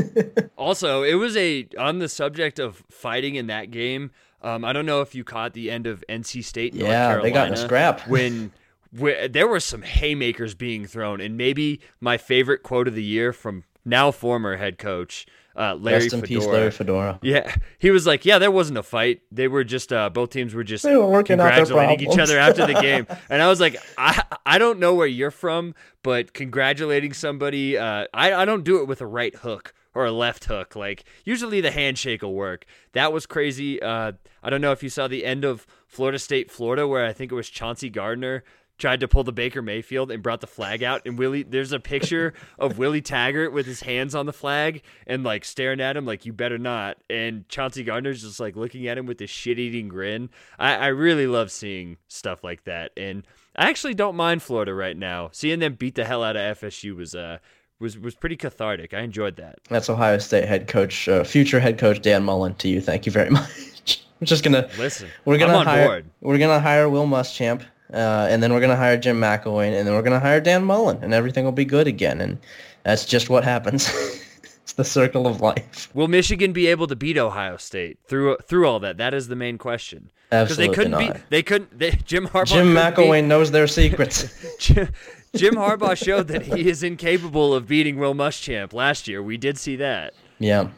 also, 0.57 1.03
it 1.03 1.14
was 1.14 1.36
a 1.36 1.66
on 1.78 1.99
the 1.99 2.09
subject 2.09 2.59
of 2.59 2.82
fighting 2.91 3.34
in 3.34 3.49
that 3.49 3.70
game. 3.70 4.11
Um, 4.43 4.64
I 4.64 4.72
don't 4.72 4.86
know 4.86 5.03
if 5.03 5.14
you 5.14 5.24
caught 5.24 5.53
the 5.53 5.70
end 5.70 5.86
of 5.86 6.03
NC 6.09 6.45
State. 6.45 6.74
North 6.74 6.88
yeah, 6.88 7.09
Carolina, 7.09 7.22
they 7.22 7.30
got 7.32 7.49
in 7.49 7.55
a 7.55 7.57
scrap 7.57 8.09
when, 8.09 8.51
when 8.93 9.32
there 9.32 9.47
were 9.47 9.61
some 9.61 9.82
haymakers 9.82 10.55
being 10.55 10.86
thrown, 10.86 11.20
and 11.20 11.36
maybe 11.36 11.80
my 12.01 12.16
favorite 12.16 12.62
quote 12.62 12.88
of 12.88 12.95
the 12.95 13.05
year 13.05 13.32
from 13.32 13.64
now 13.84 14.11
former 14.11 14.57
head 14.57 14.78
coach 14.78 15.26
uh, 15.57 15.74
Larry 15.74 16.05
Rest 16.05 16.14
in 16.14 16.20
Fedora. 16.20 16.41
peace, 16.41 16.47
Larry 16.47 16.70
Fedora. 16.70 17.18
Yeah, 17.22 17.55
he 17.78 17.91
was 17.91 18.07
like, 18.07 18.24
yeah, 18.24 18.38
there 18.38 18.51
wasn't 18.51 18.78
a 18.78 18.82
fight. 18.82 19.22
They 19.30 19.49
were 19.49 19.64
just 19.64 19.93
uh, 19.93 20.09
both 20.11 20.30
teams 20.30 20.55
were 20.55 20.64
just 20.64 20.84
They 20.84 20.97
were 20.97 21.07
working 21.07 21.36
congratulating 21.36 22.09
each 22.09 22.18
other 22.18 22.38
after 22.38 22.66
the 22.66 22.74
game, 22.80 23.07
and 23.28 23.43
I 23.43 23.49
was 23.49 23.61
like, 23.61 23.76
I 23.99 24.22
I 24.47 24.59
don't 24.59 24.78
know 24.78 24.95
where 24.95 25.07
you're 25.07 25.30
from, 25.30 25.74
but 26.03 26.32
congratulating 26.32 27.12
somebody, 27.12 27.76
uh, 27.76 28.07
I 28.14 28.32
I 28.32 28.45
don't 28.45 28.64
do 28.64 28.80
it 28.80 28.86
with 28.86 29.01
a 29.01 29.07
right 29.07 29.34
hook 29.34 29.74
or 29.93 30.07
a 30.07 30.12
left 30.12 30.45
hook. 30.45 30.76
Like 30.76 31.05
usually 31.24 31.61
the 31.61 31.72
handshake 31.72 32.22
will 32.22 32.34
work. 32.34 32.64
That 32.93 33.12
was 33.12 33.26
crazy. 33.26 33.82
Uh, 33.82 34.12
I 34.43 34.51
don't 34.51 34.61
know 34.61 34.72
if 34.72 34.82
you 34.82 34.88
saw 34.88 35.09
the 35.09 35.24
end 35.24 35.45
of 35.45 35.66
Florida 35.86 36.18
State, 36.18 36.51
Florida, 36.51 36.86
where 36.86 37.05
I 37.05 37.12
think 37.12 37.32
it 37.32 37.34
was 37.34 37.51
Chauncey 37.51 37.91
Gardner 37.91 38.45
tried 38.81 39.01
to 39.01 39.07
pull 39.09 39.22
the 39.22 39.33
Baker 39.33 39.62
Mayfield 39.62 40.11
and 40.11 40.22
brought 40.22 40.41
the 40.41 40.47
flag 40.49 40.83
out 40.83 41.03
and 41.07 41.18
Willie 41.18 41.45
there's 41.45 41.70
a 41.72 41.78
picture 41.78 42.35
of 42.59 42.78
Willie 42.78 43.03
Taggart 43.03 43.53
with 43.53 43.66
his 43.66 43.83
hands 43.83 44.14
on 44.14 44.26
the 44.26 44.33
flag 44.33 44.83
and 45.07 45.22
like 45.22 45.45
staring 45.45 45.81
at 45.81 45.97
him 45.97 46.05
like 46.07 46.26
you 46.26 46.33
better 46.33 46.59
not 46.59 46.97
and 47.09 47.49
Chauncey 47.49 47.85
Gardner's 47.85 48.22
just 48.22 48.41
like 48.41 48.57
looking 48.57 48.89
at 48.89 48.99
him 48.99 49.07
with 49.07 49.18
this 49.18 49.31
shit-eating 49.31 49.89
grin. 49.89 50.31
I, 50.59 50.74
I 50.74 50.87
really 50.89 51.26
love 51.26 51.53
seeing 51.53 51.99
stuff 52.09 52.43
like 52.43 52.64
that 52.64 52.91
and 52.97 53.24
I 53.55 53.68
actually 53.68 53.95
don't 53.95 54.16
mind 54.16 54.43
Florida 54.43 54.72
right 54.72 54.97
now. 54.97 55.28
Seeing 55.33 55.59
them 55.59 55.74
beat 55.74 55.95
the 55.95 56.05
hell 56.05 56.24
out 56.24 56.37
of 56.37 56.59
FSU 56.59 56.97
was 56.97 57.14
uh 57.14 57.39
was 57.78 57.99
was 57.99 58.14
pretty 58.14 58.37
cathartic. 58.37 58.95
I 58.95 59.01
enjoyed 59.01 59.37
that. 59.37 59.59
That's 59.68 59.91
Ohio 59.91 60.18
State 60.18 60.47
head 60.47 60.68
coach, 60.68 61.09
uh, 61.09 61.24
future 61.24 61.59
head 61.61 61.78
coach 61.78 62.01
Dan 62.01 62.22
Mullen. 62.24 62.55
To 62.57 62.68
you, 62.68 62.81
thank 62.81 63.07
you 63.07 63.12
very 63.12 63.31
much. 63.39 64.05
We're 64.20 64.26
just 64.26 64.45
gonna 64.45 64.68
Listen, 64.78 65.09
we're 65.24 65.39
gonna 65.39 65.55
I'm 65.55 65.61
on 65.61 65.66
hire 65.66 65.87
board. 65.87 66.11
we're 66.20 66.39
gonna 66.39 66.61
hire 66.61 66.89
Will 66.89 67.07
Muschamp, 67.07 67.62
uh, 67.93 68.26
and 68.30 68.43
then 68.43 68.53
we're 68.53 68.61
gonna 68.61 68.76
hire 68.76 68.97
Jim 68.97 69.20
McElwain, 69.20 69.72
and 69.78 69.86
then 69.86 69.95
we're 69.95 70.03
gonna 70.03 70.20
hire 70.20 70.41
Dan 70.41 70.64
Mullen, 70.64 70.99
and 71.03 71.12
everything 71.14 71.45
will 71.45 71.53
be 71.53 71.64
good 71.64 71.86
again. 71.86 72.20
And 72.20 72.38
that's 72.84 73.05
just 73.05 73.28
what 73.30 73.45
happens. 73.45 73.88
it's 74.62 74.72
the 74.74 74.84
circle 74.84 75.26
of 75.26 75.41
life. 75.41 75.91
Will 75.95 76.09
Michigan 76.09 76.53
be 76.53 76.66
able 76.68 76.86
to 76.86 76.97
beat 76.97 77.18
Ohio 77.18 77.57
State 77.57 77.99
through 78.07 78.36
through 78.45 78.66
all 78.68 78.80
that? 78.80 78.97
That 78.99 79.14
is 79.14 79.28
the 79.28 79.36
main 79.36 79.59
question. 79.59 80.11
Because 80.30 80.57
they 80.57 80.68
Absolutely 80.68 80.74
couldn't 80.76 80.91
not. 80.93 81.14
beat. 81.14 81.22
They 81.30 81.43
couldn't. 81.43 81.76
They, 81.78 81.91
Jim 82.05 82.28
Harbaugh. 82.28 82.47
Jim 82.47 82.74
couldn't 82.74 82.95
beat- 82.95 83.05
McElwain 83.05 83.24
knows 83.26 83.51
their 83.51 83.66
secrets. 83.66 84.32
Jim, 84.61 84.88
Jim 85.34 85.55
Harbaugh 85.55 85.97
showed 85.97 86.28
that 86.28 86.43
he 86.43 86.68
is 86.68 86.82
incapable 86.84 87.53
of 87.53 87.66
beating 87.66 87.99
Will 87.99 88.14
Muschamp 88.14 88.72
last 88.72 89.09
year. 89.09 89.22
We 89.22 89.36
did 89.36 89.59
see 89.59 89.74
that. 89.76 90.14
yeah, 90.38 90.68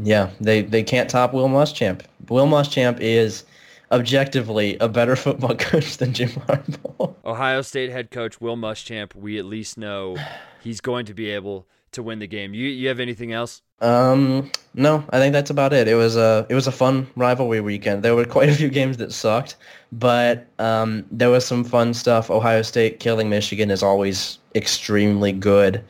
yeah. 0.00 0.30
They 0.40 0.62
they 0.62 0.82
can't 0.82 1.08
top 1.08 1.32
Will 1.32 1.48
Muschamp. 1.48 2.02
Will 2.28 2.46
Muschamp 2.46 2.98
is 3.00 3.44
objectively 3.90 4.76
a 4.78 4.88
better 4.88 5.16
football 5.24 5.54
coach 5.56 5.96
than 5.96 6.12
Jim 6.12 6.30
Harbaugh. 6.30 7.14
Ohio 7.24 7.62
State 7.62 7.90
head 7.90 8.10
coach 8.10 8.40
Will 8.40 8.56
Muschamp. 8.56 9.14
We 9.14 9.38
at 9.38 9.44
least 9.44 9.78
know 9.78 10.16
he's 10.62 10.80
going 10.80 11.06
to 11.06 11.14
be 11.14 11.30
able 11.30 11.66
to 11.92 12.02
win 12.02 12.18
the 12.18 12.26
game. 12.26 12.54
You 12.54 12.68
you 12.68 12.88
have 12.88 13.00
anything 13.00 13.32
else? 13.32 13.62
Um, 13.80 14.50
no, 14.74 15.04
I 15.10 15.18
think 15.18 15.32
that's 15.32 15.50
about 15.50 15.72
it. 15.72 15.88
It 15.88 15.94
was 15.94 16.16
a 16.16 16.46
it 16.48 16.54
was 16.54 16.66
a 16.66 16.72
fun 16.72 17.06
rivalry 17.16 17.60
weekend. 17.60 18.02
There 18.02 18.14
were 18.14 18.24
quite 18.36 18.48
a 18.48 18.54
few 18.54 18.68
games 18.68 18.96
that 18.98 19.12
sucked, 19.12 19.56
but 19.92 20.46
um, 20.58 21.04
there 21.10 21.30
was 21.30 21.44
some 21.46 21.64
fun 21.64 21.94
stuff. 21.94 22.30
Ohio 22.30 22.62
State 22.62 23.00
killing 23.00 23.28
Michigan 23.28 23.70
is 23.70 23.82
always 23.82 24.38
extremely 24.54 25.32
good. 25.32 25.84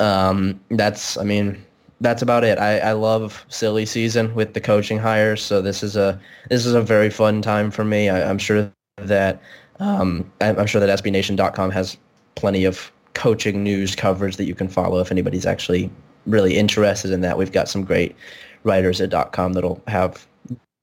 Um, 0.00 0.60
that's 0.70 1.16
I 1.16 1.24
mean 1.24 1.64
that's 2.00 2.22
about 2.22 2.44
it. 2.44 2.58
I, 2.58 2.78
I 2.78 2.92
love 2.92 3.44
silly 3.48 3.84
season 3.86 4.34
with 4.34 4.54
the 4.54 4.60
coaching 4.60 4.98
hires, 4.98 5.42
so 5.42 5.60
this 5.60 5.82
is 5.82 5.96
a 5.96 6.20
this 6.48 6.64
is 6.64 6.74
a 6.74 6.82
very 6.82 7.10
fun 7.10 7.42
time 7.42 7.70
for 7.70 7.84
me. 7.84 8.08
I, 8.08 8.28
I'm 8.28 8.38
sure 8.38 8.70
that 8.96 9.40
um, 9.80 10.30
I'm 10.40 10.66
sure 10.66 10.80
that 10.80 11.02
SBNation.com 11.02 11.70
has 11.70 11.96
plenty 12.34 12.64
of 12.64 12.90
coaching 13.14 13.62
news 13.64 13.94
coverage 13.94 14.36
that 14.36 14.44
you 14.44 14.54
can 14.54 14.68
follow 14.68 15.00
if 15.00 15.10
anybody's 15.10 15.46
actually 15.46 15.90
really 16.26 16.56
interested 16.56 17.10
in 17.10 17.20
that. 17.22 17.38
We've 17.38 17.52
got 17.52 17.68
some 17.68 17.84
great 17.84 18.14
writers 18.64 19.00
at 19.00 19.32
.com 19.32 19.52
that'll 19.54 19.82
have 19.88 20.26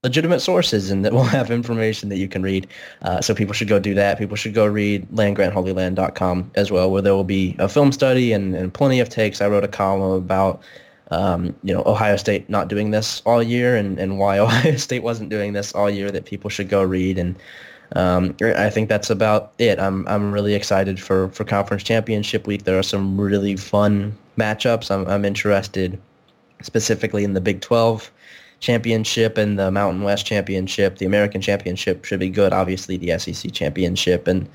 legitimate 0.03 0.39
sources 0.39 0.91
and 0.91 1.03
that 1.03 1.13
will 1.13 1.24
have 1.39 1.49
information 1.49 2.09
that 2.09 2.18
you 2.18 2.28
can 2.28 2.43
read. 2.43 2.68
Uh, 3.01 3.22
so 3.22 3.34
people 3.34 3.53
should 3.53 3.68
go 3.68 3.80
do 3.80 3.93
that. 3.93 4.18
People 4.18 4.36
should 4.36 4.53
go 4.53 4.66
read 4.66 5.07
landgrantholyland.com 5.09 6.51
as 6.55 6.72
well, 6.72 6.91
where 6.91 7.01
there 7.01 7.16
will 7.16 7.24
be 7.24 7.55
a 7.59 7.68
film 7.68 7.91
study 7.91 8.32
and, 8.32 8.55
and 8.55 8.74
plenty 8.74 8.99
of 8.99 9.09
takes. 9.09 9.41
I 9.41 9.47
wrote 9.47 9.63
a 9.63 9.70
column 9.70 10.11
about 10.11 10.61
um, 11.12 11.56
you 11.64 11.74
know 11.74 11.84
Ohio 11.86 12.18
State 12.18 12.49
not 12.49 12.68
doing 12.68 12.91
this 12.91 13.22
all 13.26 13.43
year 13.43 13.76
and, 13.76 13.99
and 13.99 14.18
why 14.18 14.38
Ohio 14.45 14.78
State 14.78 15.03
wasn't 15.03 15.30
doing 15.30 15.53
this 15.53 15.74
all 15.74 15.89
year 15.89 16.12
that 16.12 16.26
people 16.26 16.49
should 16.49 16.70
go 16.70 16.84
read 16.84 17.18
and 17.18 17.36
um, 17.95 18.36
I 18.41 18.70
think 18.70 18.89
that's 18.89 19.10
about 19.10 19.53
it. 19.60 19.80
I'm 19.80 20.08
I'm 20.08 20.32
really 20.32 20.56
excited 20.56 20.99
for, 20.99 21.30
for 21.30 21.43
conference 21.43 21.84
championship 21.84 22.47
week. 22.47 22.64
There 22.64 22.80
are 22.80 22.84
some 22.84 23.20
really 23.20 23.56
fun 23.56 24.18
matchups. 24.38 24.89
I'm 24.89 25.08
I'm 25.08 25.26
interested 25.26 25.99
specifically 26.62 27.24
in 27.24 27.34
the 27.34 27.41
Big 27.41 27.62
12 27.62 28.12
championship 28.60 29.38
and 29.38 29.60
the 29.60 29.70
Mountain 29.70 30.03
West 30.03 30.26
championship. 30.26 30.97
The 30.97 31.06
American 31.06 31.41
championship 31.41 32.06
should 32.06 32.20
be 32.20 32.30
good. 32.30 32.53
Obviously, 32.53 32.97
the 32.97 33.18
SEC 33.20 33.51
championship 33.51 34.28
and 34.28 34.49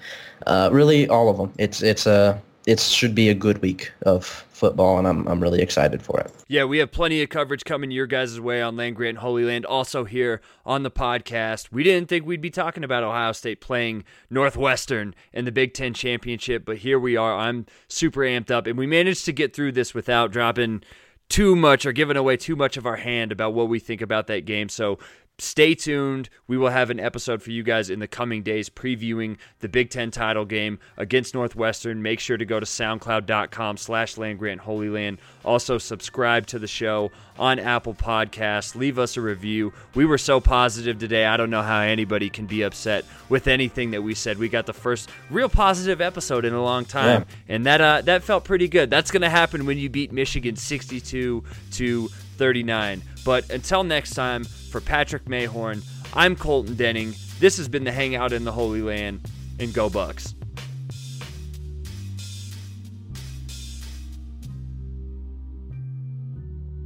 uh, 0.47 0.71
really 0.73 1.09
all 1.09 1.29
of 1.29 1.37
them. 1.37 1.53
It's 1.59 1.83
it's 1.83 2.07
a 2.07 2.41
it 2.71 2.79
should 2.79 3.17
be 3.17 3.29
a 3.29 3.35
good 3.35 3.61
week 3.63 3.91
of 4.03 4.25
football, 4.25 4.97
and 4.97 5.09
I'm 5.09 5.27
I'm 5.27 5.43
really 5.43 5.61
excited 5.61 6.03
for 6.03 6.21
it. 6.21 6.33
Yeah, 6.47 6.65
we 6.65 6.79
have 6.79 6.93
plenty 6.93 7.21
of 7.21 7.29
coverage 7.29 7.65
coming 7.65 7.91
your 7.91 8.07
guys' 8.07 8.39
way 8.39 8.63
on 8.63 8.77
Land 8.77 8.95
Grant 8.95 9.17
and 9.17 9.19
Holy 9.19 9.43
Land. 9.43 9.67
Also 9.67 10.05
here 10.05 10.41
on 10.65 10.85
the 10.85 10.91
podcast, 10.91 11.73
we 11.73 11.83
didn't 11.83 12.09
think 12.09 12.25
we'd 12.25 12.41
be 12.41 12.49
talking 12.49 12.85
about 12.85 13.03
Ohio 13.03 13.33
State 13.33 13.61
playing 13.61 14.05
Northwestern 14.31 15.17
in 15.33 15.47
the 15.47 15.51
Big 15.51 15.75
Ten 15.75 15.95
championship, 15.95 16.65
but 16.65 16.77
here 16.79 16.99
we 17.01 17.17
are. 17.17 17.37
I'm 17.37 17.67
super 17.89 18.21
amped 18.21 18.53
up, 18.53 18.69
and 18.69 18.79
we 18.79 18.87
managed 18.87 19.25
to 19.25 19.33
get 19.33 19.53
through 19.53 19.73
this 19.73 19.93
without 19.93 20.31
dropping 20.31 20.85
too 21.29 21.57
much 21.57 21.85
or 21.87 21.93
giving 21.93 22.17
away 22.17 22.37
too 22.37 22.55
much 22.55 22.77
of 22.77 22.87
our 22.87 22.97
hand 22.97 23.33
about 23.33 23.53
what 23.53 23.69
we 23.69 23.81
think 23.81 24.01
about 24.01 24.29
that 24.29 24.45
game. 24.45 24.69
So 24.69 24.99
stay 25.41 25.75
tuned. 25.75 26.29
We 26.47 26.57
will 26.59 26.71
have 26.71 26.91
an 26.91 27.01
episode 27.01 27.43
for 27.43 27.51
you 27.51 27.63
guys 27.63 27.91
in 27.91 27.99
the 27.99 28.09
coming 28.09 28.43
days 28.43 28.69
previewing 28.69 29.37
the 29.61 29.69
Big 29.69 29.91
Ten 29.91 30.11
title 30.11 30.45
game 30.45 30.79
against 30.97 31.35
Northwestern. 31.35 32.03
Make 32.03 32.21
sure 32.21 32.37
to 32.37 32.45
go 32.45 32.61
to 32.61 32.67
soundcloud.com 32.67 33.77
slash 33.77 34.17
landgrant 34.17 34.61
holy 34.61 34.89
land. 34.89 35.19
Also 35.45 35.79
subscribe 35.79 36.47
to 36.49 36.59
the 36.59 36.67
show 36.67 37.11
on 37.39 37.59
Apple 37.59 37.95
Podcasts. 37.95 38.75
Leave 38.75 38.99
us 38.99 39.17
a 39.17 39.21
review. 39.21 39.73
We 39.95 40.05
were 40.05 40.19
so 40.19 40.41
positive 40.41 40.99
today. 40.99 41.25
I 41.25 41.37
don't 41.37 41.51
know 41.51 41.63
how 41.63 41.81
anybody 41.81 42.29
can 42.29 42.47
be 42.47 42.63
upset 42.63 43.05
with 43.29 43.49
anything 43.49 43.93
that 43.93 44.03
we 44.03 44.15
said. 44.15 44.39
We 44.39 44.49
got 44.49 44.67
the 44.67 44.73
first 44.73 45.09
real 45.31 45.49
positive 45.49 46.01
episode 46.01 46.45
in 46.45 46.53
a 46.53 46.63
long 46.63 46.85
time. 46.85 47.25
And 47.49 47.67
that 47.67 47.81
uh, 47.81 48.03
that 48.03 48.23
felt 48.23 48.45
pretty 48.45 48.69
good. 48.69 48.91
That's 48.91 49.11
gonna 49.11 49.31
happen 49.31 49.67
when 49.67 49.79
you 49.79 49.89
beat 49.89 50.13
Michigan 50.13 50.57
sixty 50.57 51.01
two 51.01 51.45
to 51.73 52.09
39. 52.41 53.03
But 53.23 53.51
until 53.51 53.85
next 53.85 54.15
time, 54.15 54.45
for 54.45 54.81
Patrick 54.81 55.27
Mayhorn, 55.27 55.85
I'm 56.15 56.35
Colton 56.35 56.75
Denning. 56.75 57.15
This 57.39 57.59
has 57.59 57.69
been 57.69 57.85
the 57.85 57.93
Hangout 57.93 58.33
in 58.33 58.45
the 58.45 58.53
Holy 58.53 58.81
Land, 58.81 59.21
and 59.59 59.75
go 59.75 59.91
Bucks. 59.91 60.35